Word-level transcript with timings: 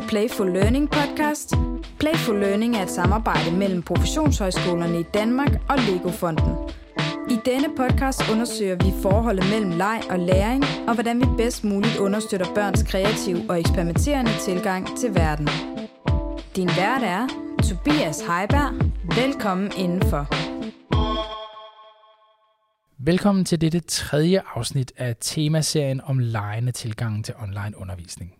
til 0.00 0.08
Playful 0.08 0.52
Learning 0.52 0.90
podcast. 0.90 1.54
Playful 1.98 2.40
Learning 2.40 2.76
er 2.76 2.82
et 2.82 2.90
samarbejde 2.90 3.56
mellem 3.56 3.82
professionshøjskolerne 3.82 5.00
i 5.00 5.02
Danmark 5.02 5.52
og 5.68 5.78
Lego-fonden. 5.78 6.52
I 7.30 7.36
denne 7.44 7.68
podcast 7.76 8.30
undersøger 8.32 8.76
vi 8.84 8.92
forholdet 9.02 9.44
mellem 9.50 9.70
leg 9.70 10.00
og 10.10 10.18
læring, 10.18 10.64
og 10.88 10.94
hvordan 10.94 11.20
vi 11.20 11.26
bedst 11.36 11.64
muligt 11.64 11.96
understøtter 11.96 12.46
børns 12.54 12.82
kreative 12.82 13.44
og 13.48 13.60
eksperimenterende 13.60 14.30
tilgang 14.40 14.98
til 14.98 15.14
verden. 15.14 15.48
Din 16.56 16.68
vært 16.68 17.02
er 17.02 17.26
Tobias 17.68 18.20
Heiberg. 18.20 18.72
Velkommen 19.16 19.72
indenfor. 19.76 20.28
Velkommen 22.98 23.44
til 23.44 23.60
dette 23.60 23.80
tredje 23.80 24.42
afsnit 24.54 24.92
af 24.96 25.16
temaserien 25.20 26.00
om 26.00 26.18
lejende 26.18 26.72
tilgangen 26.72 27.22
til 27.22 27.34
online 27.42 27.72
undervisning. 27.76 28.37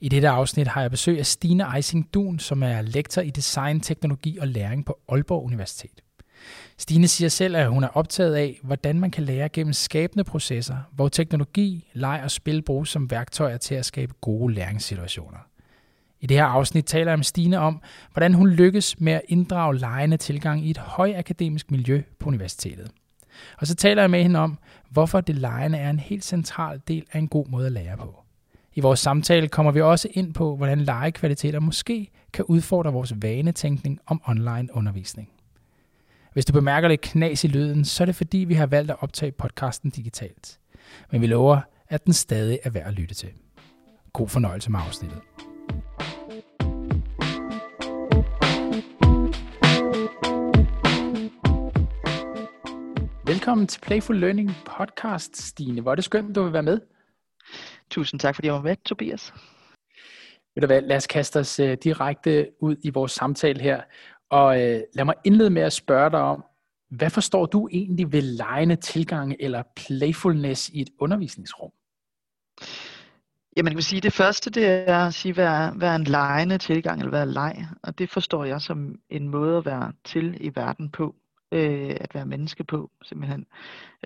I 0.00 0.08
dette 0.08 0.28
afsnit 0.28 0.68
har 0.68 0.80
jeg 0.80 0.90
besøg 0.90 1.18
af 1.18 1.26
Stine 1.26 1.76
Eising 1.76 2.14
Dun, 2.14 2.38
som 2.38 2.62
er 2.62 2.82
lektor 2.82 3.22
i 3.22 3.30
design, 3.30 3.80
teknologi 3.80 4.38
og 4.38 4.48
læring 4.48 4.84
på 4.84 4.98
Aalborg 5.08 5.44
Universitet. 5.44 6.02
Stine 6.76 7.08
siger 7.08 7.28
selv, 7.28 7.56
at 7.56 7.68
hun 7.68 7.84
er 7.84 7.88
optaget 7.88 8.34
af, 8.34 8.60
hvordan 8.62 9.00
man 9.00 9.10
kan 9.10 9.24
lære 9.24 9.48
gennem 9.48 9.72
skabende 9.72 10.24
processer, 10.24 10.76
hvor 10.92 11.08
teknologi, 11.08 11.90
leg 11.92 12.20
og 12.24 12.30
spil 12.30 12.62
bruges 12.62 12.88
som 12.88 13.10
værktøjer 13.10 13.56
til 13.56 13.74
at 13.74 13.86
skabe 13.86 14.12
gode 14.20 14.54
læringssituationer. 14.54 15.38
I 16.20 16.26
det 16.26 16.36
her 16.36 16.44
afsnit 16.44 16.84
taler 16.84 17.10
jeg 17.10 17.18
med 17.18 17.24
Stine 17.24 17.58
om, 17.58 17.82
hvordan 18.12 18.34
hun 18.34 18.48
lykkes 18.48 19.00
med 19.00 19.12
at 19.12 19.22
inddrage 19.28 19.78
lejende 19.78 20.16
tilgang 20.16 20.66
i 20.66 20.70
et 20.70 20.78
højakademisk 20.78 21.70
miljø 21.70 22.02
på 22.18 22.28
universitetet. 22.28 22.90
Og 23.58 23.66
så 23.66 23.74
taler 23.74 24.02
jeg 24.02 24.10
med 24.10 24.22
hende 24.22 24.38
om, 24.40 24.58
hvorfor 24.90 25.20
det 25.20 25.34
lejende 25.34 25.78
er 25.78 25.90
en 25.90 25.98
helt 25.98 26.24
central 26.24 26.80
del 26.88 27.04
af 27.12 27.18
en 27.18 27.28
god 27.28 27.46
måde 27.46 27.66
at 27.66 27.72
lære 27.72 27.96
på. 27.96 28.24
I 28.78 28.80
vores 28.80 29.00
samtale 29.00 29.48
kommer 29.48 29.72
vi 29.72 29.80
også 29.80 30.08
ind 30.10 30.34
på, 30.34 30.56
hvordan 30.56 30.80
legekvaliteter 30.80 31.60
måske 31.60 32.10
kan 32.32 32.44
udfordre 32.44 32.92
vores 32.92 33.14
vanetænkning 33.22 33.98
om 34.06 34.22
online 34.26 34.68
undervisning. 34.72 35.30
Hvis 36.32 36.44
du 36.44 36.52
bemærker 36.52 36.88
lidt 36.88 37.00
knas 37.00 37.44
i 37.44 37.46
lyden, 37.48 37.84
så 37.84 38.04
er 38.04 38.06
det 38.06 38.14
fordi, 38.14 38.38
vi 38.38 38.54
har 38.54 38.66
valgt 38.66 38.90
at 38.90 38.96
optage 39.00 39.32
podcasten 39.32 39.90
digitalt. 39.90 40.58
Men 41.12 41.20
vi 41.20 41.26
lover, 41.26 41.60
at 41.88 42.04
den 42.04 42.12
stadig 42.12 42.58
er 42.64 42.70
værd 42.70 42.86
at 42.86 42.92
lytte 42.92 43.14
til. 43.14 43.28
God 44.12 44.28
fornøjelse 44.28 44.70
med 44.70 44.80
afsnittet. 44.86 45.18
Velkommen 53.26 53.66
til 53.66 53.80
Playful 53.80 54.20
Learning 54.20 54.50
podcast, 54.78 55.36
Stine. 55.36 55.80
Hvor 55.80 55.90
er 55.90 55.94
det 55.94 56.04
skønt, 56.04 56.34
du 56.34 56.42
vil 56.42 56.52
være 56.52 56.62
med. 56.62 56.80
Tusind 57.90 58.20
tak, 58.20 58.34
fordi 58.34 58.46
jeg 58.46 58.54
var 58.54 58.62
med, 58.62 58.76
Tobias. 58.84 59.32
Ved 60.54 60.60
du 60.60 60.66
hvad, 60.66 60.82
lad 60.82 60.96
os 60.96 61.06
kaste 61.06 61.40
os 61.40 61.60
uh, 61.60 61.72
direkte 61.84 62.48
ud 62.60 62.76
i 62.82 62.90
vores 62.90 63.12
samtale 63.12 63.60
her. 63.60 63.82
Og 64.30 64.46
uh, 64.46 64.80
lad 64.94 65.04
mig 65.04 65.14
indlede 65.24 65.50
med 65.50 65.62
at 65.62 65.72
spørge 65.72 66.10
dig 66.10 66.20
om, 66.20 66.44
hvad 66.90 67.10
forstår 67.10 67.46
du 67.46 67.68
egentlig 67.72 68.12
ved 68.12 68.22
lejende 68.22 68.76
tilgang 68.76 69.36
eller 69.40 69.62
playfulness 69.76 70.68
i 70.68 70.80
et 70.80 70.88
undervisningsrum? 70.98 71.70
Jamen, 73.56 73.72
jeg 73.72 73.76
vil 73.76 73.84
sige, 73.84 74.00
det 74.00 74.12
første, 74.12 74.50
det 74.50 74.66
er 74.66 75.06
at 75.06 75.14
sige, 75.14 75.34
hvad 75.34 75.46
er, 75.46 75.72
hvad 75.72 75.88
er 75.88 75.94
en 75.94 76.04
lejende 76.04 76.58
tilgang, 76.58 76.98
eller 76.98 77.10
hvad 77.10 77.20
er 77.20 77.24
leg? 77.24 77.66
Og 77.82 77.98
det 77.98 78.10
forstår 78.10 78.44
jeg 78.44 78.60
som 78.60 78.94
en 79.10 79.28
måde 79.28 79.56
at 79.56 79.64
være 79.64 79.92
til 80.04 80.36
i 80.40 80.52
verden 80.54 80.90
på 80.90 81.14
øh, 81.52 81.96
at 82.00 82.14
være 82.14 82.26
menneske 82.26 82.64
på, 82.64 82.90
simpelthen. 83.02 83.46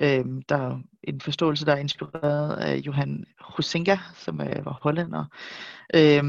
Øh, 0.00 0.24
der 0.48 0.56
er 0.56 0.78
en 1.02 1.20
forståelse, 1.20 1.66
der 1.66 1.72
er 1.72 1.76
inspireret 1.76 2.56
af 2.56 2.76
Johan 2.76 3.24
Husinga, 3.40 3.98
som 4.14 4.40
øh, 4.40 4.64
var 4.64 4.78
hollænder, 4.82 5.24
øh, 5.94 6.22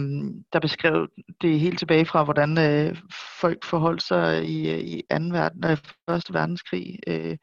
der 0.54 0.60
beskrev 0.62 1.08
det 1.42 1.60
helt 1.60 1.80
tilbage 1.80 2.06
fra, 2.06 2.24
hvordan 2.24 2.58
øh, 2.58 2.98
folk 3.40 3.64
forholdt 3.66 4.02
sig 4.02 4.46
i, 4.46 4.72
øh, 4.72 4.80
i 4.80 5.04
anden 5.10 5.34
verden, 5.34 5.64
øh, 5.66 5.78
første 6.10 6.34
verdenskrig. 6.34 7.00
Øh, 7.08 7.38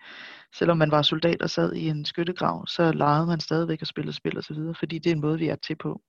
selvom 0.54 0.78
man 0.78 0.90
var 0.90 1.02
soldat 1.02 1.42
og 1.42 1.50
sad 1.50 1.72
i 1.72 1.88
en 1.88 2.04
skyttegrav, 2.04 2.66
så 2.66 2.92
legede 2.92 3.26
man 3.26 3.40
stadigvæk 3.40 3.78
og 3.80 3.86
spillede 3.86 4.16
spil 4.16 4.38
og 4.38 4.44
så 4.44 4.54
videre, 4.54 4.74
fordi 4.74 4.98
det 4.98 5.10
er 5.10 5.14
en 5.14 5.20
måde, 5.20 5.38
vi 5.38 5.48
er 5.48 5.56
til 5.56 5.76
på. 5.76 6.00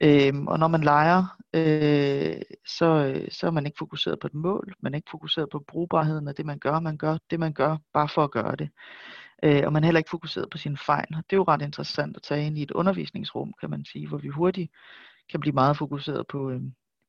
Øhm, 0.00 0.46
og 0.46 0.58
når 0.58 0.68
man 0.68 0.80
leger, 0.80 1.36
øh, 1.54 2.42
så, 2.66 2.86
øh, 2.86 3.28
så 3.30 3.46
er 3.46 3.50
man 3.50 3.66
ikke 3.66 3.78
fokuseret 3.78 4.18
på 4.20 4.26
et 4.26 4.34
mål, 4.34 4.74
man 4.80 4.94
er 4.94 4.96
ikke 4.96 5.10
fokuseret 5.10 5.50
på 5.50 5.64
brugbarheden 5.68 6.28
af 6.28 6.34
det, 6.34 6.46
man 6.46 6.58
gør. 6.58 6.80
Man 6.80 6.96
gør 6.96 7.18
det, 7.30 7.40
man 7.40 7.52
gør, 7.52 7.76
bare 7.92 8.08
for 8.08 8.24
at 8.24 8.30
gøre 8.30 8.56
det. 8.56 8.70
Øh, 9.42 9.62
og 9.66 9.72
man 9.72 9.82
er 9.82 9.86
heller 9.86 9.98
ikke 9.98 10.10
fokuseret 10.10 10.50
på 10.50 10.58
sine 10.58 10.76
fejl. 10.76 11.08
Det 11.08 11.32
er 11.32 11.36
jo 11.36 11.44
ret 11.48 11.62
interessant 11.62 12.16
at 12.16 12.22
tage 12.22 12.46
ind 12.46 12.58
i 12.58 12.62
et 12.62 12.70
undervisningsrum, 12.70 13.54
kan 13.60 13.70
man 13.70 13.84
sige, 13.84 14.08
hvor 14.08 14.18
vi 14.18 14.28
hurtigt 14.28 14.72
kan 15.30 15.40
blive 15.40 15.54
meget 15.54 15.76
fokuseret 15.76 16.26
på, 16.26 16.50
øh, 16.50 16.60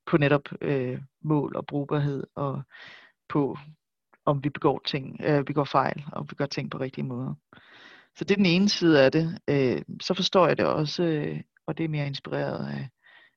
på 0.06 0.16
netop 0.16 0.48
øh, 0.60 1.00
mål 1.22 1.56
og 1.56 1.66
brugbarhed, 1.66 2.24
og 2.34 2.62
på 3.28 3.58
om 4.24 4.44
vi 4.44 4.50
begår 4.50 4.80
ting, 4.86 5.20
øh, 5.24 5.48
vi 5.48 5.52
går 5.52 5.64
fejl, 5.64 6.04
og 6.12 6.26
vi 6.30 6.34
gør 6.34 6.46
ting 6.46 6.70
på 6.70 6.78
rigtige 6.78 7.04
måder. 7.04 7.34
Så 8.16 8.24
det 8.24 8.30
er 8.30 8.36
den 8.36 8.46
ene 8.46 8.68
side 8.68 9.04
af 9.04 9.12
det. 9.12 9.38
Øh, 9.48 9.82
så 10.00 10.14
forstår 10.14 10.46
jeg 10.46 10.58
det 10.58 10.66
også 10.66 11.02
øh, 11.02 11.40
og 11.66 11.78
det 11.78 11.84
er 11.84 11.88
mere 11.88 12.06
inspireret 12.06 12.68
af, 12.68 12.88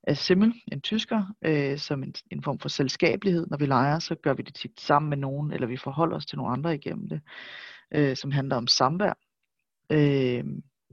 af 0.03 0.17
Simmel, 0.17 0.53
en 0.71 0.81
tysker, 0.81 1.33
øh, 1.41 1.77
som 1.77 2.03
en, 2.03 2.13
en 2.31 2.43
form 2.43 2.59
for 2.59 2.69
selskabelighed. 2.69 3.47
Når 3.47 3.57
vi 3.57 3.65
leger, 3.65 3.99
så 3.99 4.15
gør 4.15 4.33
vi 4.33 4.43
det 4.43 4.55
tit 4.55 4.79
sammen 4.79 5.09
med 5.09 5.17
nogen, 5.17 5.53
eller 5.53 5.67
vi 5.67 5.77
forholder 5.77 6.15
os 6.15 6.25
til 6.25 6.37
nogle 6.37 6.53
andre 6.53 6.75
igennem 6.75 7.09
det, 7.09 7.21
øh, 7.91 8.15
som 8.15 8.31
handler 8.31 8.55
om 8.55 8.67
samvær. 8.67 9.13
Øh, 9.89 10.43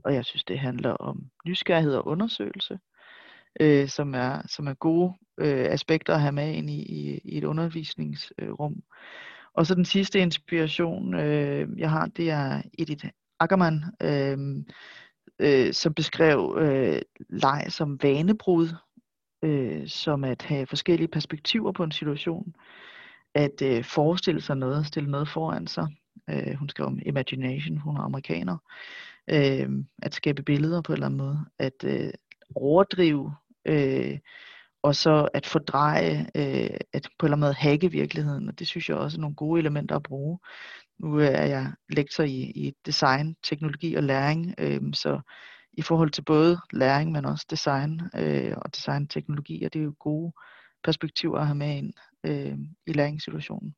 og 0.03 0.13
jeg 0.13 0.25
synes, 0.25 0.43
det 0.43 0.59
handler 0.59 0.91
om 0.91 1.23
nysgerrighed 1.45 1.95
og 1.95 2.07
undersøgelse, 2.07 2.79
øh, 3.59 3.87
som, 3.87 4.15
er, 4.15 4.41
som 4.47 4.67
er 4.67 4.73
gode 4.73 5.13
øh, 5.37 5.65
aspekter 5.69 6.13
at 6.13 6.21
have 6.21 6.31
med 6.31 6.53
ind 6.53 6.69
i, 6.69 6.81
i, 6.81 7.17
i 7.23 7.37
et 7.37 7.43
undervisningsrum. 7.43 8.83
Og 9.53 9.65
så 9.65 9.75
den 9.75 9.85
sidste 9.85 10.19
inspiration, 10.19 11.13
øh, 11.13 11.79
jeg 11.79 11.89
har, 11.89 12.05
det 12.05 12.29
er 12.29 12.61
Edith 12.79 13.05
Ackermann, 13.39 13.83
øh, 14.01 14.63
øh, 15.39 15.73
som 15.73 15.93
beskrev 15.93 16.57
øh, 16.59 17.01
leg 17.29 17.65
som 17.69 17.99
vanebrud, 18.03 18.69
øh, 19.43 19.87
som 19.87 20.23
at 20.23 20.41
have 20.41 20.67
forskellige 20.67 21.07
perspektiver 21.07 21.71
på 21.71 21.83
en 21.83 21.91
situation, 21.91 22.55
at 23.35 23.61
øh, 23.61 23.83
forestille 23.83 24.41
sig 24.41 24.57
noget, 24.57 24.87
stille 24.87 25.11
noget 25.11 25.29
foran 25.29 25.67
sig. 25.67 25.87
Øh, 26.29 26.53
hun 26.53 26.69
skrev 26.69 26.87
om 26.87 26.99
imagination, 27.05 27.77
hun 27.77 27.97
er 27.97 28.01
amerikaner. 28.01 28.57
Øh, 29.29 29.69
at 30.01 30.13
skabe 30.13 30.43
billeder 30.43 30.81
på 30.81 30.91
en 30.91 30.93
eller 30.93 31.05
anden 31.05 31.17
måde, 31.17 31.45
at 31.59 31.83
øh, 31.83 32.11
overdrive, 32.55 33.35
øh, 33.65 34.19
og 34.83 34.95
så 34.95 35.29
at 35.33 35.45
fordreje, 35.45 36.29
øh, 36.35 36.77
at 36.93 37.09
på 37.19 37.25
en 37.25 37.27
eller 37.27 37.35
anden 37.35 37.39
måde 37.39 37.53
hacke 37.53 37.91
virkeligheden, 37.91 38.49
og 38.49 38.59
det 38.59 38.67
synes 38.67 38.89
jeg 38.89 38.97
også 38.97 39.17
er 39.17 39.21
nogle 39.21 39.35
gode 39.35 39.59
elementer 39.59 39.95
at 39.95 40.03
bruge. 40.03 40.39
Nu 41.03 41.17
er 41.17 41.45
jeg 41.45 41.71
lektor 41.89 42.23
i, 42.23 42.41
i 42.55 42.73
design, 42.85 43.35
teknologi 43.43 43.95
og 43.95 44.03
læring, 44.03 44.55
øh, 44.57 44.81
så 44.93 45.21
i 45.73 45.81
forhold 45.81 46.09
til 46.09 46.21
både 46.21 46.57
læring, 46.73 47.11
men 47.11 47.25
også 47.25 47.45
design 47.49 48.01
øh, 48.15 48.53
og 48.57 48.75
designteknologi, 48.75 49.63
og 49.63 49.73
det 49.73 49.79
er 49.79 49.83
jo 49.83 49.95
gode 49.99 50.33
perspektiver 50.83 51.39
at 51.39 51.45
have 51.45 51.55
med 51.55 51.77
ind 51.77 51.93
øh, 52.23 52.57
i 52.87 52.93
læringssituationen. 52.93 53.75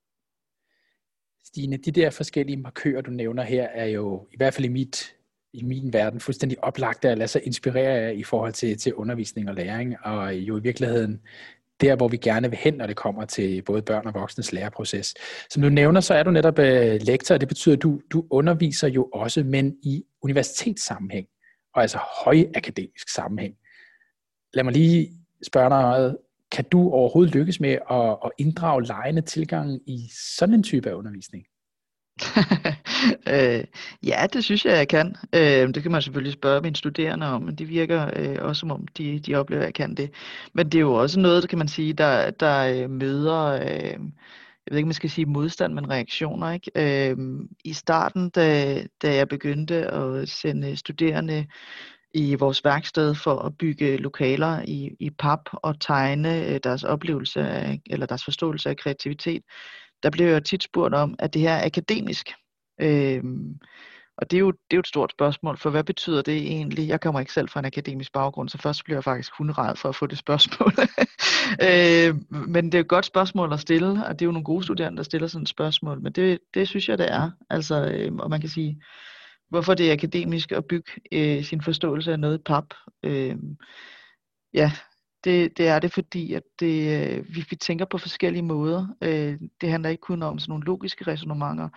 Stine, 1.43 1.77
de 1.77 1.91
der 1.91 2.09
forskellige 2.09 2.57
markører, 2.57 3.01
du 3.01 3.11
nævner 3.11 3.43
her, 3.43 3.63
er 3.63 3.85
jo 3.85 4.27
i 4.31 4.37
hvert 4.37 4.53
fald 4.53 4.65
i, 4.65 4.69
mit, 4.69 5.15
i 5.53 5.63
min 5.63 5.93
verden 5.93 6.19
fuldstændig 6.19 6.63
oplagte 6.63 7.09
at 7.09 7.17
lade 7.17 7.27
sig 7.27 7.41
inspirere 7.45 7.99
af 7.99 8.13
i 8.15 8.23
forhold 8.23 8.53
til, 8.53 8.77
til 8.77 8.93
undervisning 8.93 9.49
og 9.49 9.55
læring, 9.55 9.95
og 10.03 10.35
jo 10.35 10.57
i 10.57 10.61
virkeligheden 10.61 11.21
der, 11.81 11.95
hvor 11.95 12.07
vi 12.07 12.17
gerne 12.17 12.49
vil 12.49 12.59
hen, 12.59 12.73
når 12.73 12.87
det 12.87 12.95
kommer 12.95 13.25
til 13.25 13.61
både 13.61 13.81
børn 13.81 14.07
og 14.07 14.13
voksnes 14.13 14.53
læreproces. 14.53 15.13
Som 15.49 15.61
du 15.61 15.69
nævner, 15.69 16.01
så 16.01 16.13
er 16.13 16.23
du 16.23 16.31
netop 16.31 16.59
øh, 16.59 16.99
lektor, 17.01 17.35
og 17.35 17.41
det 17.41 17.47
betyder, 17.47 17.75
at 17.75 17.81
du, 17.81 18.01
du 18.11 18.25
underviser 18.29 18.87
jo 18.87 19.09
også, 19.13 19.43
men 19.43 19.75
i 19.83 20.03
universitetssammenhæng, 20.21 21.27
og 21.75 21.81
altså 21.81 21.99
højakademisk 22.25 23.09
sammenhæng. 23.09 23.55
Lad 24.53 24.63
mig 24.63 24.73
lige 24.73 25.09
spørge 25.47 25.69
dig, 25.69 26.15
kan 26.51 26.65
du 26.71 26.91
overhovedet 26.91 27.35
lykkes 27.35 27.59
med 27.59 27.77
at, 27.91 28.17
at 28.25 28.31
inddrage 28.37 28.85
lejende 28.85 29.21
tilgang 29.21 29.89
i 29.89 30.09
sådan 30.37 30.55
en 30.55 30.63
type 30.63 30.89
af 30.89 30.93
undervisning? 30.93 31.45
øh, 33.33 33.63
ja, 34.03 34.27
det 34.33 34.43
synes 34.43 34.65
jeg, 34.65 34.77
jeg 34.77 34.87
kan. 34.87 35.15
Øh, 35.35 35.73
det 35.73 35.83
kan 35.83 35.91
man 35.91 36.01
selvfølgelig 36.01 36.33
spørge 36.33 36.61
mine 36.61 36.75
studerende 36.75 37.27
om, 37.27 37.41
men 37.41 37.55
det 37.55 37.69
virker 37.69 38.09
øh, 38.15 38.37
også 38.41 38.59
som 38.59 38.71
om, 38.71 38.87
de, 38.87 39.19
de 39.19 39.35
oplever, 39.35 39.61
at 39.61 39.65
jeg 39.65 39.73
kan 39.73 39.95
det. 39.95 40.11
Men 40.53 40.65
det 40.65 40.75
er 40.75 40.81
jo 40.81 40.93
også 40.93 41.19
noget, 41.19 41.43
der 41.43 41.47
kan 41.47 41.57
man 41.57 41.67
sige, 41.67 41.93
der, 41.93 42.31
der 42.31 42.83
øh, 42.83 42.89
møder, 42.89 43.45
øh, 43.45 43.99
jeg 44.65 44.71
ved 44.71 44.77
ikke, 44.77 44.87
man 44.87 44.93
skal 44.93 45.09
sige 45.09 45.25
modstand, 45.25 45.73
men 45.73 45.89
reaktioner. 45.89 46.51
Ikke? 46.51 46.71
Øh, 47.11 47.17
I 47.63 47.73
starten, 47.73 48.29
da, 48.29 48.83
da 49.01 49.15
jeg 49.15 49.27
begyndte 49.27 49.75
at 49.75 50.29
sende 50.29 50.75
studerende 50.75 51.45
i 52.13 52.35
vores 52.35 52.63
værksted 52.63 53.15
for 53.15 53.35
at 53.35 53.57
bygge 53.57 53.97
lokaler 53.97 54.61
i, 54.67 54.95
i 54.99 55.09
pap 55.09 55.39
og 55.53 55.79
tegne 55.79 56.45
øh, 56.47 56.59
deres 56.63 56.83
oplevelse 56.83 57.39
af, 57.39 57.81
eller 57.85 58.05
deres 58.05 58.23
forståelse 58.23 58.69
af 58.69 58.77
kreativitet, 58.77 59.41
der 60.05 60.11
blev 60.11 60.33
jo 60.33 60.39
tit 60.39 60.63
spurgt 60.63 60.93
om, 60.95 61.15
at 61.19 61.33
det 61.33 61.41
her 61.41 61.53
er 61.53 61.65
akademisk. 61.65 62.33
Øh, 62.81 63.23
Og 64.17 64.31
det 64.31 64.37
er, 64.37 64.39
jo, 64.39 64.51
det 64.51 64.71
er 64.71 64.77
jo 64.77 64.79
et 64.79 64.87
stort 64.87 65.11
spørgsmål, 65.11 65.57
for 65.57 65.69
hvad 65.69 65.83
betyder 65.83 66.21
det 66.21 66.37
egentlig? 66.37 66.87
Jeg 66.87 67.01
kommer 67.01 67.19
ikke 67.19 67.33
selv 67.33 67.49
fra 67.49 67.59
en 67.59 67.65
akademisk 67.65 68.13
baggrund, 68.13 68.49
så 68.49 68.57
først 68.57 68.83
bliver 68.83 68.97
jeg 68.97 69.03
faktisk 69.03 69.31
hundred 69.37 69.75
for 69.75 69.89
at 69.89 69.95
få 69.95 70.07
det 70.07 70.17
spørgsmål. 70.17 70.71
øh, 71.69 72.15
men 72.47 72.65
det 72.65 72.75
er 72.75 72.79
et 72.79 72.87
godt 72.87 73.05
spørgsmål 73.05 73.53
at 73.53 73.59
stille, 73.59 74.05
og 74.05 74.19
det 74.19 74.21
er 74.21 74.25
jo 74.25 74.31
nogle 74.31 74.45
gode 74.45 74.63
studerende, 74.63 74.97
der 74.97 75.03
stiller 75.03 75.27
sådan 75.27 75.43
et 75.43 75.49
spørgsmål, 75.49 76.01
men 76.01 76.11
det, 76.13 76.39
det 76.53 76.67
synes 76.67 76.89
jeg, 76.89 76.97
det 76.97 77.11
er. 77.11 77.31
Altså, 77.49 77.85
øh, 77.91 78.15
og 78.15 78.29
man 78.29 78.41
kan 78.41 78.49
sige, 78.49 78.81
hvorfor 79.49 79.73
det 79.73 79.89
er 79.89 79.93
akademisk 79.93 80.51
at 80.51 80.65
bygge 80.65 80.91
øh, 81.11 81.43
sin 81.43 81.61
forståelse 81.61 82.11
af 82.11 82.19
noget 82.19 82.43
pap. 82.43 82.65
Øh, 83.03 83.35
ja, 84.53 84.71
det, 85.25 85.57
det 85.57 85.67
er 85.67 85.79
det, 85.79 85.93
fordi 85.93 86.33
at 86.33 86.43
det, 86.59 87.07
øh, 87.17 87.35
vi, 87.35 87.45
vi 87.49 87.55
tænker 87.55 87.85
på 87.85 87.97
forskellige 87.97 88.43
måder. 88.43 88.87
Øh, 89.01 89.39
det 89.61 89.69
handler 89.69 89.89
ikke 89.89 90.01
kun 90.01 90.23
om 90.23 90.39
sådan 90.39 90.51
nogle 90.51 90.65
logiske 90.65 91.07
resonemanger, 91.07 91.69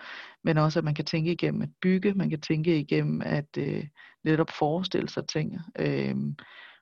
men 0.43 0.57
også 0.57 0.79
at 0.79 0.85
man 0.85 0.95
kan 0.95 1.05
tænke 1.05 1.31
igennem 1.31 1.61
at 1.61 1.69
bygge, 1.81 2.13
man 2.13 2.29
kan 2.29 2.41
tænke 2.41 2.79
igennem 2.79 3.21
at 3.25 3.57
øh, 3.57 3.87
netop 4.23 4.49
forestille 4.49 5.09
sig 5.09 5.27
ting. 5.27 5.59
Øh, 5.79 6.15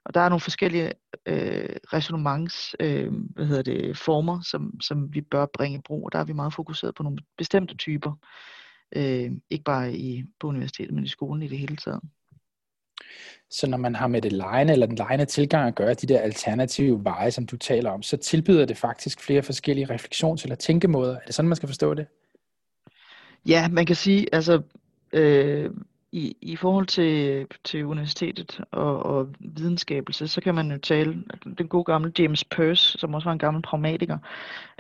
og 0.06 0.14
der 0.14 0.22
er 0.22 0.30
nogle 0.30 0.42
forskellige 0.42 0.92
øh, 1.26 1.76
resonements 1.94 2.76
øh, 2.80 3.14
hvad 3.14 3.46
hedder 3.46 3.64
det, 3.64 3.98
former, 3.98 4.42
som, 4.42 4.82
som 4.82 5.14
vi 5.14 5.22
bør 5.22 5.46
bringe 5.54 5.78
i 5.78 5.82
brug, 5.86 6.06
og 6.06 6.12
der 6.12 6.20
er 6.20 6.24
vi 6.24 6.34
meget 6.34 6.54
fokuseret 6.54 6.96
på 6.96 7.04
nogle 7.04 7.20
bestemte 7.38 7.76
typer. 7.76 8.14
Øh, 8.96 9.32
ikke 9.50 9.64
bare 9.64 9.94
i, 9.94 10.24
på 10.40 10.48
universitetet, 10.48 10.94
men 10.94 11.04
i 11.04 11.08
skolen 11.08 11.44
i 11.44 11.48
det 11.48 11.58
hele 11.58 11.76
taget. 11.76 12.02
Så 13.50 13.68
når 13.68 13.78
man 13.78 13.96
har 13.96 14.08
med 14.08 14.22
det 14.22 14.32
lejende 14.32 14.74
eller 14.74 14.86
den 14.86 14.96
lejende 14.96 15.26
tilgang 15.26 15.68
at 15.68 15.76
gøre, 15.76 15.94
de 15.94 16.08
der 16.08 16.20
alternative 16.20 17.04
veje, 17.04 17.32
som 17.32 17.46
du 17.46 17.58
taler 17.58 17.92
om, 17.92 18.04
så 18.04 18.18
tilbyder 18.18 18.66
det 18.66 18.78
faktisk 18.78 19.22
flere 19.22 19.44
forskellige 19.44 19.96
refleksions- 19.96 20.44
eller 20.44 20.56
tænkemåder. 20.56 21.16
Er 21.16 21.26
det 21.26 21.36
sådan, 21.36 21.50
man 21.50 21.56
skal 21.56 21.70
forstå 21.70 21.94
det? 21.94 22.08
Ja, 23.46 23.68
man 23.68 23.86
kan 23.86 23.96
sige, 23.96 24.28
altså 24.32 24.62
øh, 25.14 25.70
i, 26.12 26.38
i 26.42 26.56
forhold 26.56 26.86
til, 26.86 27.48
til 27.64 27.86
universitetet 27.86 28.62
og, 28.72 29.04
og 29.04 29.28
videnskabelse, 29.40 30.28
så 30.28 30.42
kan 30.42 30.56
man 30.56 30.72
jo 30.72 30.78
tale, 30.78 31.24
den 31.58 31.68
gode 31.68 31.84
gamle 31.84 32.12
James 32.20 32.44
Peirce, 32.44 32.98
som 32.98 33.14
også 33.14 33.26
var 33.26 33.34
en 33.34 33.40
gammel 33.40 33.64
pragmatiker, 33.64 34.18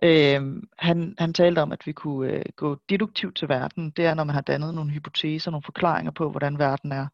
øh, 0.03 0.61
han, 0.77 1.15
han 1.17 1.33
talte 1.33 1.59
om, 1.59 1.71
at 1.71 1.85
vi 1.85 1.91
kunne 1.91 2.31
øh, 2.31 2.45
gå 2.55 2.77
deduktivt 2.89 3.35
til 3.35 3.49
verden. 3.49 3.89
Det 3.89 4.05
er, 4.05 4.13
når 4.13 4.23
man 4.23 4.33
har 4.33 4.41
dannet 4.41 4.73
nogle 4.73 4.91
hypoteser, 4.91 5.51
nogle 5.51 5.63
forklaringer 5.63 6.11
på, 6.11 6.29
hvordan 6.31 6.59
verden 6.59 6.91
er 6.91 7.07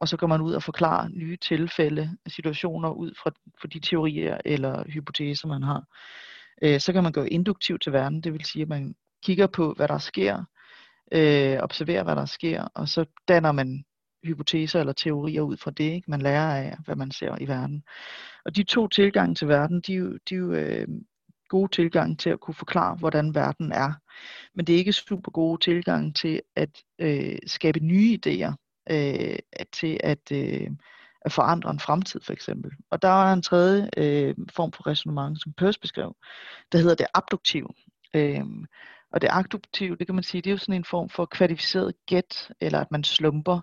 og 0.00 0.08
så 0.08 0.16
går 0.16 0.26
man 0.26 0.40
ud 0.40 0.52
og 0.52 0.62
forklarer 0.62 1.08
nye 1.08 1.36
tilfælde, 1.36 2.16
situationer 2.26 2.90
ud 2.90 3.12
fra, 3.22 3.30
fra 3.60 3.68
de 3.68 3.80
teorier 3.80 4.38
eller 4.44 4.84
hypoteser, 4.88 5.48
man 5.48 5.62
har. 5.62 5.84
Øh, 6.62 6.80
så 6.80 6.92
kan 6.92 7.02
man 7.02 7.12
gå 7.12 7.22
induktivt 7.22 7.82
til 7.82 7.92
verden, 7.92 8.20
det 8.20 8.32
vil 8.32 8.44
sige, 8.44 8.62
at 8.62 8.68
man 8.68 8.94
kigger 9.24 9.46
på, 9.46 9.72
hvad 9.72 9.88
der 9.88 9.98
sker, 9.98 10.44
øh, 11.12 11.58
observerer, 11.58 12.04
hvad 12.04 12.16
der 12.16 12.24
sker, 12.26 12.62
og 12.62 12.88
så 12.88 13.04
danner 13.28 13.52
man 13.52 13.84
hypoteser 14.24 14.80
eller 14.80 14.92
teorier 14.92 15.42
ud 15.42 15.56
fra 15.56 15.70
det. 15.70 15.84
Ikke? 15.84 16.10
Man 16.10 16.22
lærer 16.22 16.56
af, 16.56 16.76
hvad 16.84 16.96
man 16.96 17.10
ser 17.10 17.36
i 17.40 17.48
verden. 17.48 17.82
Og 18.44 18.56
de 18.56 18.62
to 18.62 18.88
tilgange 18.88 19.34
til 19.34 19.48
verden, 19.48 19.80
de 19.80 19.94
er 19.94 19.98
jo, 19.98 20.18
de 20.28 20.34
er 20.34 20.38
jo 20.38 20.52
øh, 20.52 20.88
gode 21.48 21.70
tilgang 21.72 22.18
til 22.18 22.30
at 22.30 22.40
kunne 22.40 22.54
forklare, 22.54 22.96
hvordan 22.96 23.34
verden 23.34 23.72
er. 23.72 23.92
Men 24.54 24.66
det 24.66 24.74
er 24.74 24.78
ikke 24.78 24.92
super 24.92 25.30
gode 25.30 25.60
tilgang 25.64 26.16
til 26.16 26.40
at 26.56 26.82
øh, 26.98 27.38
skabe 27.46 27.80
nye 27.80 28.18
idéer 28.18 28.69
øh, 28.90 29.38
til 29.72 30.00
at, 30.04 30.32
øh, 30.32 30.70
at 31.20 31.32
forandre 31.32 31.70
en 31.70 31.80
fremtid 31.80 32.20
for 32.20 32.32
eksempel. 32.32 32.70
Og 32.90 33.02
der 33.02 33.08
er 33.08 33.32
en 33.32 33.42
tredje 33.42 33.90
øh, 33.96 34.34
form 34.52 34.72
for 34.72 34.86
resonemang, 34.86 35.38
som 35.38 35.52
Peirce 35.52 35.80
beskrev, 35.80 36.16
der 36.72 36.78
hedder 36.78 36.94
det 36.94 37.06
abduktive. 37.14 37.68
Øh, 38.14 38.44
og 39.12 39.20
det 39.20 39.28
abduktive, 39.32 39.96
det 39.96 40.06
kan 40.06 40.14
man 40.14 40.24
sige, 40.24 40.42
det 40.42 40.50
er 40.50 40.54
jo 40.54 40.58
sådan 40.58 40.74
en 40.74 40.84
form 40.84 41.08
for 41.08 41.24
kvalificeret 41.24 41.94
gæt, 42.06 42.52
eller 42.60 42.80
at 42.80 42.90
man 42.90 43.04
slumper. 43.04 43.60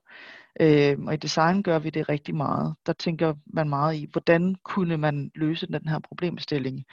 Øh, 0.60 0.98
og 1.08 1.14
i 1.14 1.18
design 1.18 1.64
gør 1.64 1.80
vi 1.80 1.90
det 1.90 2.10
rigtig 2.10 2.36
meget. 2.36 2.76
Der 2.86 2.94
tænker 2.94 3.34
man 3.54 3.70
meget 3.70 3.96
i, 3.96 4.08
hvordan 4.12 4.56
kunne 4.64 4.98
man 4.98 5.32
løse 5.36 5.68
den 5.68 5.88
her 5.88 6.00
problemstilling? 6.00 6.86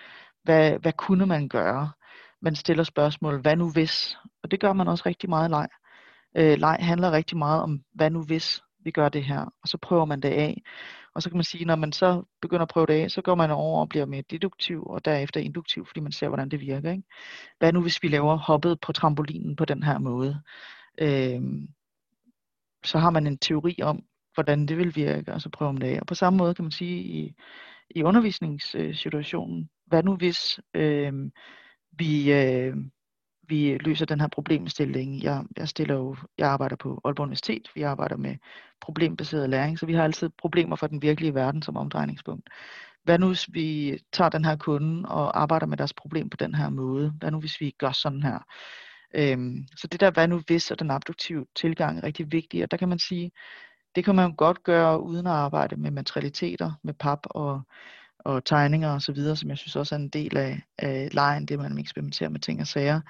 Hvad, 0.43 0.79
hvad 0.79 0.93
kunne 0.93 1.27
man 1.27 1.49
gøre? 1.49 1.91
Man 2.43 2.55
stiller 2.55 2.85
spørgsmål, 2.85 3.41
hvad 3.41 3.57
nu 3.57 3.71
hvis? 3.73 4.17
Og 4.43 4.51
det 4.51 4.61
gør 4.61 4.73
man 4.73 4.89
også 4.89 5.03
rigtig 5.07 5.31
meget 5.31 5.49
i 5.49 5.51
leg. 5.51 5.69
Øh, 6.37 6.59
leg 6.59 6.77
handler 6.81 7.13
rigtig 7.13 7.39
meget 7.39 7.63
om, 7.63 7.83
hvad 7.95 8.11
nu 8.11 8.23
hvis 8.23 8.63
vi 8.85 8.91
gør 8.91 9.09
det 9.09 9.25
her, 9.25 9.41
og 9.63 9.69
så 9.69 9.79
prøver 9.79 10.05
man 10.05 10.21
det 10.21 10.29
af. 10.29 10.63
Og 11.15 11.23
så 11.23 11.31
kan 11.31 11.37
man 11.37 11.45
sige, 11.45 11.65
når 11.65 11.77
man 11.77 11.93
så 11.93 12.23
begynder 12.43 12.63
at 12.63 12.69
prøve 12.69 12.87
det 12.87 12.93
af, 12.93 13.11
så 13.11 13.23
går 13.23 13.35
man 13.35 13.51
over 13.51 13.81
og 13.81 13.89
bliver 13.89 14.07
mere 14.07 14.23
deduktiv, 14.31 14.83
og 14.87 15.05
derefter 15.05 15.41
induktiv, 15.41 15.87
fordi 15.87 16.01
man 16.01 16.13
ser, 16.13 16.29
hvordan 16.29 16.49
det 16.49 16.61
virker. 16.61 16.91
Ikke? 16.91 17.03
Hvad 17.59 17.73
nu, 17.73 17.83
hvis 17.83 18.03
vi 18.03 18.09
laver 18.09 18.37
hoppet 18.37 18.81
på 18.81 18.93
trampolinen 18.93 19.57
på 19.57 19.65
den 19.65 19.83
her 19.83 19.99
måde? 19.99 20.43
Øh, 20.99 21.43
så 22.85 22.99
har 22.99 23.11
man 23.11 23.27
en 23.27 23.39
teori 23.39 23.77
om, 23.83 24.05
hvordan 24.35 24.67
det 24.67 24.77
vil 24.77 24.97
virke, 24.97 25.33
og 25.33 25.41
så 25.41 25.49
prøver 25.49 25.73
man 25.73 25.81
det 25.81 25.89
af. 25.89 26.01
Og 26.01 26.07
på 26.07 26.15
samme 26.15 26.37
måde 26.37 26.55
kan 26.55 26.65
man 26.65 26.73
sige 26.73 27.03
i, 27.03 27.35
i 27.91 28.03
undervisningssituationen, 28.03 29.69
hvad 29.87 30.03
nu 30.03 30.17
hvis 30.17 30.61
øh, 30.75 31.13
vi, 31.99 32.33
øh, 32.33 32.77
vi 33.49 33.79
løser 33.79 34.07
den 34.07 34.21
her 34.21 34.29
problemstilling. 34.29 35.23
Jeg, 35.23 35.45
jeg, 35.57 35.69
stiller 35.69 35.95
jo, 35.95 36.17
jeg 36.39 36.49
arbejder 36.49 36.77
på 36.77 37.01
Aalborg 37.05 37.25
Universitet, 37.25 37.69
vi 37.75 37.83
arbejder 37.83 38.17
med 38.17 38.37
problembaseret 38.81 39.51
læring, 39.51 39.79
så 39.79 39.87
vi 39.87 39.95
har 39.95 40.05
altid 40.05 40.31
problemer 40.39 40.77
for 40.77 40.87
den 40.87 41.03
virkelige 41.03 41.35
verden 41.35 41.63
som 41.63 41.77
omdrejningspunkt. 41.77 42.51
Hvad 43.05 43.19
nu 43.19 43.27
hvis 43.27 43.53
vi 43.53 43.99
tager 44.13 44.31
den 44.31 44.45
her 44.45 44.57
kunde 44.57 45.09
og 45.09 45.41
arbejder 45.41 45.67
med 45.67 45.77
deres 45.77 45.93
problem 45.93 46.31
på 46.31 46.37
den 46.37 46.55
her 46.55 46.69
måde? 46.69 47.13
Hvad 47.19 47.31
nu 47.31 47.41
hvis 47.41 47.61
vi 47.61 47.71
gør 47.79 47.93
sådan 47.93 48.23
her? 48.23 48.39
Øhm, 49.15 49.67
så 49.77 49.87
det 49.87 50.01
der 50.01 50.11
hvad 50.11 50.29
nu 50.29 50.43
hvis 50.47 50.71
og 50.71 50.79
den 50.79 50.91
abduktive 50.91 51.47
tilgang 51.57 51.99
er 51.99 52.03
rigtig 52.03 52.33
vigtig, 52.33 52.63
og 52.63 52.71
der 52.71 52.77
kan 52.77 52.89
man 52.89 52.99
sige, 52.99 53.31
det 53.95 54.05
kan 54.05 54.15
man 54.15 54.37
godt 54.37 54.63
gøre 54.63 55.03
uden 55.03 55.27
at 55.27 55.33
arbejde 55.33 55.77
med 55.77 55.91
materialiteter, 55.91 56.73
med 56.83 56.95
pap 56.95 57.19
og 57.25 57.63
og 58.25 58.45
tegninger 58.45 58.91
og 58.91 59.03
så 59.03 59.13
videre, 59.13 59.37
som 59.37 59.51
jeg 59.51 59.59
synes 59.59 59.77
også 59.77 59.95
er 59.95 59.99
en 59.99 60.09
del 60.09 60.37
af, 60.37 60.63
af 60.79 61.09
lejen, 61.13 61.47
det 61.47 61.59
man 61.59 61.79
eksperimenterer 61.79 62.31
med 62.31 62.41
ting 62.41 62.61
og 62.61 62.67
sager. 62.67 63.01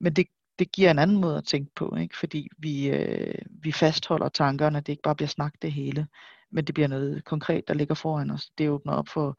Men 0.00 0.12
det, 0.12 0.26
det 0.58 0.72
giver 0.72 0.90
en 0.90 0.98
anden 0.98 1.20
måde 1.20 1.36
at 1.36 1.44
tænke 1.44 1.70
på, 1.74 1.96
ikke? 1.96 2.16
fordi 2.16 2.48
vi, 2.58 2.88
øh, 2.88 3.34
vi 3.50 3.72
fastholder 3.72 4.28
tankerne, 4.28 4.80
det 4.80 4.88
ikke 4.88 5.02
bare 5.02 5.16
bliver 5.16 5.28
snak 5.28 5.54
det 5.62 5.72
hele, 5.72 6.06
men 6.50 6.64
det 6.64 6.74
bliver 6.74 6.88
noget 6.88 7.24
konkret, 7.24 7.68
der 7.68 7.74
ligger 7.74 7.94
foran 7.94 8.30
os. 8.30 8.50
Det 8.58 8.70
åbner 8.70 8.92
op 8.92 9.08
for, 9.08 9.38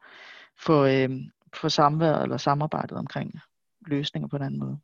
for, 0.58 0.82
øh, 0.82 1.10
for 1.54 1.68
samværet 1.68 2.22
eller 2.22 2.36
samarbejdet 2.36 2.98
omkring 2.98 3.40
løsninger 3.86 4.28
på 4.28 4.36
en 4.36 4.42
anden 4.42 4.60
måde. 4.60 4.78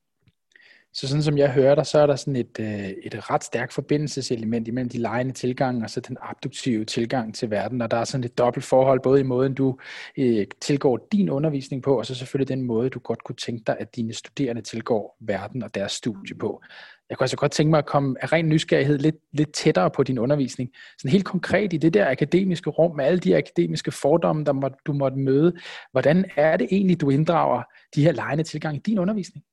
Så 0.92 1.08
sådan 1.08 1.22
som 1.22 1.38
jeg 1.38 1.52
hører 1.52 1.74
dig, 1.74 1.86
så 1.86 1.98
er 1.98 2.06
der 2.06 2.16
sådan 2.16 2.36
et, 2.36 2.60
øh, 2.60 2.88
et 2.88 3.30
ret 3.30 3.44
stærkt 3.44 3.72
forbindelseselement 3.72 4.68
imellem 4.68 4.88
de 4.88 4.98
lejende 4.98 5.32
tilgange 5.32 5.84
og 5.84 5.90
så 5.90 6.00
den 6.00 6.16
abduktive 6.22 6.84
tilgang 6.84 7.34
til 7.34 7.50
verden, 7.50 7.82
og 7.82 7.90
der 7.90 7.96
er 7.96 8.04
sådan 8.04 8.24
et 8.24 8.38
dobbelt 8.38 8.64
forhold, 8.64 9.00
både 9.00 9.20
i 9.20 9.22
måden 9.22 9.54
du 9.54 9.78
øh, 10.16 10.46
tilgår 10.60 11.08
din 11.12 11.30
undervisning 11.30 11.82
på, 11.82 11.98
og 11.98 12.06
så 12.06 12.14
selvfølgelig 12.14 12.48
den 12.48 12.62
måde, 12.62 12.90
du 12.90 12.98
godt 12.98 13.24
kunne 13.24 13.36
tænke 13.36 13.64
dig, 13.66 13.76
at 13.78 13.96
dine 13.96 14.12
studerende 14.12 14.62
tilgår 14.62 15.16
verden 15.20 15.62
og 15.62 15.74
deres 15.74 15.92
studie 15.92 16.34
på. 16.34 16.62
Jeg 17.10 17.18
kunne 17.18 17.24
altså 17.24 17.36
godt 17.36 17.52
tænke 17.52 17.70
mig 17.70 17.78
at 17.78 17.86
komme 17.86 18.16
af 18.20 18.32
ren 18.32 18.48
nysgerrighed 18.48 18.98
lidt, 18.98 19.16
lidt 19.32 19.52
tættere 19.52 19.90
på 19.90 20.02
din 20.02 20.18
undervisning. 20.18 20.70
Sådan 20.98 21.10
helt 21.10 21.24
konkret 21.24 21.72
i 21.72 21.76
det 21.76 21.94
der 21.94 22.10
akademiske 22.10 22.70
rum, 22.70 22.96
med 22.96 23.04
alle 23.04 23.18
de 23.18 23.36
akademiske 23.36 23.90
fordomme, 23.90 24.44
der 24.44 24.52
må, 24.52 24.68
du 24.86 24.92
måtte 24.92 25.18
møde. 25.18 25.52
Hvordan 25.92 26.30
er 26.36 26.56
det 26.56 26.68
egentlig, 26.70 27.00
du 27.00 27.10
inddrager 27.10 27.62
de 27.94 28.02
her 28.02 28.12
lejende 28.12 28.44
tilgang 28.44 28.76
i 28.76 28.80
din 28.86 28.98
undervisning? 28.98 29.44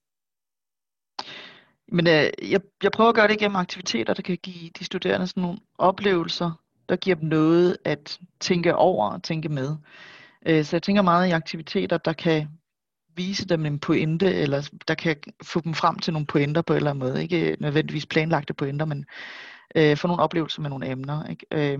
Men 1.88 2.06
øh, 2.06 2.30
jeg, 2.50 2.60
jeg 2.82 2.92
prøver 2.92 3.08
at 3.08 3.14
gøre 3.14 3.28
det 3.28 3.38
gennem 3.38 3.56
aktiviteter, 3.56 4.14
der 4.14 4.22
kan 4.22 4.38
give 4.42 4.70
de 4.78 4.84
studerende 4.84 5.26
sådan 5.26 5.42
nogle 5.42 5.58
oplevelser, 5.78 6.50
der 6.88 6.96
giver 6.96 7.16
dem 7.16 7.28
noget 7.28 7.76
at 7.84 8.18
tænke 8.40 8.74
over 8.74 9.10
og 9.10 9.22
tænke 9.22 9.48
med. 9.48 9.76
Øh, 10.46 10.64
så 10.64 10.76
jeg 10.76 10.82
tænker 10.82 11.02
meget 11.02 11.28
i 11.28 11.30
aktiviteter, 11.30 11.98
der 11.98 12.12
kan 12.12 12.48
vise 13.16 13.46
dem 13.46 13.66
en 13.66 13.78
pointe, 13.78 14.34
eller 14.34 14.70
der 14.88 14.94
kan 14.94 15.16
få 15.42 15.60
dem 15.60 15.74
frem 15.74 15.98
til 15.98 16.12
nogle 16.12 16.26
pointer 16.26 16.62
på 16.62 16.72
en 16.72 16.76
eller 16.76 16.90
anden 16.90 17.08
måde. 17.08 17.22
Ikke 17.22 17.50
øh, 17.50 17.56
nødvendigvis 17.60 18.06
planlagte 18.06 18.54
pointer, 18.54 18.86
men 18.86 19.04
øh, 19.76 19.96
få 19.96 20.06
nogle 20.06 20.22
oplevelser 20.22 20.62
med 20.62 20.70
nogle 20.70 20.90
emner. 20.90 21.26
Ikke? 21.26 21.46
Øh, 21.52 21.78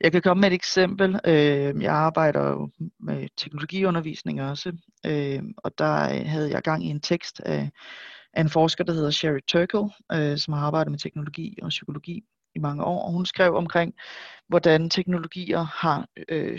jeg 0.00 0.12
kan 0.12 0.22
komme 0.22 0.40
med 0.40 0.48
et 0.48 0.54
eksempel. 0.54 1.20
Øh, 1.24 1.82
jeg 1.82 1.94
arbejder 1.94 2.50
jo 2.50 2.70
med 3.00 3.28
teknologiundervisning 3.36 4.42
også, 4.42 4.72
øh, 5.06 5.42
og 5.56 5.78
der 5.78 6.14
øh, 6.14 6.26
havde 6.26 6.50
jeg 6.50 6.62
gang 6.62 6.84
i 6.84 6.88
en 6.88 7.00
tekst 7.00 7.40
af 7.40 7.70
af 8.34 8.40
en 8.40 8.50
forsker, 8.50 8.84
der 8.84 8.92
hedder 8.92 9.10
Sherry 9.10 9.40
Turkle, 9.48 9.90
øh, 10.12 10.38
som 10.38 10.54
har 10.54 10.66
arbejdet 10.66 10.90
med 10.90 10.98
teknologi 10.98 11.58
og 11.62 11.68
psykologi 11.68 12.24
i 12.54 12.58
mange 12.58 12.84
år. 12.84 13.02
Og 13.02 13.12
hun 13.12 13.26
skrev 13.26 13.54
omkring, 13.54 13.94
hvordan 14.48 14.90
teknologier 14.90 15.60
har 15.62 16.08
øh, 16.28 16.58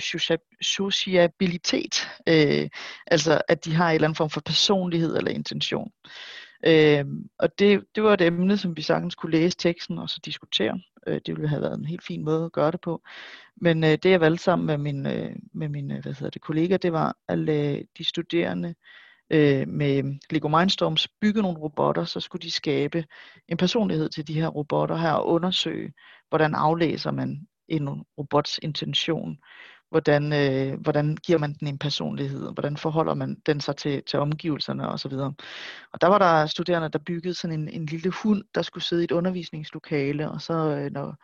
sociabilitet, 0.61 2.09
øh, 2.27 2.69
altså 3.07 3.41
at 3.47 3.65
de 3.65 3.73
har 3.73 3.89
en 3.89 3.95
eller 3.95 4.07
anden 4.07 4.15
form 4.15 4.29
for 4.29 4.41
personlighed 4.41 5.17
eller 5.17 5.31
intention. 5.31 5.91
Øh, 6.65 7.05
og 7.39 7.59
det, 7.59 7.83
det 7.95 8.03
var 8.03 8.13
et 8.13 8.21
emne, 8.21 8.57
som 8.57 8.77
vi 8.77 8.81
sagtens 8.81 9.15
kunne 9.15 9.31
læse 9.31 9.57
teksten 9.57 9.97
og 9.97 10.09
så 10.09 10.19
diskutere. 10.25 10.81
Øh, 11.07 11.21
det 11.25 11.35
ville 11.35 11.49
have 11.49 11.61
været 11.61 11.77
en 11.77 11.85
helt 11.85 12.03
fin 12.03 12.23
måde 12.23 12.45
at 12.45 12.51
gøre 12.51 12.71
det 12.71 12.81
på. 12.81 13.01
Men 13.55 13.83
øh, 13.83 13.89
det 13.89 14.05
jeg 14.05 14.21
valgte 14.21 14.43
sammen 14.43 14.65
med 14.65 14.77
min, 14.77 15.07
øh, 15.07 15.35
med 15.53 15.69
min 15.69 15.91
øh, 15.91 16.01
hvad 16.01 16.13
hedder 16.13 16.29
det, 16.29 16.41
kollega, 16.41 16.77
det 16.77 16.93
var 16.93 17.15
at 17.27 17.39
lade 17.39 17.87
de 17.97 18.03
studerende 18.03 18.69
øh, 18.69 18.75
øh, 19.31 19.67
med 19.67 20.19
Lego 20.29 20.47
Mindstorms 20.47 21.07
bygge 21.21 21.41
nogle 21.41 21.59
robotter, 21.59 22.05
så 22.05 22.19
skulle 22.19 22.41
de 22.41 22.51
skabe 22.51 23.05
en 23.47 23.57
personlighed 23.57 24.09
til 24.09 24.27
de 24.27 24.33
her 24.33 24.47
robotter 24.47 24.95
her 24.95 25.11
og 25.11 25.27
undersøge, 25.27 25.93
hvordan 26.29 26.55
aflæser 26.55 27.11
man 27.11 27.47
en 27.67 27.89
robots 28.17 28.59
intention, 28.63 29.37
hvordan, 29.89 30.33
øh, 30.33 30.79
hvordan 30.81 31.17
giver 31.25 31.39
man 31.39 31.53
den 31.53 31.67
en 31.67 31.77
personlighed, 31.77 32.53
hvordan 32.53 32.77
forholder 32.77 33.13
man 33.13 33.37
den 33.45 33.61
sig 33.61 33.75
til, 33.75 34.03
til 34.03 34.19
omgivelserne 34.19 34.89
osv. 34.89 35.13
Og 35.93 36.01
der 36.01 36.07
var 36.07 36.17
der 36.17 36.45
studerende, 36.45 36.89
der 36.89 36.99
byggede 36.99 37.33
sådan 37.33 37.59
en, 37.59 37.69
en 37.69 37.85
lille 37.85 38.09
hund, 38.09 38.43
der 38.55 38.61
skulle 38.61 38.83
sidde 38.83 39.03
i 39.03 39.03
et 39.03 39.11
undervisningslokale, 39.11 40.31
og 40.31 40.41
så 40.41 40.53
øh, 40.53 40.91
når 40.91 41.15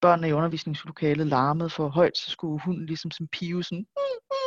børnene 0.00 0.28
i 0.28 0.32
undervisningslokalet 0.32 1.26
larmede 1.26 1.70
for 1.70 1.88
højt, 1.88 2.18
så 2.18 2.30
skulle 2.30 2.62
hunden 2.64 2.86
ligesom 2.86 3.10
som 3.10 3.28
pive 3.28 3.64
sådan, 3.64 3.78
mm, 3.78 3.84
mm, 4.30 4.39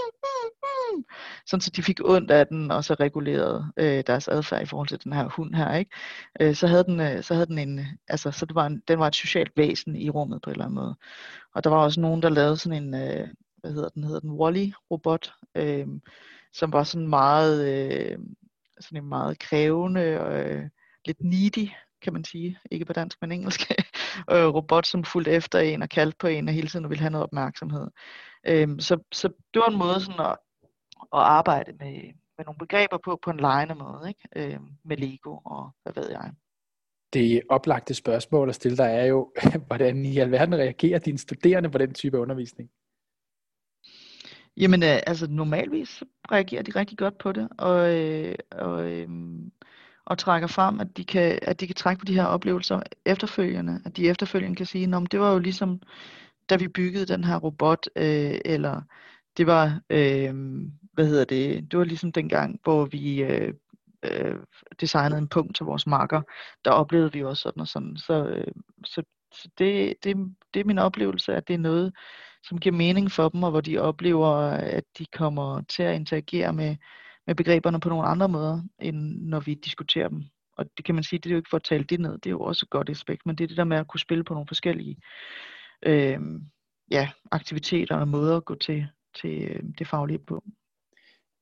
sådan 1.45 1.61
så 1.61 1.69
de 1.69 1.83
fik 1.83 1.99
ondt 2.05 2.31
af 2.31 2.47
den, 2.47 2.71
og 2.71 2.83
så 2.83 2.93
regulerede 2.93 3.71
øh, 3.77 4.03
deres 4.07 4.27
adfærd 4.27 4.61
i 4.61 4.65
forhold 4.65 4.87
til 4.87 5.03
den 5.03 5.13
her 5.13 5.27
hund 5.27 5.55
her, 5.55 5.75
ikke? 5.75 5.91
Øh, 6.41 6.55
så 6.55 6.67
havde 6.67 6.83
den, 6.83 6.99
øh, 6.99 7.23
så 7.23 7.33
havde 7.33 7.45
den 7.45 7.57
en, 7.57 7.79
altså, 8.07 8.31
så 8.31 8.45
det 8.45 8.55
var 8.55 8.65
en, 8.65 8.81
den 8.87 8.99
var 8.99 9.07
et 9.07 9.15
socialt 9.15 9.51
væsen 9.55 9.95
i 9.95 10.09
rummet 10.09 10.41
på 10.41 10.49
en 10.49 10.51
eller 10.51 10.65
anden 10.65 10.75
måde. 10.75 10.95
Og 11.55 11.63
der 11.63 11.69
var 11.69 11.77
også 11.77 12.01
nogen, 12.01 12.21
der 12.21 12.29
lavede 12.29 12.57
sådan 12.57 12.83
en, 12.83 12.93
øh, 12.93 13.27
hvad 13.57 13.71
hedder 13.71 13.89
den, 13.89 14.03
hedder 14.03 14.19
den 14.19 14.31
Wally-robot, 14.31 15.33
øh, 15.55 15.87
som 16.53 16.73
var 16.73 16.83
sådan 16.83 17.07
meget, 17.07 17.67
øh, 17.67 18.17
sådan 18.79 19.03
en 19.03 19.09
meget 19.09 19.39
krævende 19.39 20.19
og 20.21 20.39
øh, 20.39 20.63
lidt 21.05 21.23
needy, 21.23 21.69
kan 22.01 22.13
man 22.13 22.23
sige, 22.23 22.59
ikke 22.71 22.85
på 22.85 22.93
dansk, 22.93 23.17
men 23.21 23.31
engelsk, 23.31 23.71
øh, 24.31 24.45
robot, 24.45 24.85
som 24.85 25.03
fulgte 25.03 25.31
efter 25.31 25.59
en 25.59 25.81
og 25.81 25.89
kaldte 25.89 26.17
på 26.19 26.27
en 26.27 26.47
og 26.47 26.53
hele 26.53 26.67
tiden 26.67 26.89
ville 26.89 27.01
have 27.01 27.11
noget 27.11 27.23
opmærksomhed. 27.23 27.87
Øhm, 28.47 28.79
så, 28.79 28.97
så 29.11 29.27
det 29.53 29.59
var 29.59 29.69
en 29.69 29.77
måde 29.77 30.01
sådan 30.01 30.19
at, 30.19 30.37
at 31.13 31.19
arbejde 31.19 31.71
med, 31.71 32.13
med 32.37 32.45
nogle 32.45 32.57
begreber 32.59 32.97
på, 32.97 33.19
på 33.23 33.29
en 33.29 33.39
lejende 33.39 33.75
måde, 33.75 34.07
ikke? 34.07 34.53
Øh, 34.53 34.59
med 34.83 34.97
Lego 34.97 35.37
og 35.45 35.71
hvad 35.83 35.93
ved 35.93 36.09
jeg. 36.11 36.31
Det 37.13 37.41
oplagte 37.49 37.93
spørgsmål 37.93 38.49
at 38.49 38.55
stille 38.55 38.77
dig 38.77 38.85
er 38.85 39.05
jo, 39.05 39.31
hvordan 39.67 40.05
i 40.05 40.17
alverden 40.17 40.55
reagerer 40.55 40.99
dine 40.99 41.17
studerende 41.17 41.69
på 41.69 41.77
den 41.77 41.93
type 41.93 42.19
undervisning? 42.19 42.69
Jamen, 44.57 44.83
øh, 44.83 44.99
altså 45.07 45.27
normalvis 45.29 46.03
reagerer 46.31 46.61
de 46.61 46.71
rigtig 46.71 46.97
godt 46.97 47.17
på 47.17 47.31
det, 47.31 47.49
og, 47.57 47.99
øh, 47.99 48.35
og, 48.51 48.91
øh, 48.91 49.09
og 50.05 50.17
trækker 50.17 50.47
frem, 50.47 50.79
at 50.79 50.97
de, 50.97 51.05
kan, 51.05 51.39
at 51.41 51.59
de 51.59 51.67
kan 51.67 51.75
trække 51.75 51.99
på 51.99 52.05
de 52.05 52.13
her 52.13 52.25
oplevelser 52.25 52.81
efterfølgende, 53.05 53.81
at 53.85 53.97
de 53.97 54.09
efterfølgende 54.09 54.55
kan 54.55 54.65
sige, 54.65 54.95
at 54.95 55.11
det 55.11 55.19
var 55.19 55.33
jo 55.33 55.39
ligesom, 55.39 55.81
da 56.49 56.55
vi 56.55 56.67
byggede 56.67 57.05
den 57.05 57.23
her 57.23 57.37
robot, 57.37 57.87
øh, 57.95 58.39
eller 58.45 58.81
det 59.37 59.47
var, 59.47 59.81
øh, 59.89 60.33
hvad 60.93 61.07
hedder 61.07 61.25
det, 61.25 61.71
det 61.71 61.79
var 61.79 61.85
ligesom 61.85 62.11
dengang, 62.11 62.59
hvor 62.63 62.85
vi 62.85 63.23
øh, 63.23 63.53
øh, 64.03 64.35
designede 64.81 65.17
en 65.17 65.27
punkt 65.27 65.55
til 65.55 65.65
vores 65.65 65.87
marker, 65.87 66.21
der 66.65 66.71
oplevede 66.71 67.13
vi 67.13 67.23
også 67.23 67.41
sådan 67.41 67.61
og 67.61 67.67
sådan. 67.67 67.97
Så, 67.97 68.25
øh, 68.25 68.53
så, 68.85 69.03
så 69.33 69.49
det, 69.57 69.95
det, 70.03 70.17
det 70.53 70.59
er 70.59 70.65
min 70.65 70.79
oplevelse, 70.79 71.35
at 71.35 71.47
det 71.47 71.53
er 71.53 71.57
noget, 71.57 71.93
som 72.43 72.57
giver 72.59 72.75
mening 72.75 73.11
for 73.11 73.29
dem, 73.29 73.43
og 73.43 73.51
hvor 73.51 73.61
de 73.61 73.77
oplever, 73.77 74.27
at 74.49 74.83
de 74.97 75.05
kommer 75.05 75.61
til 75.61 75.83
at 75.83 75.95
interagere 75.95 76.53
med, 76.53 76.75
med 77.27 77.35
begreberne 77.35 77.79
på 77.79 77.89
nogle 77.89 78.07
andre 78.07 78.29
måder, 78.29 78.61
end 78.79 78.97
når 79.21 79.39
vi 79.39 79.53
diskuterer 79.53 80.09
dem. 80.09 80.23
Og 80.57 80.65
det 80.77 80.85
kan 80.85 80.95
man 80.95 81.03
sige, 81.03 81.19
det 81.19 81.29
er 81.29 81.33
jo 81.33 81.37
ikke 81.37 81.49
for 81.49 81.57
at 81.57 81.63
tale 81.63 81.83
det 81.83 81.99
ned, 81.99 82.11
det 82.11 82.25
er 82.25 82.31
jo 82.31 82.41
også 82.41 82.65
et 82.65 82.69
godt 82.69 82.89
aspekt, 82.89 83.25
men 83.25 83.35
det 83.35 83.43
er 83.43 83.47
det 83.47 83.57
der 83.57 83.63
med 83.63 83.77
at 83.77 83.87
kunne 83.87 83.99
spille 83.99 84.23
på 84.23 84.33
nogle 84.33 84.47
forskellige 84.47 84.97
øh, 85.85 86.19
ja, 86.91 87.09
aktiviteter 87.31 87.95
og 87.95 88.07
måder 88.07 88.37
at 88.37 88.45
gå 88.45 88.55
til, 88.55 88.87
til 89.21 89.43
øh, 89.43 89.63
det 89.79 89.87
faglige 89.87 90.19
på. 90.19 90.43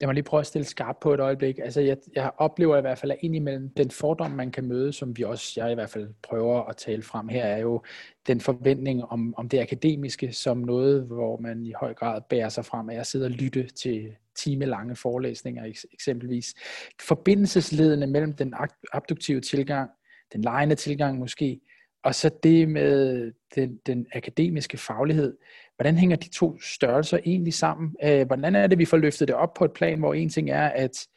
Lad 0.02 0.08
mig 0.08 0.14
lige 0.14 0.24
prøve 0.24 0.42
at 0.42 0.48
stille 0.48 0.66
skarp 0.66 0.98
på 1.02 1.14
et 1.14 1.20
øjeblik. 1.20 1.60
Altså, 1.60 1.82
jeg, 1.82 1.98
jeg 2.16 2.32
oplever 2.38 2.78
i 2.78 2.82
hvert 2.82 2.98
fald, 2.98 3.12
at 3.12 3.18
indimellem 3.22 3.70
den 3.70 3.92
fordom, 3.92 4.32
man 4.32 4.52
kan 4.52 4.66
møde, 4.68 4.94
som 4.94 5.18
vi 5.18 5.24
også, 5.24 5.54
jeg 5.58 5.72
i 5.72 5.74
hvert 5.74 5.90
fald 5.90 6.10
prøver 6.24 6.64
at 6.64 6.78
tale 6.78 7.02
frem 7.02 7.28
her, 7.28 7.44
er 7.44 7.58
jo 7.58 7.82
den 8.28 8.42
forventning 8.42 9.06
om, 9.06 9.34
om 9.38 9.50
det 9.50 9.60
akademiske 9.60 10.34
som 10.34 10.58
noget, 10.58 11.04
hvor 11.04 11.38
man 11.38 11.66
i 11.66 11.74
høj 11.80 11.94
grad 11.94 12.22
bærer 12.30 12.50
sig 12.50 12.66
frem 12.66 12.90
af 12.90 12.96
at 13.00 13.08
sidde 13.08 13.26
og 13.26 13.32
lytte 13.32 13.68
til 13.68 14.16
timelange 14.40 14.96
forelæsninger 14.96 15.74
eksempelvis. 15.94 16.54
Forbindelsesledene 17.02 18.08
mellem 18.08 18.34
den 18.34 18.54
abduktive 18.94 19.42
tilgang, 19.42 19.90
den 20.34 20.42
lejende 20.42 20.76
tilgang 20.76 21.20
måske, 21.20 21.60
og 22.04 22.16
så 22.16 22.32
det 22.44 22.70
med 22.70 23.32
den, 23.56 23.80
den 23.86 24.08
akademiske 24.14 24.78
faglighed. 24.78 25.38
Hvordan 25.82 25.98
hænger 25.98 26.16
de 26.16 26.30
to 26.30 26.60
størrelser 26.60 27.20
egentlig 27.26 27.54
sammen? 27.54 27.96
Øh, 28.04 28.28
hvordan 28.28 28.56
er 28.56 28.68
det, 28.68 28.78
vi 28.78 28.86
får 28.86 28.98
løftet 28.98 29.28
det 29.28 29.36
op 29.36 29.54
på 29.54 29.66
et 29.66 29.74
plan, 29.74 30.00
hvor 30.00 30.14
en 30.14 30.30
ting 30.30 30.50
er 30.50 30.68
at, 30.68 31.08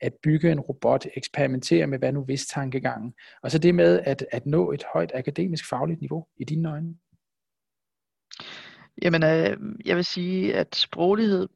at 0.00 0.12
bygge 0.22 0.52
en 0.52 0.60
robot, 0.60 1.06
eksperimentere 1.16 1.86
med 1.86 1.98
hvad 1.98 2.12
nu 2.12 2.24
hvis 2.24 2.46
tankegangen, 2.46 3.14
og 3.42 3.50
så 3.50 3.58
det 3.58 3.74
med 3.74 4.00
at, 4.04 4.26
at 4.32 4.46
nå 4.46 4.72
et 4.72 4.84
højt 4.92 5.12
akademisk 5.14 5.68
fagligt 5.68 6.00
niveau 6.00 6.26
i 6.36 6.44
dine 6.44 6.70
øjne? 6.70 6.94
Jamen, 9.02 9.22
øh, 9.22 9.56
jeg 9.84 9.96
vil 9.96 10.04
sige, 10.04 10.54
at 10.54 10.76
sproglighed 10.76 11.48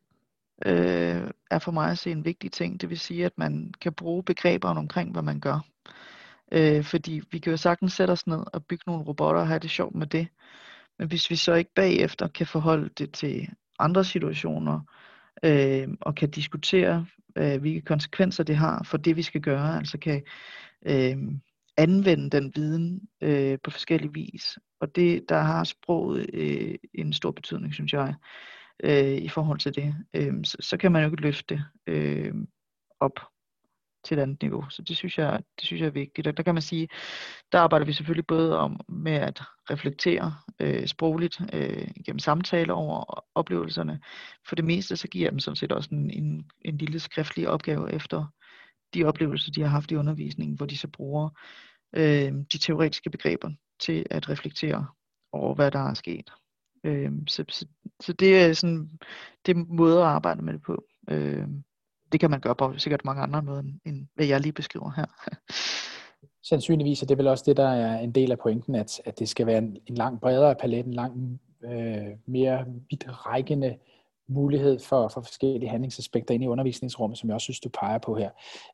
øh, 0.67 1.31
er 1.51 1.59
for 1.59 1.73
mig 1.73 1.91
at 1.91 1.99
se 1.99 2.11
en 2.11 2.25
vigtig 2.25 2.53
ting. 2.53 2.81
Det 2.81 2.91
vil 2.91 2.99
sige, 2.99 3.25
at 3.25 3.39
man 3.39 3.75
kan 3.81 3.93
bruge 3.93 4.23
begreberne 4.23 4.81
omkring, 4.81 5.13
hvad 5.13 5.23
man 5.23 5.41
gør. 5.41 5.67
Øh, 6.53 6.85
fordi 6.85 7.23
vi 7.31 7.39
kan 7.39 7.51
jo 7.51 7.57
sagtens 7.57 7.93
sætte 7.93 8.13
os 8.13 8.27
ned 8.27 8.45
og 8.53 8.67
bygge 8.67 8.85
nogle 8.87 9.05
robotter 9.05 9.41
og 9.41 9.49
have 9.49 9.61
det 9.61 9.71
sjovt 9.71 9.95
med 9.95 10.07
det. 10.07 10.29
Men 10.99 11.09
hvis 11.09 11.31
vi 11.31 11.37
så 11.37 11.55
ikke 11.55 11.75
bagefter 11.75 12.29
kan 12.29 12.47
forholde 12.47 12.91
det 12.99 13.13
til 13.13 13.49
andre 13.79 14.05
situationer, 14.05 14.81
øh, 15.43 15.89
og 16.01 16.15
kan 16.15 16.31
diskutere, 16.31 17.07
øh, 17.37 17.61
hvilke 17.61 17.81
konsekvenser 17.81 18.45
det 18.45 18.57
har 18.57 18.83
for 18.85 18.97
det, 18.97 19.17
vi 19.17 19.23
skal 19.23 19.41
gøre, 19.41 19.77
altså 19.77 19.99
kan 19.99 20.23
øh, 20.87 21.17
anvende 21.77 22.31
den 22.31 22.53
viden 22.55 23.01
øh, 23.21 23.59
på 23.65 23.71
forskellige 23.71 24.13
vis. 24.13 24.59
Og 24.81 24.97
det, 24.97 25.25
der 25.29 25.41
har 25.41 25.65
sproget 25.65 26.27
øh, 26.35 26.75
en 26.95 27.13
stor 27.13 27.31
betydning, 27.31 27.75
synes 27.75 27.93
jeg, 27.93 28.15
øh, 28.85 29.15
i 29.15 29.29
forhold 29.29 29.59
til 29.59 29.75
det. 29.75 29.95
Øh, 30.15 30.35
så, 30.45 30.57
så 30.61 30.77
kan 30.77 30.93
man 30.93 31.03
jo 31.03 31.11
ikke 31.11 31.23
løfte 31.23 31.55
det 31.55 31.65
øh, 31.87 32.35
op 33.01 33.21
til 34.09 34.19
et 34.19 34.23
andet 34.23 34.43
niveau. 34.43 34.65
Så 34.71 34.83
det 34.83 34.97
synes 34.97 35.19
jeg, 35.19 35.41
det 35.59 35.67
synes 35.67 35.81
jeg 35.81 35.87
er 35.87 35.91
vigtigt. 35.91 36.27
Og 36.27 36.37
der 36.37 36.43
kan 36.43 36.55
man 36.55 36.63
sige, 36.63 36.89
der 37.53 37.59
arbejder 37.59 37.87
vi 37.87 37.93
selvfølgelig 37.93 38.27
både 38.27 38.59
om 38.59 38.81
med 38.89 39.13
at 39.13 39.43
reflektere 39.71 40.35
øh, 40.61 40.87
sprogligt 40.87 41.41
øh, 41.53 41.89
gennem 42.07 42.19
samtaler 42.19 42.75
over 42.75 43.25
oplevelserne. 43.35 44.01
For 44.49 44.57
det 44.57 44.65
meste 44.65 44.97
så 44.97 45.09
giver 45.09 45.25
jeg 45.25 45.33
dem 45.33 45.39
sådan 45.39 45.57
set 45.57 45.73
også 45.73 45.89
en, 45.93 46.11
en, 46.11 46.51
en 46.63 46.79
lille 46.79 47.01
skriftlig 47.01 47.49
opgave 47.49 47.93
efter 47.93 48.27
de 48.95 49.05
oplevelser, 49.05 49.53
de 49.53 49.61
har 49.61 49.69
haft 49.69 49.91
i 49.91 49.97
undervisningen, 49.97 50.57
hvor 50.57 50.67
de 50.67 50.79
så 50.79 50.89
bruger 50.89 51.29
øh, 51.97 52.33
de 52.53 52.59
teoretiske 52.59 53.11
begreber 53.11 53.51
til 53.81 54.07
at 54.11 54.29
reflektere 54.29 54.87
over, 55.33 55.55
hvad 55.55 55.71
der 55.71 55.91
er 55.91 55.95
sket. 55.95 56.31
Øh, 56.85 57.13
så, 57.27 57.45
så, 57.49 57.67
så 58.01 58.13
det 58.13 58.39
er 58.39 58.53
sådan 58.53 58.91
det 59.47 59.57
er 59.57 59.65
måde 59.69 59.99
at 59.99 60.07
arbejde 60.07 60.43
med 60.43 60.53
det 60.53 60.63
på. 60.63 60.85
Øh, 61.11 61.49
det 62.13 62.21
kan 62.21 62.31
man 62.31 62.41
gøre 62.41 62.55
på 62.55 62.75
sikkert 62.79 63.05
mange 63.05 63.23
andre 63.23 63.43
måder, 63.43 63.63
end 63.87 64.07
hvad 64.15 64.27
jeg 64.27 64.41
lige 64.41 64.53
beskriver 64.53 64.91
her. 64.97 65.07
Sandsynligvis 66.49 67.03
er 67.03 67.07
det 67.07 67.19
vel 67.19 67.27
også 67.27 67.45
det, 67.47 67.57
der 67.57 67.69
er 67.69 67.99
en 67.99 68.13
del 68.13 68.33
af 68.33 68.39
pointen, 68.39 68.75
at, 68.75 69.01
at 69.05 69.19
det 69.19 69.29
skal 69.29 69.47
være 69.47 69.59
en, 69.59 69.77
en 69.87 69.95
lang 69.95 70.21
bredere 70.21 70.55
palet, 70.55 70.87
en 70.87 70.95
lang 70.95 71.41
øh, 71.65 72.07
mere 72.27 72.65
vidtrækkende 72.91 73.77
mulighed 74.29 74.79
for, 74.79 75.09
for 75.09 75.21
forskellige 75.21 75.71
handlingsaspekter 75.71 76.35
ind 76.35 76.45
i 76.45 76.47
undervisningsrummet, 76.47 77.19
som 77.19 77.29
jeg 77.29 77.35
også 77.35 77.45
synes, 77.45 77.61
du 77.61 77.69
peger 77.69 77.99
på 77.99 78.15
her. 78.15 78.31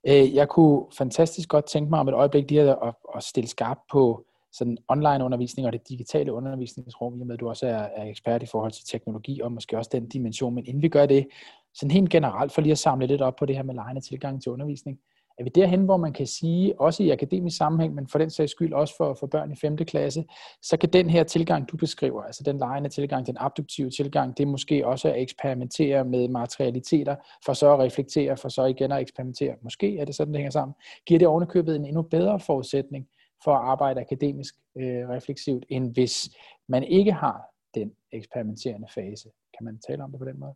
Øh, 0.06 0.34
jeg 0.34 0.48
kunne 0.48 0.84
fantastisk 0.98 1.48
godt 1.48 1.66
tænke 1.66 1.90
mig 1.90 2.00
om 2.00 2.08
et 2.08 2.14
øjeblik 2.14 2.50
lige 2.50 2.62
at, 2.62 2.78
at, 2.82 2.94
at 3.16 3.22
stille 3.22 3.48
skarp 3.48 3.78
på 3.92 4.24
sådan 4.58 4.76
online 4.88 5.24
undervisning 5.24 5.66
og 5.66 5.72
det 5.72 5.88
digitale 5.88 6.32
undervisningsrum, 6.32 7.18
i 7.18 7.20
og 7.20 7.26
med 7.26 7.34
at 7.34 7.40
du 7.40 7.48
også 7.48 7.66
er, 7.66 7.88
er 7.96 8.04
ekspert 8.04 8.42
i 8.42 8.46
forhold 8.46 8.72
til 8.72 8.84
teknologi 8.84 9.40
og 9.40 9.52
måske 9.52 9.78
også 9.78 9.90
den 9.92 10.08
dimension. 10.08 10.54
Men 10.54 10.66
inden 10.66 10.82
vi 10.82 10.88
gør 10.88 11.06
det, 11.06 11.26
sådan 11.74 11.90
helt 11.90 12.10
generelt 12.10 12.52
for 12.52 12.60
lige 12.60 12.72
at 12.72 12.78
samle 12.78 13.06
lidt 13.06 13.22
op 13.22 13.36
på 13.36 13.46
det 13.46 13.56
her 13.56 13.62
med 13.62 13.74
lejende 13.74 14.00
tilgang 14.00 14.42
til 14.42 14.52
undervisning, 14.52 14.98
er 15.38 15.44
vi 15.44 15.50
derhen, 15.54 15.84
hvor 15.84 15.96
man 15.96 16.12
kan 16.12 16.26
sige, 16.26 16.80
også 16.80 17.02
i 17.02 17.10
akademisk 17.10 17.56
sammenhæng, 17.56 17.94
men 17.94 18.08
for 18.08 18.18
den 18.18 18.30
sags 18.30 18.50
skyld 18.50 18.72
også 18.72 18.94
for, 18.96 19.16
for 19.20 19.26
børn 19.26 19.52
i 19.52 19.56
5. 19.56 19.76
klasse, 19.76 20.24
så 20.62 20.76
kan 20.76 20.88
den 20.88 21.10
her 21.10 21.24
tilgang, 21.24 21.68
du 21.68 21.76
beskriver, 21.76 22.22
altså 22.22 22.42
den 22.42 22.58
lejende 22.58 22.88
tilgang, 22.88 23.26
den 23.26 23.36
abduktive 23.40 23.90
tilgang, 23.90 24.36
det 24.36 24.42
er 24.42 24.46
måske 24.46 24.86
også 24.86 25.08
at 25.08 25.22
eksperimentere 25.22 26.04
med 26.04 26.28
materialiteter, 26.28 27.16
for 27.44 27.52
så 27.52 27.72
at 27.72 27.78
reflektere, 27.78 28.36
for 28.36 28.48
så 28.48 28.64
igen 28.64 28.92
at 28.92 29.00
eksperimentere. 29.00 29.54
Måske 29.62 29.98
er 29.98 30.04
det 30.04 30.14
sådan, 30.14 30.32
det 30.32 30.38
hænger 30.38 30.50
sammen. 30.50 30.74
Giver 31.06 31.18
det 31.18 31.28
ovenikøbet 31.28 31.76
en 31.76 31.84
endnu 31.84 32.02
bedre 32.02 32.40
forudsætning 32.40 33.06
for 33.44 33.56
at 33.56 33.64
arbejde 33.64 34.00
akademisk 34.00 34.54
øh, 34.76 35.08
refleksivt, 35.08 35.64
end 35.68 35.92
hvis 35.94 36.30
man 36.68 36.82
ikke 36.82 37.12
har 37.12 37.42
den 37.74 37.92
eksperimenterende 38.12 38.88
fase. 38.94 39.28
Kan 39.58 39.64
man 39.64 39.78
tale 39.88 40.04
om 40.04 40.10
det 40.10 40.20
på 40.20 40.26
den 40.26 40.40
måde? 40.40 40.54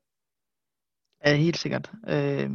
Ja, 1.26 1.35
helt 1.35 1.57
sikkert. 1.57 1.92
Øh, 2.09 2.50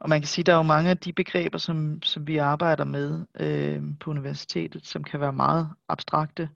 og 0.00 0.08
man 0.08 0.20
kan 0.20 0.28
sige, 0.28 0.42
at 0.42 0.46
der 0.46 0.52
er 0.52 0.56
jo 0.56 0.62
mange 0.62 0.90
af 0.90 0.98
de 0.98 1.12
begreber, 1.12 1.58
som, 1.58 2.02
som 2.02 2.26
vi 2.26 2.36
arbejder 2.36 2.84
med 2.84 3.24
øh, 3.40 3.82
på 4.00 4.10
universitetet, 4.10 4.86
som 4.86 5.04
kan 5.04 5.20
være 5.20 5.32
meget 5.32 5.68
abstrakte. 5.88 6.48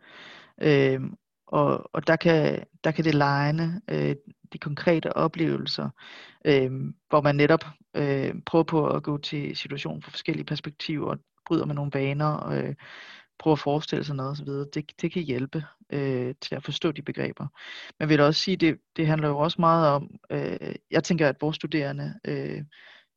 Øh, 0.61 1.01
og 1.47 1.91
og 1.93 2.07
der, 2.07 2.17
kan, 2.17 2.65
der 2.85 2.91
kan 2.91 3.05
det 3.05 3.15
lejende, 3.15 3.81
øh, 3.91 4.17
de 4.53 4.59
konkrete 4.59 5.17
oplevelser, 5.17 5.89
øh, 6.45 6.71
hvor 7.09 7.21
man 7.21 7.37
netop 7.37 7.65
øh, 7.95 8.35
prøver 8.47 8.65
på 8.65 8.87
at 8.87 9.03
gå 9.03 9.19
til 9.19 9.57
situationen 9.57 10.03
fra 10.03 10.11
forskellige 10.11 10.45
perspektiver, 10.45 11.17
bryder 11.47 11.67
med 11.67 11.75
nogle 11.75 11.91
vaner, 11.95 12.49
øh, 12.49 12.75
prøver 13.43 13.55
at 13.55 13.59
forestille 13.59 14.05
sig 14.05 14.17
noget 14.17 14.31
osv., 14.31 14.47
det, 14.47 15.01
det 15.03 15.13
kan 15.13 15.23
hjælpe 15.23 15.65
øh, 15.93 16.35
til 16.41 16.55
at 16.55 16.65
forstå 16.65 16.93
de 16.93 17.03
begreber. 17.03 17.47
Men 17.99 18.09
vil 18.09 18.21
også 18.21 18.41
sige, 18.41 18.57
det, 18.57 18.79
det 18.97 19.07
handler 19.07 19.29
jo 19.29 19.39
også 19.39 19.57
meget 19.61 19.89
om, 19.89 20.11
øh, 20.31 20.75
jeg 20.91 21.05
tænker, 21.05 21.29
at 21.29 21.37
vores 21.41 21.57
studerende 21.57 22.15
øh, 22.25 22.63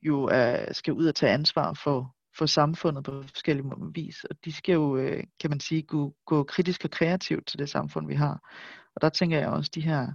jo 0.02 0.24
er, 0.24 0.74
skal 0.74 0.94
ud 0.94 1.06
og 1.06 1.16
tage 1.16 1.32
ansvar 1.32 1.74
for, 1.74 2.16
for 2.38 2.46
samfundet 2.46 3.04
på 3.04 3.24
forskellige 3.24 3.66
vis, 3.94 4.24
og 4.24 4.36
de 4.46 4.52
skal 4.52 4.74
jo, 4.74 4.98
øh, 4.98 5.24
kan 5.40 5.50
man 5.50 5.60
sige, 5.60 5.82
gå, 5.82 6.16
gå 6.26 6.44
kritisk 6.44 6.84
og 6.84 6.92
kreativt 6.92 7.48
til 7.48 7.60
det 7.60 7.70
samfund, 7.70 8.08
vi 8.08 8.16
har. 8.16 8.40
Og 8.96 9.02
der 9.02 9.10
tænker 9.10 9.38
jeg 9.40 9.48
også, 9.48 9.70
at 9.72 9.76
de 9.76 9.82
her 9.82 10.12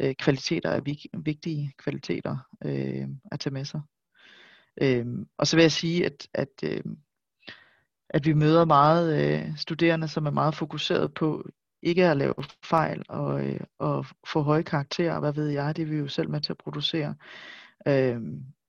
øh, 0.00 0.14
kvaliteter 0.14 0.70
er 0.70 0.80
vig, 0.80 0.98
vigtige 1.24 1.72
kvaliteter 1.78 2.36
øh, 2.64 3.08
at 3.32 3.40
tage 3.40 3.52
med 3.52 3.64
sig. 3.64 3.80
Øh, 4.82 5.06
og 5.38 5.46
så 5.46 5.56
vil 5.56 5.62
jeg 5.62 5.72
sige, 5.72 6.06
at, 6.06 6.28
at, 6.34 6.48
øh, 6.64 6.84
at 8.10 8.26
vi 8.26 8.32
møder 8.32 8.64
meget 8.64 9.22
øh, 9.22 9.56
studerende, 9.56 10.08
som 10.08 10.26
er 10.26 10.30
meget 10.30 10.54
fokuseret 10.54 11.14
på 11.14 11.48
ikke 11.82 12.06
at 12.06 12.16
lave 12.16 12.34
fejl 12.64 13.02
og, 13.08 13.46
øh, 13.46 13.60
og 13.78 14.06
få 14.26 14.42
høje 14.42 14.62
karakterer, 14.62 15.20
hvad 15.20 15.32
ved 15.32 15.48
jeg, 15.48 15.76
det 15.76 15.82
er 15.82 15.86
vi 15.86 15.96
jo 15.96 16.08
selv 16.08 16.30
med 16.30 16.40
til 16.40 16.52
at 16.52 16.58
producere. 16.58 17.14
Øh, 17.88 18.20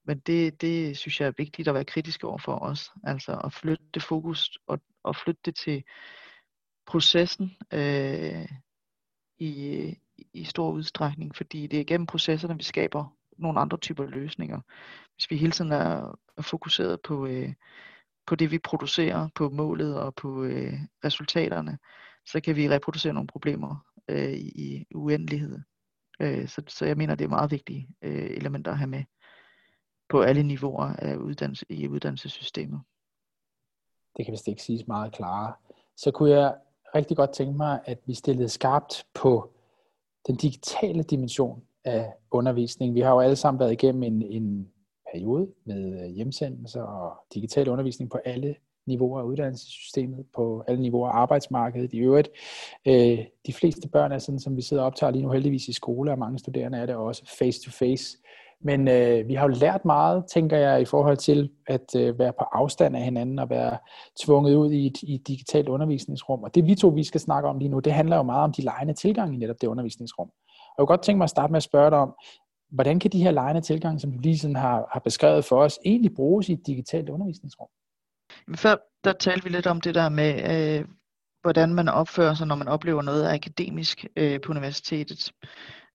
men 0.06 0.20
det, 0.20 0.62
det 0.62 0.98
synes 0.98 1.20
jeg 1.20 1.28
er 1.28 1.34
vigtigt 1.38 1.68
at 1.68 1.74
være 1.74 1.86
kritisk 1.86 2.24
over 2.24 2.38
for 2.38 2.60
os. 2.60 2.92
Altså 3.04 3.42
at 3.44 3.54
flytte 3.54 3.84
det 3.94 4.04
fokus 4.04 4.58
og, 4.68 4.80
og 5.04 5.16
flytte 5.16 5.42
det 5.46 5.56
til 5.56 5.84
processen 6.86 7.58
øh, 7.74 8.48
i, 9.38 9.96
i 10.34 10.44
stor 10.44 10.72
udstrækning, 10.72 11.36
fordi 11.36 11.68
det 11.68 11.80
er 11.80 11.84
gennem 11.84 12.08
processerne, 12.08 12.58
vi 12.58 12.64
skaber 12.64 13.18
nogle 13.38 13.60
andre 13.60 13.78
typer 13.78 14.06
løsninger. 14.06 14.62
Hvis 15.16 15.32
vi 15.32 15.38
hele 15.38 15.52
tiden 15.52 15.72
er, 15.72 16.20
er 16.38 16.42
fokuseret 16.42 17.02
på, 17.02 17.26
øh, 17.26 17.54
på 18.28 18.36
det, 18.36 18.52
vi 18.52 18.60
producerer, 18.60 19.30
på 19.36 19.50
målet 19.50 20.00
og 20.00 20.16
på 20.16 20.44
øh, 20.44 20.74
resultaterne, 21.06 21.78
så 22.26 22.42
kan 22.42 22.56
vi 22.56 22.70
reproducere 22.70 23.14
nogle 23.14 23.28
problemer 23.28 23.86
øh, 24.08 24.34
i 24.34 24.86
uendelighed. 24.96 25.60
Øh, 26.20 26.48
så, 26.48 26.62
så 26.68 26.86
jeg 26.86 26.98
mener, 26.98 27.16
det 27.16 27.26
er 27.26 27.30
meget 27.30 27.52
vigtige 27.52 27.90
øh, 28.02 28.30
elementer 28.32 28.72
at 28.72 28.78
have 28.78 28.90
med 28.90 29.04
på 30.10 30.22
alle 30.22 30.44
niveauer 30.44 30.86
af 30.86 31.16
uddannelse, 31.16 31.66
i 31.70 31.88
uddannelsessystemet. 31.88 32.82
Det 34.18 34.26
kan 34.26 34.32
vist 34.32 34.48
ikke 34.48 34.64
siges 34.64 34.88
meget 34.88 35.14
klarere. 35.14 35.54
Så 35.98 36.12
kunne 36.12 36.30
jeg 36.30 36.56
rigtig 36.96 37.18
godt 37.18 37.34
tænke 37.34 37.58
mig, 37.58 37.80
at 37.86 38.00
vi 38.06 38.14
stillede 38.14 38.50
skarpt 38.50 39.06
på 39.14 39.54
den 40.28 40.36
digitale 40.36 41.04
dimension 41.04 41.64
af 41.84 42.14
undervisning. 42.32 42.96
Vi 42.96 43.00
har 43.00 43.12
jo 43.12 43.20
alle 43.20 43.36
sammen 43.36 43.60
været 43.60 43.72
igennem 43.72 44.04
en, 44.04 44.22
en 44.22 44.72
periode 45.14 45.48
med 45.66 46.04
øh, 46.04 46.10
hjemsendelser 46.10 46.82
og 46.82 47.14
digital 47.34 47.70
undervisning 47.70 48.12
på 48.12 48.18
alle 48.26 48.56
niveauer 48.88 49.20
af 49.20 49.24
uddannelsessystemet, 49.24 50.26
på 50.36 50.64
alle 50.68 50.82
niveauer 50.82 51.10
af 51.10 51.18
arbejdsmarkedet. 51.18 51.94
I 51.94 51.98
øvrigt, 51.98 52.30
øh, 52.88 53.20
de 53.48 53.54
fleste 53.54 53.90
børn 53.90 54.12
er 54.12 54.18
sådan, 54.18 54.40
som 54.40 54.56
vi 54.56 54.62
sidder 54.62 54.84
og 54.84 54.88
optager 54.88 55.12
lige 55.12 55.24
nu 55.24 55.32
heldigvis 55.32 55.68
i 55.68 55.74
skole, 55.74 56.12
og 56.12 56.20
mange 56.20 56.40
studerende 56.40 56.78
er 56.78 56.86
det 56.86 56.96
også 56.96 57.36
face-to-face. 57.40 58.18
Men 58.62 58.88
øh, 58.88 59.28
vi 59.28 59.34
har 59.34 59.48
jo 59.48 59.56
lært 59.56 59.86
meget, 59.86 60.26
tænker 60.26 60.58
jeg, 60.58 60.82
i 60.82 60.86
forhold 60.86 61.18
til 61.18 61.50
at 61.68 61.96
øh, 61.96 62.20
være 62.20 62.34
på 62.34 62.44
afstand 62.52 62.96
af 62.96 63.02
hinanden 63.04 63.40
og 63.40 63.50
være 63.50 63.78
tvunget 64.20 64.56
ud 64.56 64.72
i 64.72 64.86
et, 64.86 65.02
i 65.04 65.16
et 65.16 65.28
digitalt 65.28 65.70
undervisningsrum. 65.70 66.44
Og 66.44 66.56
det 66.56 66.66
vi 66.66 66.76
to, 66.76 66.88
vi 66.88 67.04
skal 67.04 67.22
snakke 67.22 67.50
om 67.50 67.58
lige 67.58 67.70
nu, 67.70 67.80
det 67.80 67.94
handler 67.94 68.16
jo 68.16 68.24
meget 68.24 68.44
om 68.44 68.52
de 68.52 68.62
lejende 68.62 68.94
tilgange 68.94 69.36
i 69.36 69.38
netop 69.38 69.62
det 69.62 69.68
undervisningsrum. 69.68 70.30
Og 70.78 70.82
jeg 70.82 70.88
kunne 70.88 70.98
godt 70.98 71.02
tænke 71.02 71.18
mig 71.18 71.24
at 71.24 71.30
starte 71.30 71.52
med 71.52 71.58
at 71.58 71.64
spørge 71.64 71.90
dig 71.90 71.98
om, 72.00 72.14
hvordan 72.72 73.00
kan 73.00 73.12
de 73.12 73.24
her 73.24 73.32
lejende 73.32 73.62
tilgang, 73.62 74.02
som 74.02 74.12
du 74.12 74.20
lige 74.20 74.38
sådan 74.38 74.56
har, 74.56 74.90
har 74.94 75.00
beskrevet 75.00 75.46
for 75.46 75.64
os, 75.64 75.80
egentlig 75.86 76.14
bruges 76.16 76.50
i 76.50 76.54
et 76.54 76.68
digitalt 76.68 77.10
undervisningsrum? 77.10 77.68
Før 78.56 78.76
der 79.04 79.14
talte 79.14 79.44
vi 79.44 79.50
lidt 79.50 79.68
om 79.68 79.82
det 79.82 79.96
der 79.96 80.10
med, 80.10 80.34
øh, 80.80 80.86
hvordan 81.42 81.74
man 81.74 81.90
opfører 81.90 82.34
sig, 82.34 82.48
når 82.48 82.56
man 82.56 82.68
oplever 82.68 83.02
noget 83.02 83.30
akademisk 83.30 84.06
øh, 84.16 84.42
på 84.42 84.52
universitetet. 84.52 85.32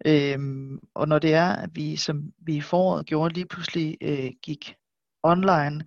Øhm, 0.06 0.78
og 0.94 1.08
når 1.08 1.18
det 1.18 1.34
er, 1.34 1.52
at 1.52 1.70
vi, 1.72 1.96
som 1.96 2.32
vi 2.38 2.56
i 2.56 2.60
foråret 2.60 3.06
gjorde, 3.06 3.34
lige 3.34 3.46
pludselig 3.46 3.96
øh, 4.00 4.30
gik 4.42 4.74
online, 5.22 5.85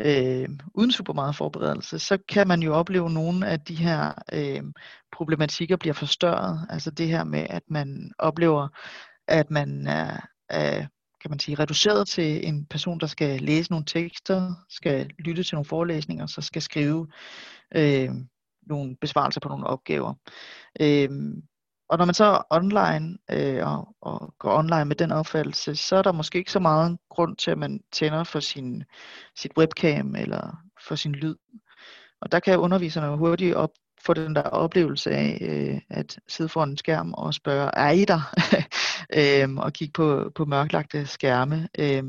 øh, 0.00 0.48
uden 0.74 0.92
super 0.92 1.12
meget 1.12 1.36
forberedelse, 1.36 1.98
så 1.98 2.18
kan 2.28 2.48
man 2.48 2.62
jo 2.62 2.74
opleve 2.74 3.10
nogle 3.10 3.46
af 3.46 3.60
de 3.60 3.74
her 3.74 4.12
øh, 4.32 4.62
problematikker 5.12 5.76
bliver 5.76 5.94
forstørret. 5.94 6.66
Altså 6.70 6.90
det 6.90 7.08
her 7.08 7.24
med, 7.24 7.46
at 7.50 7.62
man 7.68 8.12
oplever, 8.18 8.68
at 9.28 9.50
man 9.50 9.86
er, 9.86 10.16
er 10.48 10.86
kan 11.24 11.30
man 11.30 11.38
sige, 11.38 11.54
reduceret 11.58 12.08
til 12.08 12.48
en 12.48 12.66
person, 12.66 13.00
der 13.00 13.06
skal 13.06 13.40
læse 13.40 13.70
nogle 13.70 13.86
tekster, 13.86 14.54
skal 14.68 15.10
lytte 15.18 15.42
til 15.42 15.54
nogle 15.54 15.64
forelæsninger, 15.64 16.26
så 16.26 16.40
skal 16.40 16.62
skrive 16.62 17.06
øh, 17.74 18.10
nogle 18.66 18.96
besvarelser 19.00 19.40
på 19.40 19.48
nogle 19.48 19.66
opgaver. 19.66 20.14
Øh, 20.80 21.10
og 21.88 21.98
når 21.98 22.04
man 22.04 22.14
så 22.14 22.24
er 22.24 22.42
online 22.50 23.18
øh, 23.30 23.66
og, 23.66 23.88
og 24.00 24.34
går 24.38 24.58
online 24.58 24.84
med 24.84 24.96
den 24.96 25.12
opfattelse, 25.12 25.76
så 25.76 25.96
er 25.96 26.02
der 26.02 26.12
måske 26.12 26.38
ikke 26.38 26.52
så 26.52 26.60
meget 26.60 26.98
grund 27.10 27.36
til, 27.36 27.50
at 27.50 27.58
man 27.58 27.80
tænder 27.92 28.24
for 28.24 28.40
sin, 28.40 28.84
sit 29.36 29.52
webcam 29.58 30.14
eller 30.16 30.56
for 30.88 30.94
sin 30.94 31.12
lyd. 31.12 31.34
Og 32.20 32.32
der 32.32 32.40
kan 32.40 32.58
underviserne 32.58 33.16
hurtigt 33.16 33.54
op, 33.54 33.70
få 34.04 34.14
den 34.14 34.34
der 34.34 34.42
oplevelse 34.42 35.10
af 35.10 35.38
øh, 35.40 35.80
at 35.90 36.18
sidde 36.28 36.48
foran 36.48 36.70
en 36.70 36.76
skærm 36.76 37.12
og 37.12 37.34
spørge, 37.34 37.70
er 37.74 37.90
I 37.90 38.04
der? 38.04 38.20
øhm, 39.16 39.58
og 39.58 39.72
kigge 39.72 39.92
på, 39.92 40.32
på 40.34 40.44
mørklagte 40.44 41.06
skærme. 41.06 41.68
Øh, 41.78 42.04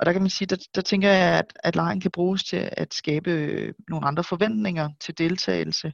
og 0.00 0.06
der 0.06 0.12
kan 0.12 0.22
man 0.22 0.30
sige, 0.30 0.46
der, 0.46 0.56
der 0.74 0.80
tænker 0.80 1.08
jeg, 1.08 1.38
at, 1.38 1.52
at 1.64 1.76
lejen 1.76 2.00
kan 2.00 2.10
bruges 2.10 2.44
til 2.44 2.70
at 2.72 2.94
skabe 2.94 3.30
øh, 3.30 3.74
nogle 3.88 4.06
andre 4.06 4.24
forventninger 4.24 4.88
til 5.00 5.18
deltagelse. 5.18 5.92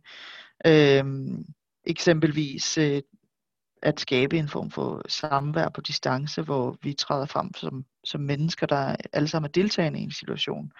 Øh, 0.67 1.05
eksempelvis 1.85 2.79
øh, 2.79 3.03
at 3.83 4.01
skabe 4.01 4.39
en 4.39 4.49
form 4.49 4.71
for 4.71 5.03
samvær 5.09 5.69
på 5.69 5.81
distance, 5.81 6.43
hvor 6.43 6.79
vi 6.83 6.93
træder 6.93 7.27
frem 7.27 7.55
som, 7.55 7.85
som 8.05 8.21
mennesker, 8.21 8.67
der 8.67 8.97
alle 9.13 9.29
sammen 9.29 9.49
er 9.49 9.53
deltagende 9.53 10.01
i 10.01 10.03
en 10.03 10.11
situation. 10.11 10.73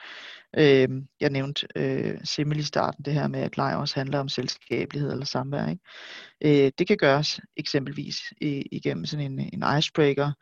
Øh, 0.59 0.89
jeg 1.21 1.31
nævnte 1.31 1.67
øh, 1.77 2.19
simpelthen 2.25 2.61
i 2.61 2.67
starten 2.67 3.05
det 3.05 3.13
her 3.13 3.29
med, 3.29 3.41
at 3.41 3.57
leg 3.57 3.77
også 3.77 3.95
handler 3.95 4.19
om 4.19 4.29
selskabelighed 4.29 5.13
eller 5.13 5.25
samvær. 5.25 5.69
Ikke? 5.69 6.65
Øh, 6.67 6.73
det 6.79 6.87
kan 6.87 6.97
gøres 6.97 7.41
eksempelvis 7.57 8.19
i, 8.41 8.63
igennem 8.73 9.05
sådan 9.05 9.33
en, 9.33 9.51
en 9.53 9.79
icebreaker. 9.79 10.33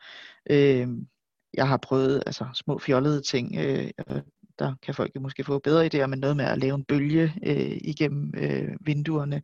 Øh, 0.51 0.89
jeg 1.55 1.69
har 1.69 1.77
prøvet 1.77 2.23
altså, 2.27 2.47
små 2.55 2.79
fjollede 2.79 3.23
ting. 3.23 3.57
Øh, 3.57 3.91
der 4.59 4.75
kan 4.83 4.95
folk 4.95 5.21
måske 5.21 5.45
få 5.45 5.59
bedre 5.59 5.87
idéer, 5.87 6.07
men 6.07 6.19
noget 6.19 6.37
med 6.37 6.45
at 6.45 6.59
lave 6.59 6.75
en 6.75 6.85
bølge 6.85 7.35
øh, 7.47 7.79
igennem 7.85 8.35
øh, 8.37 8.77
vinduerne, 8.81 9.43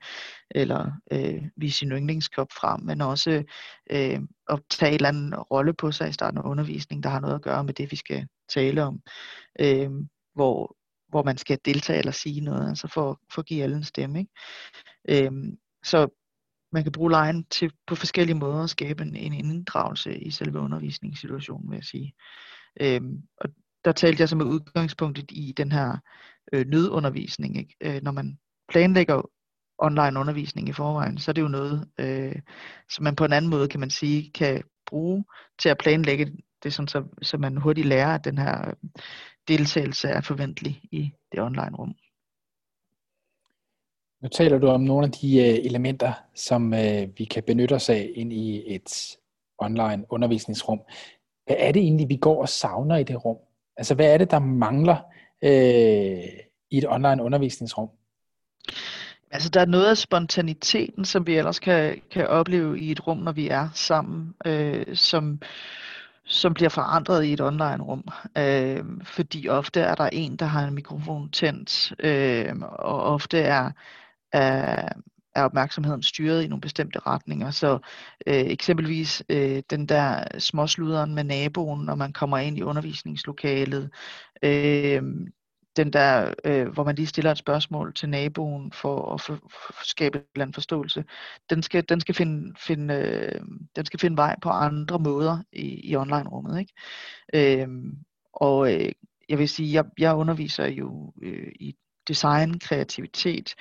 eller 0.50 0.92
øh, 1.12 1.42
vise 1.56 1.78
sin 1.78 1.90
yndlingskop 1.90 2.52
frem, 2.52 2.80
men 2.80 3.00
også 3.00 3.30
øh, 3.90 4.20
at 4.48 4.60
tage 4.70 4.88
en 4.88 4.94
eller 4.94 5.08
anden 5.08 5.34
rolle 5.34 5.74
på 5.74 5.92
sig 5.92 6.08
i 6.08 6.12
starten 6.12 6.38
af 6.38 6.42
undervisningen, 6.42 7.02
der 7.02 7.08
har 7.08 7.20
noget 7.20 7.34
at 7.34 7.42
gøre 7.42 7.64
med 7.64 7.74
det, 7.74 7.90
vi 7.90 7.96
skal 7.96 8.26
tale 8.48 8.82
om, 8.82 9.00
øh, 9.60 9.90
hvor, 10.34 10.76
hvor 11.08 11.22
man 11.22 11.38
skal 11.38 11.58
deltage 11.64 11.98
eller 11.98 12.12
sige 12.12 12.40
noget, 12.40 12.68
altså 12.68 12.88
for, 12.88 13.20
for 13.32 13.42
at 13.42 13.46
give 13.46 13.62
alle 13.62 13.76
en 13.76 13.84
stemme. 13.84 14.18
Ikke? 14.18 15.26
Øh, 15.26 15.32
så 15.84 16.08
man 16.72 16.82
kan 16.82 16.92
bruge 16.92 17.10
lejen 17.10 17.44
til 17.44 17.72
på 17.86 17.94
forskellige 17.94 18.36
måder 18.36 18.62
at 18.62 18.70
skabe 18.70 19.02
en, 19.02 19.16
en 19.16 19.32
inddragelse 19.32 20.18
i 20.18 20.30
selve 20.30 20.58
undervisningssituationen, 20.58 21.70
vil 21.70 21.76
jeg 21.76 21.84
sige. 21.84 22.14
Øhm, 22.80 23.22
og 23.36 23.48
der 23.84 23.92
talte 23.92 24.20
jeg 24.20 24.28
som 24.28 24.40
udgangspunkt 24.40 25.18
i 25.30 25.54
den 25.56 25.72
her 25.72 25.96
øh, 26.52 26.66
nødundervisning. 26.66 27.56
Ikke? 27.58 27.76
Øh, 27.80 28.02
når 28.02 28.12
man 28.12 28.38
planlægger 28.68 29.22
online 29.78 30.20
undervisning 30.20 30.68
i 30.68 30.72
forvejen, 30.72 31.18
så 31.18 31.30
er 31.30 31.32
det 31.32 31.42
jo 31.42 31.48
noget, 31.48 31.88
øh, 31.98 32.36
som 32.90 33.04
man 33.04 33.16
på 33.16 33.24
en 33.24 33.32
anden 33.32 33.50
måde, 33.50 33.68
kan 33.68 33.80
man 33.80 33.90
sige, 33.90 34.30
kan 34.30 34.62
bruge 34.86 35.24
til 35.58 35.68
at 35.68 35.78
planlægge 35.78 36.32
det, 36.62 36.74
sådan, 36.74 36.88
så, 36.88 37.04
så 37.22 37.38
man 37.38 37.56
hurtigt 37.56 37.86
lærer, 37.86 38.14
at 38.14 38.24
den 38.24 38.38
her 38.38 38.68
øh, 38.68 38.74
deltagelse 39.48 40.08
er 40.08 40.20
forventelig 40.20 40.80
i 40.92 41.12
det 41.32 41.40
online 41.40 41.76
rum. 41.78 41.94
Nu 44.22 44.28
taler 44.28 44.58
du 44.58 44.66
om 44.66 44.80
nogle 44.80 45.06
af 45.06 45.12
de 45.12 45.38
øh, 45.38 45.58
elementer, 45.64 46.12
som 46.34 46.74
øh, 46.74 47.08
vi 47.18 47.24
kan 47.24 47.42
benytte 47.46 47.74
os 47.74 47.90
af 47.90 48.10
ind 48.14 48.32
i 48.32 48.74
et 48.74 49.16
online 49.58 50.04
undervisningsrum. 50.08 50.80
Hvad 51.46 51.56
er 51.58 51.72
det 51.72 51.82
egentlig, 51.82 52.08
vi 52.08 52.16
går 52.16 52.40
og 52.40 52.48
savner 52.48 52.96
i 52.96 53.04
det 53.04 53.24
rum? 53.24 53.36
Altså, 53.76 53.94
hvad 53.94 54.06
er 54.06 54.18
det, 54.18 54.30
der 54.30 54.38
mangler 54.38 54.96
øh, 55.44 56.24
i 56.70 56.78
et 56.78 56.88
online 56.88 57.22
undervisningsrum? 57.22 57.88
Altså, 59.30 59.48
der 59.48 59.60
er 59.60 59.66
noget 59.66 59.90
af 59.90 59.98
spontaniteten, 59.98 61.04
som 61.04 61.26
vi 61.26 61.36
ellers 61.36 61.58
kan, 61.58 62.00
kan 62.10 62.26
opleve 62.26 62.80
i 62.80 62.90
et 62.90 63.06
rum, 63.06 63.18
når 63.18 63.32
vi 63.32 63.48
er 63.48 63.68
sammen, 63.74 64.34
øh, 64.44 64.96
som, 64.96 65.40
som 66.24 66.54
bliver 66.54 66.68
forandret 66.68 67.24
i 67.24 67.32
et 67.32 67.40
online 67.40 67.82
rum. 67.82 68.04
Øh, 68.38 68.84
fordi 69.04 69.48
ofte 69.48 69.80
er 69.80 69.94
der 69.94 70.08
en, 70.12 70.36
der 70.36 70.46
har 70.46 70.66
en 70.66 70.74
mikrofon 70.74 71.30
tændt, 71.30 71.92
øh, 71.98 72.54
og 72.60 73.02
ofte 73.02 73.38
er, 73.38 73.70
er, 74.32 74.88
er 75.34 75.44
opmærksomheden 75.44 76.02
styret 76.02 76.42
i 76.42 76.46
nogle 76.46 76.60
bestemte 76.60 76.98
retninger. 76.98 77.50
Så 77.50 77.78
øh, 78.26 78.34
eksempelvis 78.34 79.22
øh, 79.28 79.62
den 79.70 79.86
der 79.86 80.24
småsluderen 80.38 81.14
med 81.14 81.24
naboen, 81.24 81.84
når 81.84 81.94
man 81.94 82.12
kommer 82.12 82.38
ind 82.38 82.58
i 82.58 82.62
undervisningslokalet, 82.62 83.90
øh, 84.42 85.02
den 85.76 85.92
der, 85.92 86.34
øh, 86.44 86.68
hvor 86.68 86.84
man 86.84 86.94
lige 86.94 87.06
stiller 87.06 87.30
et 87.30 87.38
spørgsmål 87.38 87.94
til 87.94 88.08
naboen 88.08 88.72
for 88.72 89.14
at 89.14 89.20
for, 89.20 89.34
for 89.50 89.84
skabe 89.84 90.18
en 90.18 90.24
eller 90.34 90.44
anden 90.44 90.54
forståelse, 90.54 91.04
den 91.50 91.62
skal, 91.62 91.84
den 91.88 92.00
skal, 92.00 92.14
finde, 92.14 92.54
finde, 92.58 92.94
øh, 92.94 93.40
den 93.76 93.86
skal 93.86 94.00
finde 94.00 94.16
vej 94.16 94.36
på 94.42 94.48
andre 94.48 94.98
måder 94.98 95.38
i, 95.52 95.90
i 95.90 95.96
online-rummet. 95.96 96.60
Ikke? 96.60 97.62
Øh, 97.62 97.68
og 98.32 98.74
øh, 98.74 98.92
jeg 99.28 99.38
vil 99.38 99.48
sige, 99.48 99.72
jeg, 99.72 99.84
jeg 99.98 100.14
underviser 100.14 100.66
jo 100.66 101.12
øh, 101.22 101.52
i 101.60 101.76
design, 102.10 102.58
kreativitet, 102.58 103.54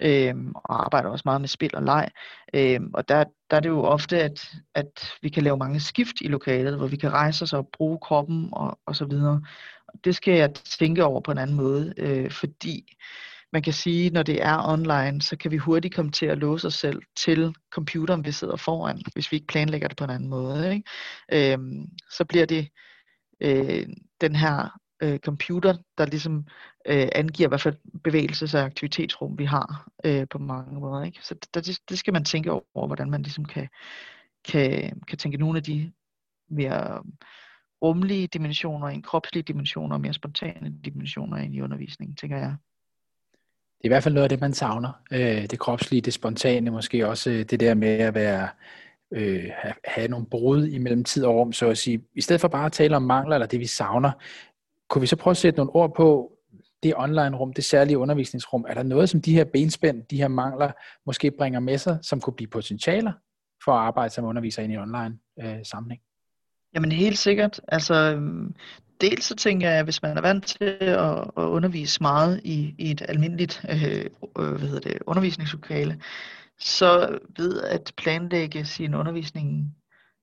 øh, 0.00 0.34
og 0.54 0.84
arbejder 0.84 1.08
også 1.08 1.22
meget 1.24 1.40
med 1.40 1.48
spil 1.48 1.74
og 1.74 1.82
leg. 1.82 2.08
Øh, 2.54 2.80
og 2.94 3.08
der, 3.08 3.24
der 3.50 3.56
er 3.56 3.60
det 3.60 3.68
jo 3.68 3.82
ofte, 3.82 4.22
at, 4.22 4.50
at 4.74 5.12
vi 5.22 5.28
kan 5.28 5.42
lave 5.42 5.56
mange 5.56 5.80
skift 5.80 6.16
i 6.20 6.28
lokalet, 6.28 6.76
hvor 6.76 6.86
vi 6.86 6.96
kan 6.96 7.12
rejse 7.12 7.42
os 7.42 7.52
og 7.52 7.68
bruge 7.72 7.98
kroppen 7.98 8.48
og, 8.52 8.78
og 8.86 8.96
så 8.96 9.04
videre. 9.04 9.42
Det 10.04 10.14
skal 10.14 10.34
jeg 10.34 10.54
tænke 10.54 11.04
over 11.04 11.20
på 11.20 11.32
en 11.32 11.38
anden 11.38 11.56
måde, 11.56 11.94
øh, 11.96 12.30
fordi 12.30 12.96
man 13.52 13.62
kan 13.62 13.72
sige, 13.72 14.10
når 14.10 14.22
det 14.22 14.42
er 14.42 14.68
online, 14.68 15.22
så 15.22 15.36
kan 15.36 15.50
vi 15.50 15.56
hurtigt 15.56 15.94
komme 15.94 16.10
til 16.10 16.26
at 16.26 16.38
låse 16.38 16.66
os 16.66 16.74
selv 16.74 17.02
til 17.16 17.54
computeren, 17.70 18.24
vi 18.24 18.32
sidder 18.32 18.56
foran, 18.56 19.02
hvis 19.12 19.32
vi 19.32 19.36
ikke 19.36 19.46
planlægger 19.46 19.88
det 19.88 19.96
på 19.96 20.04
en 20.04 20.10
anden 20.10 20.28
måde. 20.28 20.74
Ikke? 20.74 21.52
Øhm, 21.52 21.86
så 22.10 22.24
bliver 22.24 22.46
det 22.46 22.68
øh, 23.40 23.86
den 24.20 24.36
her 24.36 24.78
øh, 25.02 25.18
computer, 25.18 25.76
der 25.98 26.06
ligesom 26.06 26.46
øh, 26.86 27.08
angiver, 27.12 27.48
i 27.48 27.50
hvert 27.50 27.60
fald 27.60 27.76
bevægelses- 28.08 28.54
og 28.54 28.64
aktivitetsrum 28.64 29.38
vi 29.38 29.44
har 29.44 29.88
øh, 30.04 30.26
på 30.30 30.38
mange 30.38 30.80
måder. 30.80 31.04
Ikke? 31.04 31.18
Så 31.22 31.34
det, 31.54 31.80
det 31.88 31.98
skal 31.98 32.12
man 32.12 32.24
tænke 32.24 32.52
over, 32.52 32.86
hvordan 32.86 33.10
man 33.10 33.22
ligesom 33.22 33.44
kan, 33.44 33.68
kan, 34.44 35.00
kan 35.08 35.18
tænke 35.18 35.38
nogle 35.38 35.56
af 35.56 35.62
de 35.62 35.92
mere 36.50 37.02
rumlige 37.82 38.26
dimensioner, 38.26 38.86
en 38.86 39.02
kropslige 39.02 39.42
dimensioner 39.42 39.94
og 39.94 40.00
mere 40.00 40.12
spontane 40.12 40.74
dimensioner 40.84 41.36
ind 41.36 41.54
i 41.54 41.60
undervisningen, 41.60 42.16
tænker 42.16 42.36
jeg. 42.36 42.54
Det 43.78 43.84
er 43.84 43.88
i 43.88 43.88
hvert 43.88 44.02
fald 44.02 44.14
noget 44.14 44.24
af 44.24 44.28
det, 44.28 44.40
man 44.40 44.52
savner. 44.52 44.92
Øh, 45.12 45.46
det 45.46 45.58
kropslige, 45.58 46.00
det 46.00 46.12
spontane, 46.12 46.70
måske 46.70 47.08
også 47.08 47.30
øh, 47.30 47.42
det 47.42 47.60
der 47.60 47.74
med 47.74 47.88
at 47.88 48.14
være 48.14 48.48
øh, 49.12 49.50
have, 49.56 49.74
have 49.84 50.08
nogle 50.08 50.26
brud 50.26 50.66
imellem 50.66 51.04
tid 51.04 51.24
og 51.24 51.34
rum, 51.34 51.52
så 51.52 51.68
at 51.68 51.78
sige. 51.78 52.04
I 52.14 52.20
stedet 52.20 52.40
for 52.40 52.48
bare 52.48 52.66
at 52.66 52.72
tale 52.72 52.96
om 52.96 53.02
mangler, 53.02 53.36
eller 53.36 53.46
det 53.46 53.60
vi 53.60 53.66
savner, 53.66 54.12
kunne 54.90 55.00
vi 55.00 55.06
så 55.06 55.16
prøve 55.16 55.32
at 55.32 55.36
sætte 55.36 55.56
nogle 55.56 55.74
ord 55.74 55.94
på 55.94 56.32
det 56.82 56.94
online-rum, 56.96 57.52
det 57.52 57.64
særlige 57.64 57.98
undervisningsrum? 57.98 58.64
Er 58.68 58.74
der 58.74 58.82
noget, 58.82 59.08
som 59.08 59.22
de 59.22 59.34
her 59.34 59.44
benspænd, 59.44 60.02
de 60.10 60.16
her 60.16 60.28
mangler, 60.28 60.72
måske 61.06 61.30
bringer 61.38 61.60
med 61.60 61.78
sig, 61.78 61.98
som 62.02 62.20
kunne 62.20 62.34
blive 62.34 62.48
potentialer 62.48 63.12
for 63.64 63.72
at 63.72 63.78
arbejde 63.78 64.14
som 64.14 64.24
underviser 64.24 64.62
ind 64.62 64.72
i 64.72 64.76
online 64.76 65.18
øh, 65.42 65.58
sammenhæng? 65.64 66.02
Jamen 66.74 66.92
helt 66.92 67.18
sikkert. 67.18 67.60
Altså, 67.68 67.94
øhm, 67.94 68.54
dels 69.00 69.24
så 69.24 69.34
tænker 69.34 69.68
jeg, 69.68 69.78
at 69.78 69.84
hvis 69.84 70.02
man 70.02 70.16
er 70.16 70.20
vant 70.20 70.46
til 70.46 70.76
at, 70.80 71.18
at 71.36 71.42
undervise 71.42 72.02
meget 72.02 72.40
i, 72.44 72.74
i 72.78 72.90
et 72.90 73.02
almindeligt 73.08 73.64
øh, 73.70 74.04
øh 74.38 74.50
hvad 74.50 74.68
hedder 74.68 74.90
det, 74.90 74.98
undervisningslokale, 75.06 76.00
så 76.58 77.18
ved 77.36 77.62
at 77.62 77.92
planlægge 77.96 78.64
sin 78.64 78.94
undervisning 78.94 79.74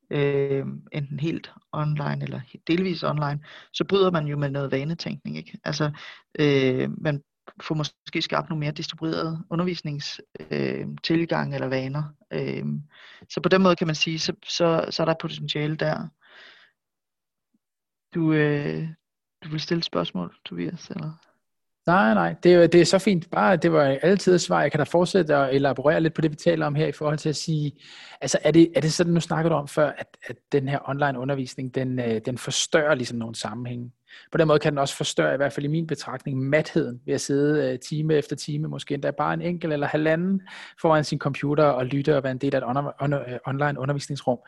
øh, 0.10 0.65
enten 0.91 1.20
helt 1.20 1.52
online 1.72 2.24
eller 2.24 2.41
delvis 2.67 3.04
online, 3.04 3.39
så 3.74 3.84
bryder 3.84 4.12
man 4.12 4.28
jo 4.28 4.38
med 4.38 4.50
noget 4.50 4.72
vanetænkning. 4.72 5.38
Ikke? 5.38 5.60
Altså, 5.63 5.91
øh, 6.39 6.89
man 7.02 7.24
får 7.62 7.76
måske 7.76 8.22
skabt 8.22 8.50
nogle 8.50 8.60
mere 8.60 8.72
distribuerede 8.72 9.46
undervisningstilgang 9.50 11.50
øh, 11.50 11.56
eller 11.56 11.67
vaner. 11.67 12.04
Øh, 12.34 12.65
så 13.30 13.41
på 13.41 13.50
den 13.50 13.62
måde 13.62 13.76
kan 13.76 13.88
man 13.88 13.96
sige, 13.96 14.20
så, 14.20 14.34
så, 14.43 14.86
så 14.89 15.04
er 15.04 15.06
der 15.06 15.15
potentiale 15.22 15.76
der. 15.76 16.08
Du, 18.15 18.34
øh, 18.34 18.88
du 19.43 19.50
vil 19.50 19.60
stille 19.60 19.80
et 19.80 19.86
spørgsmål, 19.86 20.38
Tobias? 20.46 20.89
Eller? 20.89 21.26
Nej, 21.88 22.13
nej, 22.13 22.36
det 22.43 22.54
er, 22.54 22.67
det 22.67 22.82
er 22.82 22.86
så 22.86 23.00
fint. 23.00 23.32
Bare, 23.32 23.56
det 23.56 23.71
var 23.71 23.97
altid 24.02 24.36
et 24.36 24.41
svar. 24.41 24.62
Jeg 24.62 24.71
kan 24.71 24.78
da 24.78 24.84
fortsætte 24.84 25.36
at 25.36 25.56
elaborere 25.56 26.02
lidt 26.02 26.13
på 26.13 26.21
det, 26.21 26.32
vi 26.32 26.36
taler 26.36 26.65
om 26.65 26.76
her, 26.76 26.88
i 26.88 26.91
forhold 26.91 27.17
til 27.17 27.30
at 27.30 27.36
sige, 27.36 27.71
altså 28.21 28.39
er 28.43 28.52
det, 28.52 28.71
er 28.76 28.82
det 28.82 28.93
sådan, 28.93 29.13
nu 29.13 29.19
snakker 29.19 29.50
du 29.50 29.56
om 29.56 29.67
før, 29.67 29.91
at, 29.97 30.17
at 30.28 30.36
den 30.52 30.67
her 30.67 30.80
online 30.89 31.19
undervisning, 31.19 31.76
den, 31.76 32.00
øh, 32.00 32.21
den 32.26 32.38
forstørrer 32.38 32.95
ligesom 32.95 33.17
nogle 33.17 33.36
sammenhænge. 33.36 33.91
På 34.32 34.38
den 34.38 34.47
måde 34.47 34.60
kan 34.60 34.71
den 34.71 34.78
også 34.78 34.95
forstørre, 34.95 35.34
i 35.34 35.38
hvert 35.38 35.54
fald 35.54 35.65
i 35.65 35.69
min 35.69 35.88
betragtning, 35.88 36.38
matheden 36.39 37.02
ved 37.06 37.13
at 37.13 37.21
sidde 37.21 37.71
øh, 37.71 37.80
time 37.80 38.13
efter 38.13 38.36
time, 38.36 38.67
måske 38.67 38.93
endda 38.93 39.12
bare 39.12 39.34
en 39.34 39.41
enkelt 39.41 39.73
eller 39.73 39.88
halvanden 39.88 40.41
foran 40.82 41.04
sin 41.04 41.19
computer 41.19 41.63
og 41.63 41.86
lytte 41.86 42.17
og 42.17 42.23
være 42.23 42.32
en 42.32 42.38
del 42.38 42.56
af 42.56 42.60
et 42.60 42.63
under, 42.63 42.91
under, 43.02 43.21
øh, 43.21 43.38
online 43.45 43.80
undervisningsrum. 43.80 44.39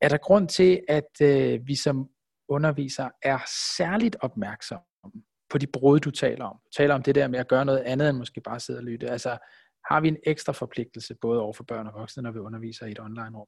Er 0.00 0.08
der 0.08 0.16
grund 0.16 0.48
til, 0.48 0.80
at 0.88 1.20
øh, 1.22 1.60
vi 1.66 1.74
som 1.74 2.08
undervisere 2.48 3.10
er 3.22 3.38
særligt 3.76 4.16
opmærksomme 4.20 4.89
på 5.50 5.58
de 5.58 5.66
brud, 5.66 6.00
du 6.00 6.10
taler 6.10 6.44
om. 6.44 6.56
Du 6.64 6.70
taler 6.76 6.94
om 6.94 7.02
det 7.02 7.14
der 7.14 7.28
med 7.28 7.38
at 7.38 7.48
gøre 7.48 7.64
noget 7.64 7.78
andet, 7.78 8.08
end 8.08 8.18
måske 8.18 8.40
bare 8.40 8.60
sidde 8.60 8.78
og 8.78 8.84
lytte. 8.84 9.10
Altså, 9.10 9.38
har 9.90 10.00
vi 10.00 10.08
en 10.08 10.16
ekstra 10.26 10.52
forpligtelse, 10.52 11.14
både 11.14 11.40
over 11.40 11.52
for 11.52 11.64
børn 11.64 11.86
og 11.86 11.92
voksne, 11.94 12.22
når 12.22 12.30
vi 12.30 12.38
underviser 12.38 12.86
i 12.86 12.90
et 12.90 13.00
online-rum? 13.00 13.46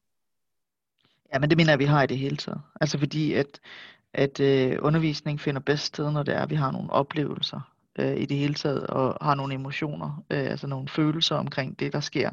Ja, 1.35 1.39
men 1.39 1.51
det 1.51 1.57
mener 1.57 1.73
jeg, 1.73 1.79
vi 1.79 1.85
har 1.85 2.03
i 2.03 2.07
det 2.07 2.19
hele 2.19 2.37
taget. 2.37 2.61
Altså 2.81 2.99
fordi, 2.99 3.33
at, 3.33 3.61
at 4.15 4.41
øh, 4.41 4.79
undervisning 4.83 5.41
finder 5.41 5.61
bedst 5.61 5.85
sted, 5.85 6.11
når 6.11 6.23
det 6.23 6.35
er, 6.35 6.43
at 6.43 6.51
vi 6.51 6.55
har 6.55 6.71
nogle 6.71 6.91
oplevelser 6.91 7.73
øh, 7.99 8.17
i 8.17 8.27
det 8.27 8.37
hele 8.37 8.55
taget, 8.55 8.87
og 8.87 9.27
har 9.27 9.35
nogle 9.35 9.55
emotioner, 9.55 10.25
øh, 10.31 10.51
altså 10.51 10.67
nogle 10.67 10.89
følelser 10.89 11.37
omkring 11.37 11.79
det, 11.81 11.93
der 11.93 12.01
sker. 12.01 12.31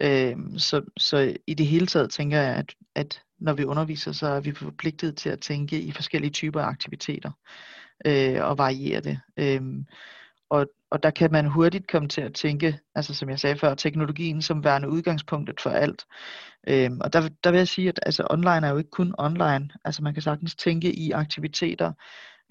Øh, 0.00 0.36
så, 0.58 0.82
så 0.96 1.36
i 1.46 1.54
det 1.54 1.66
hele 1.66 1.86
taget 1.86 2.10
tænker 2.10 2.40
jeg, 2.40 2.56
at, 2.56 2.74
at 2.94 3.22
når 3.38 3.52
vi 3.52 3.64
underviser, 3.64 4.12
så 4.12 4.26
er 4.26 4.40
vi 4.40 4.52
forpligtet 4.52 5.16
til 5.16 5.30
at 5.30 5.40
tænke 5.40 5.80
i 5.80 5.92
forskellige 5.92 6.30
typer 6.30 6.60
af 6.60 6.66
aktiviteter 6.66 7.30
øh, 8.06 8.44
og 8.44 8.58
variere 8.58 9.00
det. 9.00 9.20
Øh, 9.36 9.62
og, 10.50 10.66
og 10.90 11.02
der 11.02 11.10
kan 11.10 11.32
man 11.32 11.46
hurtigt 11.46 11.88
komme 11.88 12.08
til 12.08 12.20
at 12.20 12.34
tænke, 12.34 12.78
altså 12.94 13.14
som 13.14 13.30
jeg 13.30 13.40
sagde 13.40 13.58
før, 13.58 13.74
teknologien 13.74 14.42
som 14.42 14.64
værende 14.64 14.88
udgangspunktet 14.88 15.60
for 15.60 15.70
alt. 15.70 16.04
Øh, 16.68 16.90
og 17.00 17.12
der, 17.12 17.28
der 17.44 17.50
vil 17.50 17.58
jeg 17.58 17.68
sige, 17.68 17.88
at 17.88 18.00
altså, 18.02 18.26
online 18.30 18.66
er 18.66 18.70
jo 18.70 18.78
ikke 18.78 18.90
kun 18.90 19.14
online. 19.18 19.68
Altså 19.84 20.02
man 20.02 20.14
kan 20.14 20.22
sagtens 20.22 20.56
tænke 20.56 20.92
i 20.92 21.10
aktiviteter, 21.10 21.92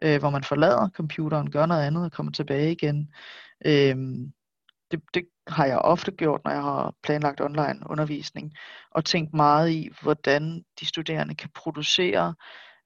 øh, 0.04 0.20
hvor 0.20 0.30
man 0.30 0.44
forlader 0.44 0.90
computeren, 0.90 1.52
gør 1.52 1.66
noget 1.66 1.84
andet 1.84 2.06
og 2.06 2.12
kommer 2.12 2.32
tilbage 2.32 2.72
igen. 2.72 3.14
Øh, 3.66 3.96
det, 4.92 5.02
det 5.14 5.28
har 5.48 5.66
jeg 5.66 5.78
ofte 5.78 6.12
gjort, 6.12 6.42
når 6.46 6.52
jeg 6.52 6.62
har 6.62 6.94
planlagt 7.04 7.42
online 7.42 7.80
undervisning, 7.90 8.54
og 8.92 9.06
tænkt 9.06 9.34
meget 9.34 9.70
i, 9.72 9.90
hvordan 10.02 10.64
de 10.80 10.86
studerende 10.86 11.36
kan 11.36 11.50
producere 11.56 12.36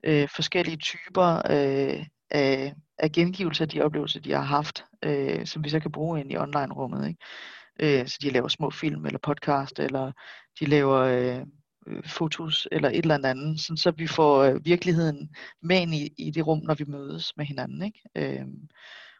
øh, 0.03 0.29
forskellige 0.35 0.77
typer 0.77 1.41
øh, 1.49 2.05
af, 2.31 2.75
af 2.97 3.11
gengivelse 3.11 3.63
af 3.63 3.69
de 3.69 3.81
oplevelser, 3.81 4.19
de 4.19 4.31
har 4.31 4.41
haft, 4.41 4.83
øh, 5.03 5.45
som 5.45 5.63
vi 5.63 5.69
så 5.69 5.79
kan 5.79 5.91
bruge 5.91 6.19
ind 6.19 6.31
i 6.31 6.37
online-rummet. 6.37 7.07
Ikke? 7.07 7.99
Øh, 8.01 8.07
så 8.07 8.17
de 8.21 8.29
laver 8.29 8.47
små 8.47 8.69
film 8.69 9.05
eller 9.05 9.19
podcast, 9.19 9.79
eller 9.79 10.11
de 10.59 10.65
laver 10.65 10.97
øh, 10.97 11.45
øh 11.87 12.03
fotos 12.03 12.67
eller 12.71 12.89
et 12.89 12.97
eller 12.97 13.29
andet, 13.29 13.59
sådan, 13.59 13.77
så 13.77 13.91
vi 13.91 14.07
får 14.07 14.43
øh, 14.43 14.65
virkeligheden 14.65 15.35
med 15.61 15.81
ind 15.81 15.93
i, 15.93 16.13
i 16.17 16.31
det 16.31 16.47
rum, 16.47 16.59
når 16.63 16.73
vi 16.73 16.85
mødes 16.87 17.33
med 17.37 17.45
hinanden. 17.45 17.81
Ikke? 17.81 18.01
Øh, 18.15 18.47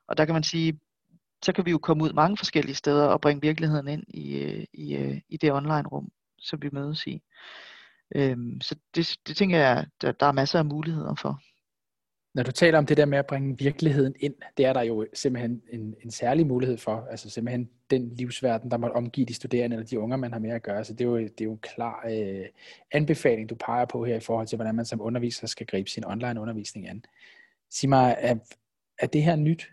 og 0.07 0.17
der 0.17 0.25
kan 0.25 0.33
man 0.33 0.43
sige, 0.43 0.79
så 1.45 1.53
kan 1.53 1.65
vi 1.65 1.71
jo 1.71 1.77
komme 1.77 2.03
ud 2.03 2.13
mange 2.13 2.37
forskellige 2.37 2.75
steder 2.75 3.05
og 3.05 3.21
bringe 3.21 3.41
virkeligheden 3.41 3.87
ind 3.87 4.03
i, 4.07 4.37
øh, 4.37 4.65
i, 4.73 4.95
øh, 4.95 5.21
i 5.29 5.37
det 5.37 5.51
online-rum, 5.51 6.09
som 6.39 6.61
vi 6.61 6.69
mødes 6.71 7.07
i. 7.07 7.21
Øhm, 8.15 8.61
så 8.61 8.75
det, 8.95 9.17
det 9.27 9.37
tænker 9.37 9.57
jeg, 9.57 9.87
der, 10.01 10.11
der 10.11 10.25
er 10.25 10.31
masser 10.31 10.59
af 10.59 10.65
muligheder 10.65 11.15
for. 11.15 11.41
Når 12.33 12.43
du 12.43 12.51
taler 12.51 12.77
om 12.77 12.85
det 12.85 12.97
der 12.97 13.05
med 13.05 13.17
at 13.17 13.25
bringe 13.25 13.57
virkeligheden 13.57 14.15
ind, 14.19 14.33
det 14.57 14.65
er 14.65 14.73
der 14.73 14.81
jo 14.81 15.07
simpelthen 15.13 15.61
en, 15.69 15.95
en 16.03 16.11
særlig 16.11 16.47
mulighed 16.47 16.77
for. 16.77 17.07
Altså 17.11 17.29
simpelthen 17.29 17.69
den 17.89 18.15
livsverden, 18.15 18.71
der 18.71 18.77
måtte 18.77 18.93
omgive 18.93 19.25
de 19.25 19.33
studerende 19.33 19.75
eller 19.75 19.87
de 19.87 19.99
unge, 19.99 20.17
man 20.17 20.31
har 20.31 20.39
med 20.39 20.49
at 20.49 20.63
gøre. 20.63 20.85
Så 20.85 20.93
det 20.93 21.01
er 21.01 21.05
jo, 21.05 21.17
det 21.17 21.41
er 21.41 21.45
jo 21.45 21.51
en 21.51 21.57
klar 21.57 22.05
øh, 22.09 22.45
anbefaling, 22.91 23.49
du 23.49 23.55
peger 23.55 23.85
på 23.85 24.05
her 24.05 24.15
i 24.15 24.19
forhold 24.19 24.47
til, 24.47 24.55
hvordan 24.55 24.75
man 24.75 24.85
som 24.85 25.01
underviser 25.01 25.47
skal 25.47 25.65
gribe 25.65 25.89
sin 25.89 26.05
online 26.05 26.41
undervisning 26.41 26.89
an. 26.89 27.05
Sig 27.69 27.89
mig, 27.89 28.15
er, 28.19 28.35
er 28.99 29.07
det 29.07 29.23
her 29.23 29.35
nyt? 29.35 29.71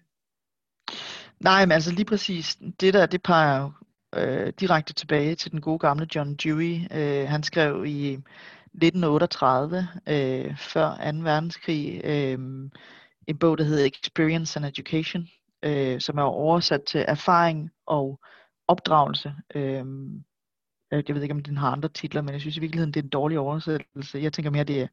Nej, 1.40 1.64
men 1.64 1.73
altså 1.73 1.92
lige 1.92 2.05
præcis 2.05 2.59
det 2.81 2.95
der, 2.95 3.07
det 3.07 3.23
peger 3.23 3.61
jo 3.61 3.71
øh, 4.18 4.52
direkte 4.61 4.92
tilbage 4.92 5.35
til 5.35 5.52
den 5.52 5.61
gode 5.61 5.79
gamle 5.79 6.09
John 6.14 6.35
Dewey. 6.35 6.81
Øh, 6.92 7.29
han 7.29 7.42
skrev 7.42 7.85
i 7.87 8.12
1938, 8.12 9.88
øh, 10.09 10.59
før 10.59 11.12
2. 11.12 11.18
verdenskrig, 11.18 12.00
øh, 12.05 12.38
en 13.26 13.38
bog, 13.40 13.59
der 13.59 13.64
hedder 13.64 13.85
Experience 13.87 14.59
and 14.59 14.66
Education, 14.66 15.29
øh, 15.62 16.00
som 16.00 16.18
er 16.18 16.22
oversat 16.22 16.83
til 16.87 17.05
erfaring 17.09 17.70
og 17.87 18.20
opdragelse. 18.68 19.35
Øh, 19.55 19.85
øh, 20.92 21.05
jeg 21.09 21.14
ved 21.14 21.22
ikke, 21.22 21.35
om 21.35 21.42
den 21.42 21.57
har 21.57 21.70
andre 21.70 21.88
titler, 21.88 22.22
men 22.22 22.33
jeg 22.33 22.40
synes 22.40 22.57
i 22.57 22.61
virkeligheden, 22.61 22.94
det 22.94 23.00
er 23.00 23.05
en 23.05 23.09
dårlig 23.09 23.38
oversættelse. 23.38 24.18
Jeg 24.18 24.33
tænker 24.33 24.50
mere, 24.50 24.64
det, 24.64 24.88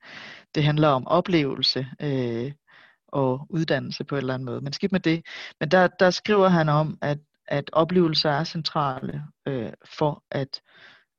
det 0.55 0.63
handler 0.63 0.87
om 0.87 1.07
oplevelse 1.07 1.87
øh, 2.01 2.51
og 3.07 3.47
uddannelse 3.49 4.03
på 4.03 4.15
en 4.15 4.19
eller 4.19 4.33
anden 4.33 4.45
måde. 4.45 4.61
Men 4.61 4.73
skidt 4.73 4.91
med 4.91 4.99
det. 4.99 5.25
Men 5.59 5.71
der, 5.71 5.87
der 5.87 6.09
skriver 6.09 6.47
han 6.47 6.69
om, 6.69 6.97
at, 7.01 7.17
at 7.53 7.69
oplevelser 7.73 8.29
er 8.29 8.43
centrale 8.43 9.23
øh, 9.45 9.73
for 9.85 10.23
at, 10.31 10.61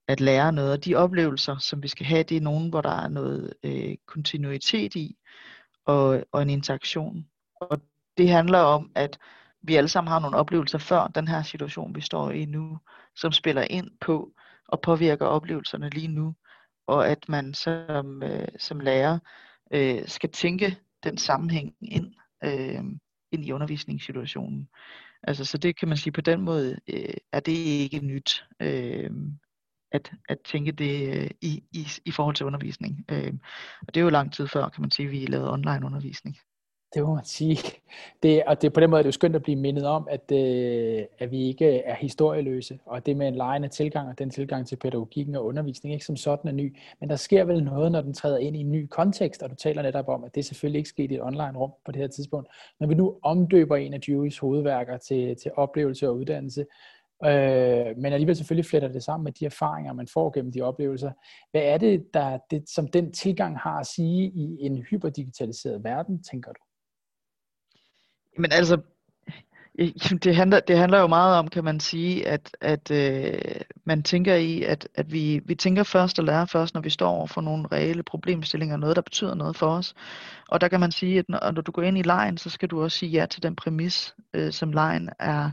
at 0.09 0.21
lære 0.21 0.53
noget. 0.53 0.73
Og 0.73 0.85
de 0.85 0.95
oplevelser, 0.95 1.59
som 1.59 1.83
vi 1.83 1.89
skal 1.89 2.07
have, 2.07 2.23
det 2.23 2.37
er 2.37 2.41
nogen, 2.41 2.69
hvor 2.69 2.81
der 2.81 2.91
er 3.05 3.09
noget 3.09 3.55
øh, 3.63 3.97
kontinuitet 4.07 4.95
i 4.95 5.17
og, 5.87 6.25
og 6.33 6.43
en 6.43 6.51
interaktion. 6.51 7.27
Og 7.61 7.81
det 8.19 8.29
handler 8.29 8.59
om, 8.59 8.93
at 8.95 9.19
vi 9.63 9.77
alle 9.77 9.89
sammen 9.89 10.13
har 10.13 10.19
nogle 10.19 10.37
oplevelser 10.37 10.79
før 10.79 11.07
den 11.07 11.29
her 11.29 11.43
situation, 11.43 11.95
vi 11.95 12.01
står 12.01 12.31
i 12.31 12.45
nu, 12.45 12.79
som 13.17 13.33
spiller 13.33 13.67
ind 13.71 13.91
på 14.01 14.33
og 14.69 14.81
påvirker 14.81 15.27
oplevelserne 15.27 15.91
lige 15.91 16.09
nu. 16.09 16.35
Og 16.87 17.09
at 17.09 17.29
man 17.29 17.55
som, 17.55 18.23
øh, 18.23 18.49
som 18.59 18.81
lærer 18.81 19.19
øh, 19.73 20.09
skal 20.09 20.31
tænke 20.31 20.79
den 21.05 21.19
sammenhæng 21.19 21.75
ind, 21.83 22.15
øh, 22.45 22.85
ind 23.33 23.45
i 23.45 23.53
undervisningssituationen. 23.53 24.69
Altså, 25.27 25.45
så 25.45 25.59
det 25.59 25.79
kan 25.79 25.89
man 25.89 25.97
sige 25.97 26.13
på 26.13 26.21
den 26.21 26.41
måde, 26.41 26.77
øh, 26.87 27.15
er 27.33 27.41
det 27.41 27.53
ikke 27.53 27.99
nyt 27.99 28.45
øh, 28.61 29.11
at, 29.93 30.13
at 30.29 30.39
tænke 30.45 30.73
det 30.73 31.17
øh, 31.17 31.31
i, 31.41 31.65
i, 31.73 31.89
i 32.05 32.11
forhold 32.11 32.37
til 32.37 32.47
undervisning. 32.47 33.05
Øh, 33.11 33.33
og 33.81 33.95
det 33.95 34.01
er 34.01 34.05
jo 34.05 34.11
lang 34.11 34.33
tid 34.33 34.49
før, 34.49 34.69
kan 34.69 34.81
man 34.81 34.91
sige, 34.91 35.09
vi 35.09 35.27
lavede 35.27 35.53
online 35.53 35.87
undervisning. 35.87 36.37
Det 36.95 37.03
må 37.03 37.15
man 37.15 37.25
sige. 37.25 37.59
Det, 38.23 38.43
og 38.47 38.63
det, 38.63 38.73
på 38.73 38.81
den 38.81 38.91
måde 38.91 38.99
er 38.99 39.03
det 39.03 39.07
jo 39.07 39.13
skønt 39.13 39.37
at 39.37 39.43
blive 39.43 39.57
mindet 39.57 39.87
om, 39.87 40.09
at, 40.11 40.33
øh, 40.33 41.05
at 41.19 41.31
vi 41.31 41.43
ikke 41.49 41.79
er 41.79 41.95
historieløse, 41.95 42.79
og 42.87 43.07
det 43.07 43.17
med 43.17 43.29
en 43.29 43.35
lejende 43.35 43.69
tilgang 43.69 44.09
og 44.09 44.19
den 44.19 44.31
tilgang 44.31 44.67
til 44.67 44.77
pædagogikken 44.77 45.35
og 45.35 45.45
undervisning 45.45 45.93
ikke 45.93 46.05
som 46.05 46.17
sådan 46.17 46.49
er 46.49 46.53
ny. 46.53 46.77
Men 47.01 47.11
der 47.11 47.17
sker 47.17 47.45
vel 47.45 47.65
noget, 47.65 47.93
når 47.93 48.01
den 48.01 48.15
træder 48.15 48.39
ind 48.39 48.57
i 48.57 48.61
en 48.61 48.73
ny 48.73 48.87
kontekst, 48.87 49.43
og 49.43 49.51
du 49.51 49.55
taler 49.55 49.83
netop 49.83 50.09
om, 50.09 50.25
at 50.25 50.35
det 50.35 50.45
selvfølgelig 50.45 50.79
ikke 50.79 50.89
skete 50.89 51.15
i 51.15 51.17
et 51.17 51.23
online 51.23 51.59
rum 51.59 51.73
på 51.85 51.93
det 51.93 52.01
her 52.01 52.09
tidspunkt. 52.09 52.49
Når 52.81 52.87
vi 52.87 52.95
nu 52.95 53.19
omdøber 53.23 53.77
en 53.77 53.95
af 53.95 54.01
Deweys 54.01 54.39
hovedværker 54.39 54.97
til, 54.97 55.37
til 55.37 55.51
oplevelse 55.57 56.09
og 56.09 56.17
uddannelse, 56.17 56.65
øh, 57.25 57.97
men 57.97 58.13
alligevel 58.13 58.37
selvfølgelig 58.37 58.67
fletter 58.67 58.89
det 58.89 59.03
sammen 59.03 59.25
med 59.25 59.33
de 59.33 59.47
erfaringer, 59.47 59.93
man 59.93 60.09
får 60.09 60.31
gennem 60.31 60.53
de 60.53 60.61
oplevelser. 60.61 61.13
Hvad 61.51 61.63
er 61.63 61.79
det, 61.79 62.15
der, 62.15 62.39
det, 62.51 62.69
som 62.69 62.89
den 62.89 63.13
tilgang 63.13 63.59
har 63.59 63.81
at 63.81 63.87
sige 63.87 64.25
i 64.25 64.57
en 64.61 64.79
hyperdigitaliseret 64.79 65.85
verden, 65.85 66.23
tænker 66.23 66.53
du? 66.53 66.61
Men 68.39 68.53
altså, 68.53 68.81
det 70.25 70.37
handler, 70.37 70.61
det 70.61 70.79
handler 70.79 71.01
jo 71.01 71.07
meget 71.07 71.39
om, 71.39 71.49
kan 71.49 71.65
man 71.65 71.81
sige, 71.81 72.29
at, 72.29 72.57
at 72.61 72.91
øh, 72.91 73.61
man 73.85 74.03
tænker 74.03 74.35
i, 74.35 74.63
at, 74.63 74.89
at 74.95 75.13
vi, 75.13 75.41
vi 75.45 75.55
tænker 75.55 75.83
først 75.83 76.19
og 76.19 76.25
lærer 76.25 76.45
først, 76.45 76.75
når 76.75 76.81
vi 76.81 76.91
står 76.91 77.09
over 77.09 77.27
for 77.27 77.41
nogle 77.41 77.69
reelle 77.73 78.03
problemstillinger, 78.03 78.77
noget, 78.77 78.97
der 78.97 79.03
betyder 79.03 79.35
noget 79.35 79.57
for 79.57 79.67
os. 79.67 79.95
Og 80.49 80.61
der 80.61 80.69
kan 80.69 80.81
man 80.81 80.93
sige, 80.93 81.19
at 81.19 81.25
når, 81.29 81.51
når 81.51 81.63
du 81.63 81.73
går 81.73 81.83
ind 81.83 81.99
i 81.99 82.03
lejen, 82.03 82.39
så 82.39 82.51
skal 82.51 82.69
du 82.69 82.83
også 82.83 82.99
sige 82.99 83.11
ja 83.11 83.27
til 83.27 83.43
den 83.43 83.57
præmis, 83.57 84.15
øh, 84.35 84.53
som 84.53 84.73
lejen 84.73 85.11
er, 85.19 85.51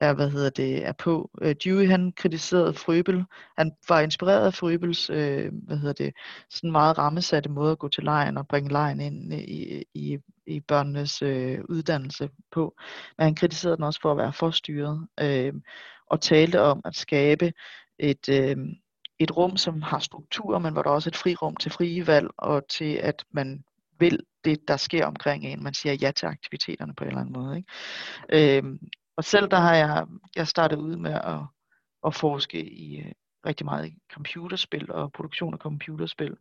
er, 0.00 0.12
hvad 0.12 0.30
hedder 0.30 0.50
det, 0.50 0.86
er 0.86 0.92
på. 0.92 1.30
Øh, 1.42 1.54
Dewey 1.64 1.88
han 1.88 2.12
kritiserede 2.16 2.74
Frøbel. 2.74 3.24
Han 3.58 3.72
var 3.88 4.00
inspireret 4.00 4.46
af 4.46 4.54
Frøbels, 4.54 5.10
øh, 5.10 5.52
hvad 5.52 5.76
hedder 5.76 6.04
det, 6.04 6.14
sådan 6.50 6.72
meget 6.72 6.98
rammesatte 6.98 7.50
måde 7.50 7.72
at 7.72 7.78
gå 7.78 7.88
til 7.88 8.04
lejen 8.04 8.38
og 8.38 8.48
bringe 8.48 8.72
lejen 8.72 9.00
ind 9.00 9.34
øh, 9.34 9.40
i, 9.40 9.84
i, 9.94 10.18
i 10.46 10.60
børnenes 10.60 11.22
øh, 11.22 11.58
uddannelse 11.68 12.30
på. 12.50 12.74
Men 13.18 13.24
han 13.24 13.34
kritiserede 13.34 13.76
den 13.76 13.84
også 13.84 14.00
for 14.00 14.10
at 14.12 14.18
være 14.18 14.32
forstyret, 14.32 15.06
øh, 15.20 15.54
og 16.06 16.20
talte 16.20 16.60
om 16.60 16.80
at 16.84 16.96
skabe 16.96 17.52
et, 17.98 18.28
øh, 18.28 18.56
et 19.18 19.36
rum, 19.36 19.56
som 19.56 19.82
har 19.82 19.98
struktur, 19.98 20.58
men 20.58 20.72
hvor 20.72 20.82
der 20.82 20.90
også 20.90 21.08
er 21.08 21.12
et 21.12 21.16
frirum 21.16 21.56
til 21.56 21.70
frie 21.70 22.06
valg 22.06 22.28
og 22.38 22.68
til 22.68 22.94
at 22.94 23.24
man 23.30 23.64
vil 23.98 24.20
det, 24.44 24.68
der 24.68 24.76
sker 24.76 25.06
omkring 25.06 25.44
en. 25.44 25.62
Man 25.62 25.74
siger 25.74 25.92
ja 25.92 26.10
til 26.10 26.26
aktiviteterne 26.26 26.94
på 26.94 27.04
en 27.04 27.08
eller 27.08 27.20
anden 27.20 27.32
måde. 27.32 27.56
Ikke? 27.56 28.58
Øh, 28.58 28.78
og 29.16 29.24
selv 29.24 29.48
der 29.48 29.56
har 29.56 29.74
jeg, 29.74 30.06
jeg 30.36 30.48
startet 30.48 30.76
ud 30.76 30.96
med 30.96 31.12
at, 31.12 31.40
at 32.06 32.14
forske 32.14 32.64
i 32.64 33.00
øh, 33.00 33.12
rigtig 33.46 33.64
meget 33.64 33.86
i 33.86 33.98
computerspil 34.12 34.92
og 34.92 35.12
produktion 35.12 35.54
af 35.54 35.58
computerspil, 35.58 36.36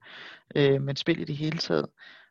øh, 0.56 0.82
men 0.82 0.96
spil 0.96 1.20
i 1.20 1.24
det 1.24 1.38
hele 1.38 1.58
taget. 1.58 1.88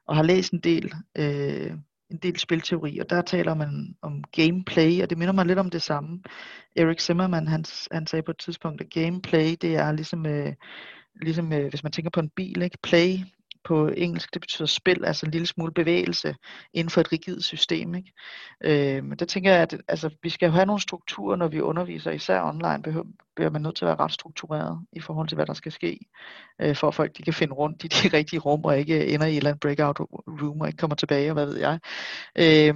Og 0.06 0.16
har 0.16 0.22
læst 0.22 0.52
en 0.52 0.60
del, 0.60 0.92
øh, 1.18 1.72
en 2.10 2.18
del 2.22 2.38
spilteori, 2.38 2.98
og 2.98 3.10
der 3.10 3.22
taler 3.22 3.54
man 3.54 3.96
om 4.02 4.24
gameplay, 4.32 5.02
og 5.02 5.10
det 5.10 5.18
minder 5.18 5.32
mig 5.34 5.46
lidt 5.46 5.58
om 5.58 5.70
det 5.70 5.82
samme. 5.82 6.22
Erik 6.76 7.00
Zimmerman, 7.00 7.46
han, 7.48 7.64
han 7.92 8.06
sagde 8.06 8.22
på 8.22 8.30
et 8.30 8.38
tidspunkt, 8.38 8.80
at 8.80 8.90
gameplay, 8.90 9.56
det 9.60 9.76
er 9.76 9.92
ligesom, 9.92 10.26
øh, 10.26 10.52
ligesom 11.22 11.52
øh, 11.52 11.68
hvis 11.68 11.82
man 11.82 11.92
tænker 11.92 12.10
på 12.10 12.20
en 12.20 12.30
bil, 12.36 12.62
ikke? 12.62 12.78
play 12.82 13.18
på 13.64 13.88
engelsk, 13.88 14.34
det 14.34 14.40
betyder 14.40 14.66
spil, 14.66 15.04
altså 15.04 15.26
en 15.26 15.32
lille 15.32 15.46
smule 15.46 15.72
bevægelse 15.72 16.36
inden 16.72 16.90
for 16.90 17.00
et 17.00 17.12
rigidt 17.12 17.44
system. 17.44 17.94
Ikke? 17.94 18.12
Øh, 18.64 19.04
men 19.04 19.18
der 19.18 19.24
tænker 19.24 19.52
jeg, 19.52 19.62
at 19.62 19.76
altså, 19.88 20.10
vi 20.22 20.28
skal 20.28 20.46
jo 20.46 20.52
have 20.52 20.66
nogle 20.66 20.80
strukturer, 20.80 21.36
når 21.36 21.48
vi 21.48 21.60
underviser, 21.60 22.10
især 22.10 22.42
online, 22.42 22.82
behøver, 22.82 23.06
bliver 23.36 23.50
man 23.50 23.62
nødt 23.62 23.76
til 23.76 23.84
at 23.84 23.88
være 23.88 24.04
ret 24.04 24.12
struktureret 24.12 24.80
i 24.92 25.00
forhold 25.00 25.28
til, 25.28 25.34
hvad 25.34 25.46
der 25.46 25.54
skal 25.54 25.72
ske, 25.72 25.98
øh, 26.60 26.76
for 26.76 26.88
at 26.88 26.94
folk 26.94 27.16
de 27.16 27.22
kan 27.22 27.34
finde 27.34 27.54
rundt 27.54 27.84
i 27.84 27.88
de 27.88 28.08
rigtige 28.18 28.40
rum, 28.40 28.64
og 28.64 28.78
ikke 28.78 29.06
ender 29.06 29.26
i 29.26 29.30
et 29.30 29.36
eller 29.36 29.50
andet 29.50 29.60
breakout 29.60 30.00
room, 30.42 30.60
og 30.60 30.66
ikke 30.66 30.78
kommer 30.78 30.96
tilbage, 30.96 31.30
og 31.30 31.34
hvad 31.34 31.46
ved 31.46 31.58
jeg. 31.58 31.78
Øh, 32.38 32.74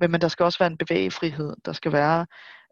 men, 0.00 0.10
men 0.10 0.20
der 0.20 0.28
skal 0.28 0.44
også 0.44 0.58
være 0.58 0.70
en 0.70 0.78
bevægefrihed. 0.78 1.56
Der 1.64 1.72
skal 1.72 1.92
være 1.92 2.26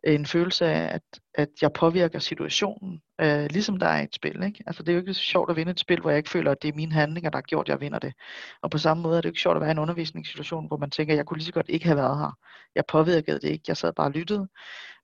en 0.05 0.27
følelse 0.27 0.67
af, 0.67 0.95
at, 0.95 1.03
at 1.35 1.49
jeg 1.63 1.73
påvirker 1.73 2.19
situationen, 2.19 3.03
øh, 3.21 3.47
ligesom 3.51 3.79
der 3.79 3.87
er 3.87 4.03
et 4.03 4.15
spil. 4.15 4.43
Ikke? 4.43 4.65
Altså, 4.67 4.83
det 4.83 4.89
er 4.89 4.93
jo 4.95 5.01
ikke 5.01 5.15
så 5.15 5.21
sjovt 5.21 5.51
at 5.51 5.57
vinde 5.57 5.73
et 5.73 5.81
spil, 5.81 6.01
hvor 6.01 6.11
jeg 6.11 6.19
ikke 6.19 6.31
føler, 6.31 6.51
at 6.51 6.63
det 6.63 6.69
er 6.69 6.73
mine 6.77 6.93
handlinger, 6.93 7.31
der 7.31 7.37
har 7.37 7.43
gjort, 7.43 7.69
at 7.69 7.69
jeg 7.69 7.81
vinder 7.81 7.99
det. 7.99 8.15
Og 8.63 8.71
på 8.71 8.79
samme 8.79 9.03
måde 9.03 9.17
er 9.17 9.21
det 9.21 9.29
jo 9.29 9.31
ikke 9.31 9.41
sjovt 9.41 9.57
at 9.57 9.61
være 9.61 9.71
i 9.71 9.73
en 9.73 9.79
undervisningssituation, 9.79 10.67
hvor 10.67 10.77
man 10.77 10.91
tænker, 10.91 11.15
at 11.15 11.17
jeg 11.17 11.27
kunne 11.27 11.39
lige 11.39 11.47
så 11.47 11.53
godt 11.53 11.69
ikke 11.69 11.87
have 11.87 11.97
været 11.97 12.19
her. 12.19 12.39
Jeg 12.75 12.85
påvirkede 12.89 13.41
det 13.41 13.49
ikke, 13.49 13.65
jeg 13.69 13.77
sad 13.77 13.93
bare 13.93 14.07
og 14.07 14.13
lyttede. 14.13 14.49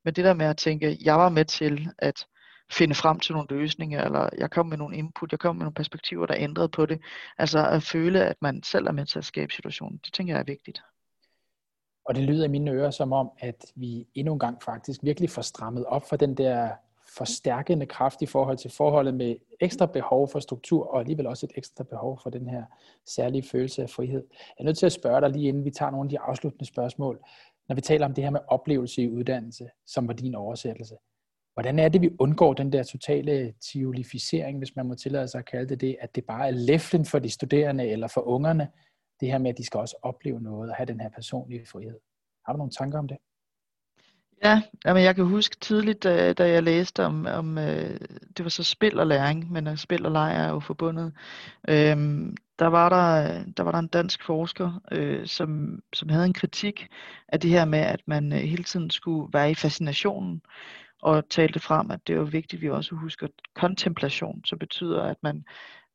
Men 0.05 0.15
det 0.15 0.25
der 0.25 0.35
med 0.35 0.47
at 0.47 0.57
tænke, 0.57 0.87
at 0.87 0.97
jeg 1.01 1.15
var 1.15 1.29
med 1.29 1.45
til 1.45 1.89
at 1.99 2.27
finde 2.73 2.95
frem 2.95 3.21
til 3.21 3.33
nogle 3.33 3.49
løsninger, 3.51 4.05
eller 4.05 4.29
jeg 4.39 4.51
kom 4.51 4.67
med 4.67 4.77
nogle 4.77 4.97
input, 4.97 5.33
jeg 5.33 5.39
kom 5.39 5.57
med 5.57 5.65
nogle 5.65 5.75
perspektiver, 5.75 6.27
der 6.27 6.35
ændrede 6.39 6.69
på 6.69 6.87
det. 6.87 7.01
Altså 7.39 7.67
at 7.67 7.83
føle, 7.83 8.25
at 8.25 8.37
man 8.43 8.63
selv 8.63 8.87
er 8.87 8.93
med 8.93 9.07
til 9.07 9.19
at 9.19 9.25
skabe 9.25 9.53
situationen, 9.53 10.01
det 10.05 10.13
tænker 10.13 10.35
jeg 10.35 10.41
er 10.41 10.45
vigtigt. 10.45 10.81
Og 12.09 12.15
det 12.15 12.25
lyder 12.25 12.45
i 12.45 12.49
mine 12.49 12.71
ører 12.71 12.91
som 12.91 13.13
om, 13.13 13.31
at 13.39 13.73
vi 13.75 14.07
endnu 14.15 14.33
en 14.33 14.39
gang 14.39 14.63
faktisk 14.63 15.01
virkelig 15.05 15.31
får 15.31 15.43
strammet 15.43 15.85
op 15.85 16.09
for 16.09 16.17
den 16.17 16.35
der 16.35 16.71
forstærkende 17.17 17.87
kraft 17.87 18.23
i 18.23 18.27
forhold 18.27 18.57
til 18.57 18.71
forholdet 18.71 19.15
med 19.15 19.37
ekstra 19.61 19.87
behov 19.87 20.29
for 20.29 20.41
struktur, 20.41 20.87
og 20.87 21.01
alligevel 21.01 21.27
også 21.27 21.47
et 21.47 21.53
ekstra 21.57 21.85
behov 21.85 22.21
for 22.23 22.31
den 22.31 22.49
her 22.49 22.65
særlige 23.07 23.43
følelse 23.43 23.83
af 23.83 23.91
frihed. 23.91 24.25
Jeg 24.31 24.63
er 24.63 24.65
nødt 24.65 24.79
til 24.79 24.87
at 24.87 24.93
spørge 24.93 25.21
dig 25.21 25.31
lige 25.31 25.49
inden 25.49 25.65
vi 25.65 25.71
tager 25.71 25.91
nogle 25.91 26.07
af 26.07 26.11
de 26.11 26.19
afsluttende 26.19 26.65
spørgsmål, 26.65 27.21
når 27.69 27.75
vi 27.75 27.81
taler 27.81 28.07
om 28.07 28.15
det 28.15 28.25
her 28.25 28.31
med 28.31 28.41
oplevelse 28.49 29.03
i 29.03 29.09
uddannelse, 29.09 29.69
som 29.87 30.09
var 30.09 30.15
din 30.15 30.35
oversættelse. 30.35 30.95
Hvordan 31.55 31.79
er 31.79 31.89
det, 31.89 32.01
vi 32.01 32.11
undgår 32.19 32.55
den 32.55 32.73
der 32.73 32.83
totale 32.83 33.55
tiolificering, 33.73 34.59
hvis 34.59 34.77
man 34.77 34.87
må 34.87 34.95
tillade 34.95 35.29
sig 35.29 35.39
at 35.39 35.45
kalde 35.45 35.69
det 35.69 35.81
det, 35.81 35.97
at 36.01 36.15
det 36.15 36.25
bare 36.25 36.47
er 36.47 36.51
leflen 36.51 37.05
for 37.05 37.19
de 37.19 37.31
studerende 37.31 37.89
eller 37.89 38.09
for 38.09 38.21
ungerne, 38.21 38.69
det 39.21 39.29
her 39.29 39.39
med, 39.39 39.51
at 39.51 39.59
de 39.59 39.65
skal 39.65 39.81
også 39.81 39.97
opleve 40.03 40.41
noget 40.41 40.71
og 40.71 40.77
have 40.77 40.87
den 40.87 41.01
her 41.01 41.09
personlige 41.09 41.67
frihed. 41.67 41.99
Har 42.47 42.53
du 42.53 42.57
nogle 42.57 42.73
tanker 42.73 42.99
om 42.99 43.09
det? 43.09 43.17
Ja, 44.45 44.63
jamen 44.87 45.03
jeg 45.03 45.15
kan 45.15 45.25
huske 45.25 45.57
tidligt, 45.61 46.03
da, 46.03 46.33
da 46.33 46.51
jeg 46.51 46.63
læste 46.63 47.05
om, 47.05 47.27
om 47.27 47.59
øh, 47.59 48.01
det 48.37 48.45
var 48.45 48.49
så 48.49 48.65
spil 48.65 48.99
og 49.01 49.07
læring, 49.07 49.53
men 49.53 49.67
øh, 49.67 49.77
spil 49.77 50.07
og 50.07 50.13
leg 50.13 50.37
er 50.37 50.49
jo 50.49 50.61
forbundet. 50.61 51.13
Øhm, 51.69 52.37
der, 52.59 52.67
var 52.67 52.89
der, 52.89 53.45
der 53.57 53.63
var 53.63 53.73
der 53.73 53.79
en 53.79 53.89
dansk 53.89 54.23
forsker, 54.23 54.81
øh, 54.93 55.27
som, 55.27 55.81
som 55.93 56.09
havde 56.09 56.27
en 56.27 56.33
kritik 56.33 56.89
af 57.29 57.41
det 57.41 57.51
her 57.51 57.65
med, 57.65 57.79
at 57.79 58.01
man 58.07 58.33
øh, 58.33 58.39
hele 58.39 58.65
tiden 58.65 58.91
skulle 58.91 59.33
være 59.33 59.51
i 59.51 59.55
fascinationen, 59.55 60.43
og 61.03 61.29
talte 61.29 61.61
frem, 61.61 61.91
at 61.91 62.07
det 62.07 62.13
er 62.13 62.19
jo 62.19 62.25
vigtigt, 62.25 62.61
at 62.61 62.63
vi 62.63 62.71
også 62.71 62.95
husker 62.95 63.27
kontemplation, 63.55 64.45
som 64.45 64.59
betyder, 64.59 65.03
at 65.03 65.17
man 65.23 65.45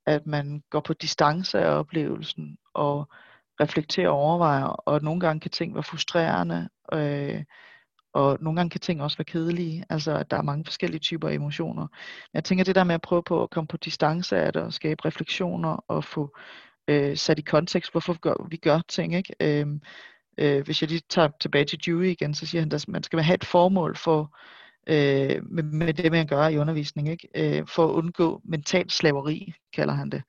at 0.06 0.26
man 0.26 0.64
går 0.70 0.80
på 0.80 0.94
distance 0.94 1.60
af 1.60 1.80
oplevelsen 1.80 2.58
og 2.74 3.08
reflekterer 3.62 4.10
og 4.10 4.18
overvejer, 4.18 4.66
og 4.66 5.02
nogle 5.04 5.20
gange 5.20 5.40
kan 5.40 5.52
ting 5.52 5.74
være 5.76 5.84
frustrerende, 5.84 6.70
øh, 6.94 7.44
og 8.14 8.38
nogle 8.42 8.58
gange 8.58 8.70
kan 8.70 8.82
ting 8.82 9.02
også 9.02 9.18
være 9.18 9.26
kedelige, 9.26 9.86
altså 9.90 10.16
at 10.16 10.32
der 10.32 10.38
er 10.38 10.42
mange 10.42 10.66
forskellige 10.66 11.00
typer 11.00 11.30
af 11.30 11.34
emotioner. 11.34 11.82
Men 11.82 12.34
jeg 12.34 12.44
tænker 12.44 12.64
det 12.64 12.76
der 12.76 12.84
med 12.84 12.96
at 12.96 13.02
prøve 13.02 13.24
på 13.24 13.44
at 13.44 13.50
komme 13.50 13.68
på 13.68 13.78
distance 13.78 14.38
af 14.38 14.54
det, 14.54 14.62
og 14.62 14.74
skabe 14.74 15.06
refleksioner, 15.06 15.70
og 15.88 16.04
få 16.04 16.38
øh, 16.88 17.18
sat 17.18 17.40
i 17.40 17.42
kontekst, 17.42 17.92
hvorfor 17.92 18.14
vi 18.14 18.20
gør, 18.20 18.48
vi 18.50 18.58
gør 18.58 18.80
ting, 18.90 19.16
ikke? 19.16 19.36
Øh, 19.40 19.68
øh, 20.38 20.64
hvis 20.64 20.82
jeg 20.82 20.90
lige 20.90 21.02
tager 21.10 21.30
tilbage 21.42 21.66
til 21.66 21.86
Dewey 21.86 22.06
igen, 22.06 22.34
så 22.34 22.46
siger 22.46 22.62
han, 22.62 22.72
at 22.74 22.88
man 22.88 23.04
skal 23.04 23.20
have 23.20 23.36
et 23.36 23.46
formål 23.46 23.96
for, 23.96 24.38
øh, 24.88 25.44
med, 25.52 25.64
med 25.64 25.94
det, 25.94 26.12
man 26.12 26.28
gør 26.28 26.48
i 26.48 26.58
undervisning, 26.58 27.10
ikke? 27.10 27.28
Øh, 27.36 27.68
for 27.68 27.88
at 27.88 27.94
undgå 27.94 28.42
mental 28.44 28.90
slaveri, 28.90 29.54
kalder 29.74 29.94
han 29.94 30.10
det. 30.10 30.24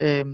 Øh, 0.00 0.24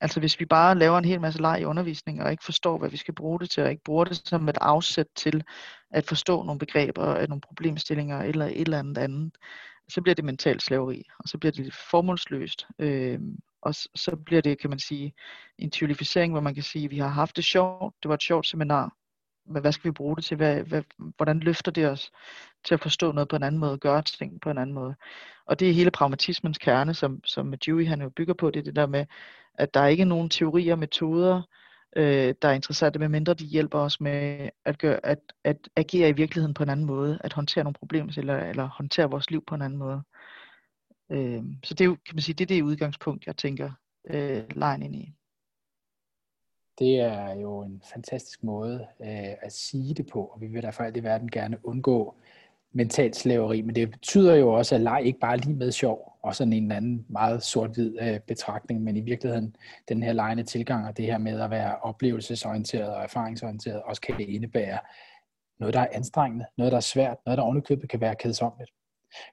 altså 0.00 0.20
hvis 0.20 0.40
vi 0.40 0.44
bare 0.44 0.78
laver 0.78 0.98
en 0.98 1.04
hel 1.04 1.20
masse 1.20 1.40
leg 1.40 1.60
i 1.60 1.64
undervisning, 1.64 2.22
og 2.22 2.30
ikke 2.30 2.44
forstår, 2.44 2.78
hvad 2.78 2.90
vi 2.90 2.96
skal 2.96 3.14
bruge 3.14 3.40
det 3.40 3.50
til, 3.50 3.62
og 3.62 3.70
ikke 3.70 3.84
bruger 3.84 4.04
det 4.04 4.28
som 4.28 4.48
et 4.48 4.58
afsæt 4.60 5.06
til 5.16 5.44
at 5.90 6.06
forstå 6.06 6.42
nogle 6.42 6.58
begreber, 6.58 7.08
øh, 7.08 7.28
nogle 7.28 7.40
problemstillinger, 7.40 8.22
eller 8.22 8.46
et 8.46 8.60
eller 8.60 8.78
andet 8.78 8.98
andet, 8.98 9.36
så 9.88 10.00
bliver 10.02 10.14
det 10.14 10.24
mental 10.24 10.60
slaveri, 10.60 11.02
og 11.18 11.28
så 11.28 11.38
bliver 11.38 11.52
det 11.52 11.74
formålsløst. 11.90 12.66
Øh, 12.78 13.20
og 13.62 13.74
så 13.74 14.16
bliver 14.26 14.42
det, 14.42 14.58
kan 14.58 14.70
man 14.70 14.78
sige, 14.78 15.14
en 15.58 15.70
teorificering, 15.70 16.32
hvor 16.32 16.40
man 16.40 16.54
kan 16.54 16.62
sige, 16.62 16.84
at 16.84 16.90
vi 16.90 16.98
har 16.98 17.08
haft 17.08 17.36
det 17.36 17.44
sjovt, 17.44 17.94
det 18.02 18.08
var 18.08 18.14
et 18.14 18.22
sjovt 18.22 18.46
seminar, 18.46 18.94
men 19.46 19.60
hvad 19.62 19.72
skal 19.72 19.88
vi 19.88 19.92
bruge 19.92 20.16
det 20.16 20.24
til? 20.24 20.36
Hvad, 20.36 20.62
hvad, 20.62 20.82
hvordan 21.16 21.40
løfter 21.40 21.70
det 21.70 21.88
os 21.88 22.12
til 22.64 22.74
at 22.74 22.80
forstå 22.80 23.12
noget 23.12 23.28
på 23.28 23.36
en 23.36 23.42
anden 23.42 23.58
måde, 23.58 23.78
gøre 23.78 24.02
ting 24.02 24.40
på 24.40 24.50
en 24.50 24.58
anden 24.58 24.74
måde? 24.74 24.94
Og 25.46 25.60
det 25.60 25.70
er 25.70 25.74
hele 25.74 25.90
pragmatismens 25.90 26.58
kerne, 26.58 26.94
som, 26.94 27.24
som 27.24 27.54
Dewey 27.66 27.86
han 27.86 28.02
jo 28.02 28.08
bygger 28.08 28.34
på, 28.34 28.50
det 28.50 28.60
er 28.60 28.64
det 28.64 28.76
der 28.76 28.86
med, 28.86 29.06
at 29.54 29.74
der 29.74 29.80
er 29.80 29.86
ikke 29.86 30.04
nogen 30.04 30.28
teorier 30.28 30.72
og 30.72 30.78
metoder, 30.78 31.42
øh, 31.96 32.34
der 32.42 32.48
er 32.48 32.52
interessante, 32.52 32.98
medmindre 32.98 33.34
de 33.34 33.44
hjælper 33.44 33.78
os 33.78 34.00
med 34.00 34.48
at, 34.64 34.78
gøre, 34.78 35.06
at, 35.06 35.18
at 35.44 35.68
agere 35.76 36.08
i 36.08 36.12
virkeligheden 36.12 36.54
på 36.54 36.62
en 36.62 36.68
anden 36.68 36.86
måde, 36.86 37.18
at 37.24 37.32
håndtere 37.32 37.64
nogle 37.64 37.74
problemer, 37.74 38.12
eller, 38.18 38.36
eller 38.36 38.68
håndtere 38.68 39.10
vores 39.10 39.30
liv 39.30 39.44
på 39.46 39.54
en 39.54 39.62
anden 39.62 39.78
måde. 39.78 40.02
Øh, 41.10 41.42
så 41.64 41.74
det 41.74 41.80
er 41.80 41.84
jo, 41.84 41.96
kan 42.06 42.14
man 42.14 42.22
sige, 42.22 42.34
det 42.34 42.44
er 42.44 42.54
det 42.54 42.62
udgangspunkt, 42.62 43.26
jeg 43.26 43.36
tænker 43.36 43.70
øh, 44.10 44.42
lejen 44.50 44.82
ind 44.82 44.96
i. 44.96 45.14
Det 46.82 47.00
er 47.00 47.34
jo 47.34 47.62
en 47.62 47.82
fantastisk 47.92 48.44
måde 48.44 48.86
øh, 49.00 49.34
at 49.42 49.52
sige 49.52 49.94
det 49.94 50.06
på, 50.06 50.24
og 50.24 50.40
vi 50.40 50.46
vil 50.46 50.62
derfor 50.62 50.84
alt 50.84 50.96
i 50.96 51.02
verden 51.02 51.30
gerne 51.30 51.66
undgå 51.66 52.14
mentalt 52.72 53.16
slaveri, 53.16 53.62
men 53.62 53.74
det 53.74 53.90
betyder 53.90 54.34
jo 54.34 54.52
også, 54.52 54.74
at 54.74 54.80
leg 54.80 55.02
ikke 55.04 55.18
bare 55.18 55.32
er 55.32 55.36
lige 55.36 55.54
med 55.54 55.72
sjov, 55.72 56.12
og 56.22 56.34
sådan 56.34 56.52
en 56.52 56.62
eller 56.62 56.76
anden 56.76 57.06
meget 57.08 57.42
sort-hvid 57.42 57.98
øh, 58.00 58.20
betragtning, 58.20 58.82
men 58.82 58.96
i 58.96 59.00
virkeligheden 59.00 59.56
den 59.88 60.02
her 60.02 60.12
lejende 60.12 60.42
tilgang, 60.42 60.86
og 60.88 60.96
det 60.96 61.04
her 61.04 61.18
med 61.18 61.40
at 61.40 61.50
være 61.50 61.76
oplevelsesorienteret 61.82 62.94
og 62.94 63.02
erfaringsorienteret, 63.02 63.82
også 63.82 64.00
kan 64.00 64.16
det 64.18 64.28
indebære 64.28 64.78
noget, 65.60 65.74
der 65.74 65.80
er 65.80 65.88
anstrengende, 65.92 66.44
noget, 66.58 66.72
der 66.72 66.76
er 66.76 66.80
svært, 66.80 67.16
noget, 67.26 67.38
der 67.38 67.44
ovenikøbet 67.44 67.88
kan 67.88 68.00
være 68.00 68.14
kedsomligt. 68.14 68.70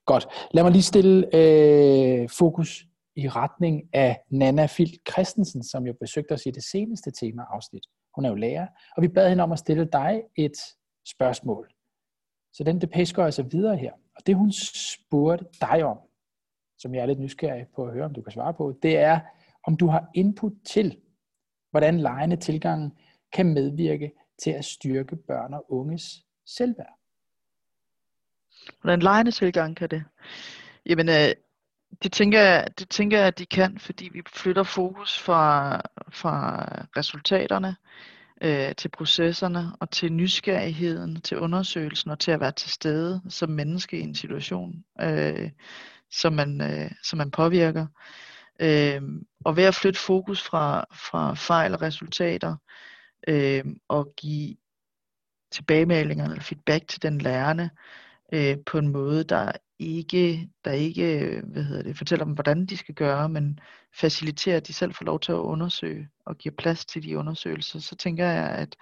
Godt. 0.05 0.27
Lad 0.51 0.63
mig 0.63 0.71
lige 0.71 0.83
stille 0.83 1.35
øh, 1.35 2.29
fokus 2.29 2.85
i 3.19 3.27
retning 3.27 3.89
af 3.93 4.21
Nana 4.29 4.65
Filt 4.65 5.10
Christensen, 5.12 5.63
som 5.63 5.88
jo 5.88 5.93
besøgte 5.99 6.32
os 6.32 6.45
i 6.45 6.51
det 6.51 6.63
seneste 6.63 7.12
temaafsnit. 7.12 7.84
Hun 8.15 8.25
er 8.25 8.29
jo 8.29 8.36
lærer, 8.36 8.67
og 8.97 9.03
vi 9.03 9.08
bad 9.08 9.29
hende 9.29 9.43
om 9.43 9.51
at 9.51 9.60
stille 9.60 9.86
dig 9.86 10.21
et 10.36 10.58
spørgsmål. 11.08 11.69
Så 12.53 12.63
den 12.63 12.82
depeche 12.82 13.15
går 13.15 13.25
altså 13.25 13.43
videre 13.43 13.77
her. 13.77 13.91
Og 14.15 14.27
det 14.27 14.36
hun 14.36 14.51
spurgte 14.51 15.45
dig 15.62 15.84
om, 15.84 15.97
som 16.77 16.95
jeg 16.95 17.01
er 17.01 17.05
lidt 17.05 17.19
nysgerrig 17.19 17.67
på 17.75 17.86
at 17.86 17.93
høre, 17.93 18.05
om 18.05 18.13
du 18.13 18.21
kan 18.21 18.32
svare 18.32 18.53
på, 18.53 18.79
det 18.84 18.97
er, 18.97 19.19
om 19.67 19.77
du 19.77 19.88
har 19.88 20.10
input 20.15 20.53
til, 20.65 20.97
hvordan 21.71 21.99
lejende 21.99 22.36
tilgangen 22.36 22.91
kan 23.34 23.53
medvirke 23.53 24.12
til 24.43 24.51
at 24.51 24.65
styrke 24.65 25.15
børn 25.15 25.53
og 25.53 25.65
unges 25.71 26.25
selvværd. 26.45 26.99
Hvordan 28.82 28.99
lejende 28.99 29.32
tilgang 29.32 29.75
kan 29.75 29.89
det? 29.89 30.03
Jamen, 30.86 31.10
øh, 31.10 31.48
det 32.04 32.12
tænker, 32.12 32.39
jeg, 32.39 32.67
det 32.80 32.89
tænker 32.89 33.17
jeg, 33.17 33.28
at 33.28 33.39
de 33.39 33.45
kan, 33.45 33.80
fordi 33.80 34.10
vi 34.13 34.21
flytter 34.28 34.63
fokus 34.63 35.19
fra, 35.19 35.75
fra 36.10 36.65
resultaterne 36.97 37.75
øh, 38.41 38.75
til 38.75 38.89
processerne 38.89 39.75
og 39.80 39.91
til 39.91 40.13
nysgerrigheden, 40.13 41.21
til 41.21 41.38
undersøgelsen 41.38 42.12
og 42.12 42.19
til 42.19 42.32
at 42.32 42.39
være 42.39 42.52
til 42.52 42.71
stede 42.71 43.21
som 43.30 43.49
menneske 43.49 43.99
i 43.99 44.02
en 44.02 44.15
situation, 44.15 44.84
øh, 45.02 45.52
som, 46.12 46.34
man, 46.34 46.62
øh, 46.62 46.91
som 47.04 47.17
man 47.17 47.32
påvirker. 47.32 47.88
Øh, 48.60 49.02
og 49.45 49.58
ved 49.58 49.63
at 49.63 49.75
flytte 49.75 49.99
fokus 49.99 50.43
fra, 50.43 50.86
fra 50.93 51.34
fejl 51.34 51.73
og 51.73 51.82
resultater 51.82 52.56
øh, 53.28 53.65
og 53.88 54.13
give 54.17 54.56
tilbagemeldinger 55.52 56.25
eller 56.25 56.41
feedback 56.41 56.88
til 56.88 57.02
den 57.02 57.17
lærende 57.17 57.69
øh, 58.34 58.58
på 58.65 58.78
en 58.78 58.88
måde, 58.88 59.23
der 59.23 59.52
ikke, 59.79 60.49
der 60.65 60.71
ikke 60.71 61.41
hvad 61.45 61.63
hedder 61.63 61.83
det, 61.83 61.97
fortæller 61.97 62.25
dem, 62.25 62.33
hvordan 62.33 62.65
de 62.65 62.77
skal 62.77 62.95
gøre, 62.95 63.29
men 63.29 63.59
faciliterer, 63.93 64.57
at 64.57 64.67
de 64.67 64.73
selv 64.73 64.93
får 64.93 65.05
lov 65.05 65.19
til 65.19 65.31
at 65.31 65.35
undersøge 65.35 66.09
og 66.25 66.37
giver 66.37 66.55
plads 66.57 66.85
til 66.85 67.03
de 67.03 67.17
undersøgelser, 67.17 67.79
så 67.79 67.95
tænker 67.95 68.25
jeg, 68.25 68.49
at 68.49 68.75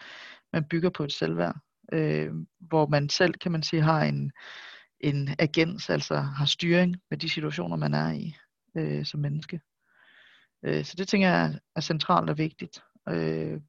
man 0.53 0.63
bygger 0.63 0.89
på 0.89 1.03
et 1.03 1.13
selvværd, 1.13 1.55
øh, 1.93 2.31
hvor 2.59 2.87
man 2.87 3.09
selv, 3.09 3.33
kan 3.33 3.51
man 3.51 3.63
sige, 3.63 3.81
har 3.81 4.03
en, 4.03 4.31
en 4.99 5.29
agens, 5.39 5.89
altså 5.89 6.15
har 6.15 6.45
styring 6.45 6.95
med 7.09 7.17
de 7.17 7.29
situationer, 7.29 7.75
man 7.75 7.93
er 7.93 8.11
i 8.11 8.35
øh, 8.77 9.05
som 9.05 9.19
menneske. 9.19 9.61
Øh, 10.65 10.85
så 10.85 10.95
det 10.97 11.07
tænker 11.07 11.27
jeg 11.27 11.59
er 11.75 11.81
centralt 11.81 12.29
og 12.29 12.37
vigtigt. 12.37 12.83
Øh, 13.09 13.61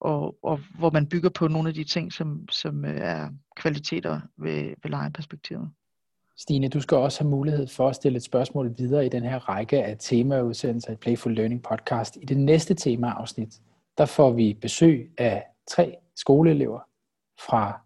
og, 0.00 0.38
og 0.42 0.60
hvor 0.78 0.90
man 0.90 1.08
bygger 1.08 1.30
på 1.30 1.48
nogle 1.48 1.68
af 1.68 1.74
de 1.74 1.84
ting, 1.84 2.12
som, 2.12 2.48
som 2.48 2.84
øh, 2.84 2.96
er 2.96 3.30
kvaliteter 3.56 4.20
ved, 4.36 4.74
ved 4.82 4.90
lejeperspektivet. 4.90 5.70
Stine, 6.38 6.68
du 6.68 6.80
skal 6.80 6.96
også 6.96 7.20
have 7.20 7.30
mulighed 7.30 7.66
for 7.66 7.88
at 7.88 7.96
stille 7.96 8.16
et 8.16 8.22
spørgsmål 8.22 8.74
videre 8.78 9.06
i 9.06 9.08
den 9.08 9.22
her 9.22 9.48
række 9.48 9.84
af 9.84 9.96
temaudsendelser 9.98 10.92
i 10.92 10.96
Playful 10.96 11.34
Learning 11.34 11.62
podcast. 11.62 12.16
I 12.16 12.24
det 12.24 12.36
næste 12.36 12.74
temaafsnit, 12.74 13.60
der 13.98 14.06
får 14.06 14.30
vi 14.30 14.58
besøg 14.60 15.12
af 15.18 15.46
tre 15.70 15.96
skoleelever 16.16 16.80
fra 17.46 17.80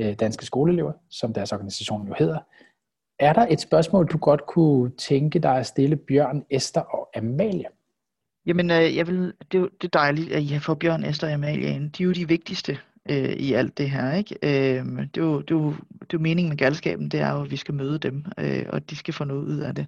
øh, 0.00 0.14
Danske 0.14 0.46
Skoleelever, 0.46 0.92
som 1.10 1.32
deres 1.32 1.52
organisation 1.52 2.08
jo 2.08 2.14
hedder. 2.18 2.38
Er 3.18 3.32
der 3.32 3.46
et 3.50 3.60
spørgsmål, 3.60 4.06
du 4.06 4.18
godt 4.18 4.46
kunne 4.46 4.90
tænke 4.90 5.38
dig 5.38 5.56
at 5.56 5.66
stille 5.66 5.96
Bjørn, 5.96 6.44
Esther 6.50 6.82
og 6.82 7.10
Amalie? 7.16 7.66
Jamen, 8.46 8.70
øh, 8.70 8.96
jeg 8.96 9.06
vil, 9.06 9.32
det, 9.52 9.60
er, 9.60 9.68
det 9.80 9.84
er 9.84 9.98
dejligt, 9.98 10.32
at 10.32 10.42
I 10.42 10.46
har 10.46 10.60
fået 10.60 10.78
Bjørn, 10.78 11.04
Esther 11.04 11.28
og 11.28 11.34
Amalie 11.34 11.74
ind. 11.74 11.92
De 11.92 12.02
er 12.02 12.06
jo 12.06 12.12
de 12.12 12.28
vigtigste 12.28 12.78
øh, 13.10 13.32
i 13.32 13.52
alt 13.52 13.78
det 13.78 13.90
her. 13.90 14.12
Ikke? 14.12 14.36
Øh, 14.42 14.84
det, 15.14 15.16
er 15.16 15.22
jo, 15.22 15.40
det, 15.40 15.50
er 15.50 15.54
jo, 15.54 15.70
det 15.70 16.02
er 16.02 16.06
jo 16.14 16.18
meningen 16.18 16.48
med 16.48 16.56
galskaben, 16.58 17.08
det 17.08 17.20
er 17.20 17.32
jo, 17.32 17.42
at 17.42 17.50
vi 17.50 17.56
skal 17.56 17.74
møde 17.74 17.98
dem, 17.98 18.24
øh, 18.38 18.66
og 18.68 18.90
de 18.90 18.96
skal 18.96 19.14
få 19.14 19.24
noget 19.24 19.44
ud 19.44 19.58
af 19.58 19.74
det. 19.74 19.86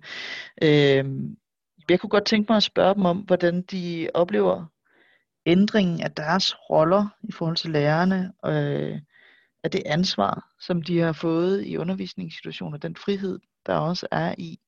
Øh, 0.63 1.05
jeg 1.89 2.01
kunne 2.01 2.11
godt 2.11 2.25
tænke 2.25 2.53
mig 2.53 2.57
at 2.57 2.63
spørge 2.63 2.95
dem 2.95 3.05
om, 3.05 3.19
hvordan 3.19 3.63
de 3.63 4.09
oplever 4.15 4.67
ændringen 5.47 6.01
af 6.01 6.13
deres 6.13 6.55
roller 6.71 7.09
i 7.23 7.33
forhold 7.33 7.57
til 7.57 7.71
lærerne, 7.71 8.33
øh, 8.47 9.01
af 9.65 9.71
det 9.71 9.83
ansvar, 9.87 10.49
som 10.61 10.83
de 10.83 10.99
har 10.99 11.13
fået 11.13 11.67
i 11.67 11.77
undervisningssituationer, 11.77 12.79
den 12.79 12.97
frihed, 12.97 13.39
der 13.67 13.75
også 13.75 14.07
er 14.11 14.35
i 14.39 14.59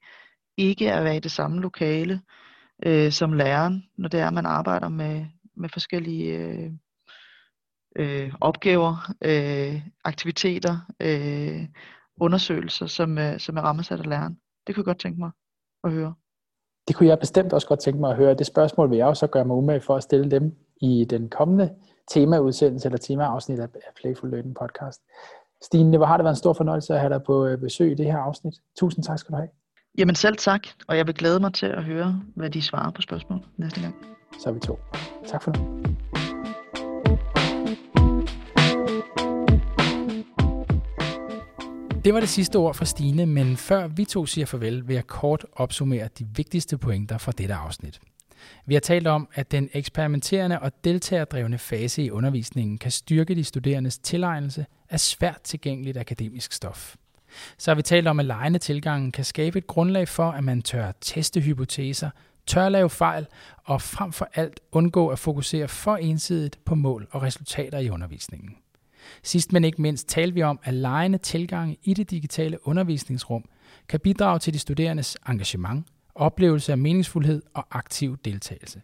ikke 0.57 0.93
at 0.93 1.05
være 1.05 1.17
i 1.17 1.21
det 1.21 1.33
samme 1.33 1.61
lokale 1.61 2.21
øh, 2.87 3.13
som 3.13 3.33
læreren, 3.33 3.85
når 3.97 4.09
det 4.09 4.21
er, 4.21 4.27
at 4.27 4.35
man 4.35 4.47
arbejder 4.47 4.89
med, 4.89 5.27
med 5.57 5.69
forskellige 5.69 6.39
øh, 6.39 6.71
øh, 7.97 8.33
opgaver, 8.41 9.13
øh, 9.23 9.83
aktiviteter, 10.05 10.79
øh, 11.01 11.69
undersøgelser, 12.21 12.87
som, 12.87 13.19
øh, 13.19 13.41
som 13.41 13.57
er 13.57 13.61
rammesat 13.61 14.01
af 14.01 14.07
læreren. 14.07 14.39
Det 14.67 14.75
kunne 14.75 14.81
jeg 14.81 14.85
godt 14.85 15.01
tænke 15.01 15.21
mig 15.21 15.31
at 15.85 15.93
høre. 15.93 16.15
Det 16.89 16.97
kunne 16.97 17.09
jeg 17.09 17.19
bestemt 17.19 17.53
også 17.53 17.69
godt 17.69 17.81
tænke 17.81 18.01
mig 18.01 18.11
at 18.11 18.17
høre. 18.17 18.35
Det 18.35 18.47
spørgsmål 18.47 18.91
vil 18.91 18.97
jeg 18.97 19.07
også 19.07 19.27
gøre 19.27 19.45
mig 19.45 19.57
umage 19.57 19.81
for 19.81 19.97
at 19.97 20.03
stille 20.03 20.31
dem 20.31 20.57
i 20.81 21.07
den 21.11 21.29
kommende 21.29 21.75
temaudsendelse 22.11 22.89
eller 22.89 22.99
temaafsnit 22.99 23.59
af 23.61 23.69
Playful 24.01 24.31
Learning 24.31 24.57
podcast. 24.57 25.01
Stine, 25.63 25.97
hvor 25.97 26.07
har 26.07 26.17
det 26.17 26.25
været 26.25 26.35
en 26.35 26.39
stor 26.39 26.53
fornøjelse 26.53 26.95
at 26.95 27.01
have 27.01 27.13
dig 27.15 27.23
på 27.23 27.47
øh, 27.47 27.59
besøg 27.59 27.93
i 27.93 27.95
det 27.95 28.07
her 28.07 28.19
afsnit. 28.19 28.55
Tusind 28.79 29.05
tak 29.05 29.19
skal 29.19 29.33
du 29.33 29.37
have. 29.37 29.49
Jamen 29.99 30.15
selv 30.15 30.37
tak, 30.37 30.61
og 30.89 30.97
jeg 30.97 31.07
vil 31.07 31.15
glæde 31.15 31.41
mig 31.41 31.55
til 31.55 31.67
at 31.67 31.85
høre, 31.85 32.23
hvad 32.37 32.51
de 32.51 32.63
svarer 32.63 32.91
på 32.91 33.03
spørgsmål 33.03 33.41
næste 33.57 33.81
gang. 33.81 33.95
Så 34.41 34.49
er 34.49 34.53
vi 34.53 34.61
to. 34.61 34.79
Tak 35.27 35.43
for 35.43 35.53
nu. 35.59 36.08
Det 42.09 42.15
var 42.15 42.21
det 42.21 42.29
sidste 42.29 42.57
ord 42.57 42.75
fra 42.75 42.85
Stine, 42.85 43.27
men 43.27 43.57
før 43.57 43.87
vi 43.87 44.05
to 44.05 44.27
siger 44.27 44.47
farvel, 44.47 44.89
vil 44.89 44.95
jeg 44.95 45.07
kort 45.07 45.47
opsummere 45.53 46.09
de 46.19 46.27
vigtigste 46.37 46.79
pointer 46.79 47.19
fra 47.19 47.33
dette 47.33 47.55
afsnit. 47.55 48.01
Vi 48.67 48.75
har 48.75 48.81
talt 48.81 49.07
om, 49.07 49.29
at 49.35 49.51
den 49.51 49.71
eksperimenterende 49.73 50.59
og 50.59 50.73
deltagerdrevne 50.85 51.59
fase 51.59 52.03
i 52.03 52.11
undervisningen 52.11 52.79
kan 52.79 52.91
styrke 52.91 53.35
de 53.35 53.45
studerendes 53.45 53.99
tilegnelse 53.99 54.67
af 54.91 55.01
svært 55.01 55.41
tilgængeligt 55.43 55.97
akademisk 55.97 56.53
stof. 56.53 56.97
Så 57.59 57.71
har 57.71 57.77
vi 57.77 57.83
talt 57.83 58.09
om, 58.09 58.21
at 58.21 58.27
lejende 58.27 58.59
tilgangen 58.59 59.13
kan 59.13 59.25
skabe 59.25 59.59
et 59.59 59.67
grundlag 59.67 60.09
for, 60.09 60.31
at 60.31 60.45
man 60.45 60.63
tør 60.63 60.93
teste 61.01 61.41
hypoteser, 61.41 62.11
tør 62.47 62.69
lave 62.69 62.91
fejl 62.91 63.27
og 63.65 63.83
frem 63.83 64.13
for 64.13 64.29
alt 64.35 64.61
undgå 64.73 65.09
at 65.09 65.19
fokusere 65.19 65.69
for 65.69 65.97
ensidigt 65.97 66.59
på 66.65 66.75
mål 66.75 67.09
og 67.11 67.23
resultater 67.23 67.79
i 67.79 67.91
undervisningen. 67.91 68.57
Sidst 69.23 69.53
men 69.53 69.65
ikke 69.65 69.83
mindst 69.83 70.09
talte 70.09 70.35
vi 70.35 70.43
om, 70.43 70.61
at 70.63 70.75
lejende 70.75 71.19
tilgange 71.19 71.77
i 71.83 71.95
det 71.95 72.11
digitale 72.11 72.69
undervisningsrum 72.69 73.45
kan 73.89 74.01
bidrage 74.01 74.39
til 74.39 74.55
de 74.55 74.59
studerendes 74.59 75.17
engagement, 75.29 75.87
oplevelse 76.15 76.73
af 76.73 76.79
meningsfuldhed 76.79 77.43
og 77.55 77.67
aktiv 77.71 78.17
deltagelse. 78.25 78.83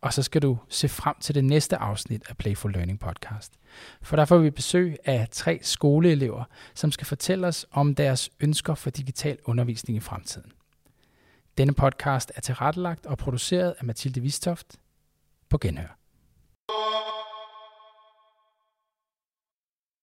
Og 0.00 0.12
så 0.12 0.22
skal 0.22 0.42
du 0.42 0.58
se 0.68 0.88
frem 0.88 1.14
til 1.20 1.34
det 1.34 1.44
næste 1.44 1.76
afsnit 1.76 2.22
af 2.28 2.36
Playful 2.36 2.72
Learning 2.72 3.00
Podcast. 3.00 3.52
For 4.02 4.16
der 4.16 4.24
får 4.24 4.38
vi 4.38 4.50
besøg 4.50 4.96
af 5.04 5.28
tre 5.30 5.58
skoleelever, 5.62 6.44
som 6.74 6.92
skal 6.92 7.06
fortælle 7.06 7.46
os 7.46 7.66
om 7.70 7.94
deres 7.94 8.30
ønsker 8.40 8.74
for 8.74 8.90
digital 8.90 9.38
undervisning 9.44 9.96
i 9.96 10.00
fremtiden. 10.00 10.52
Denne 11.58 11.74
podcast 11.74 12.32
er 12.34 12.40
tilrettelagt 12.40 13.06
og 13.06 13.18
produceret 13.18 13.74
af 13.78 13.84
Mathilde 13.84 14.20
Vistoft 14.20 14.76
på 15.48 15.58
Genhør. 15.58 15.98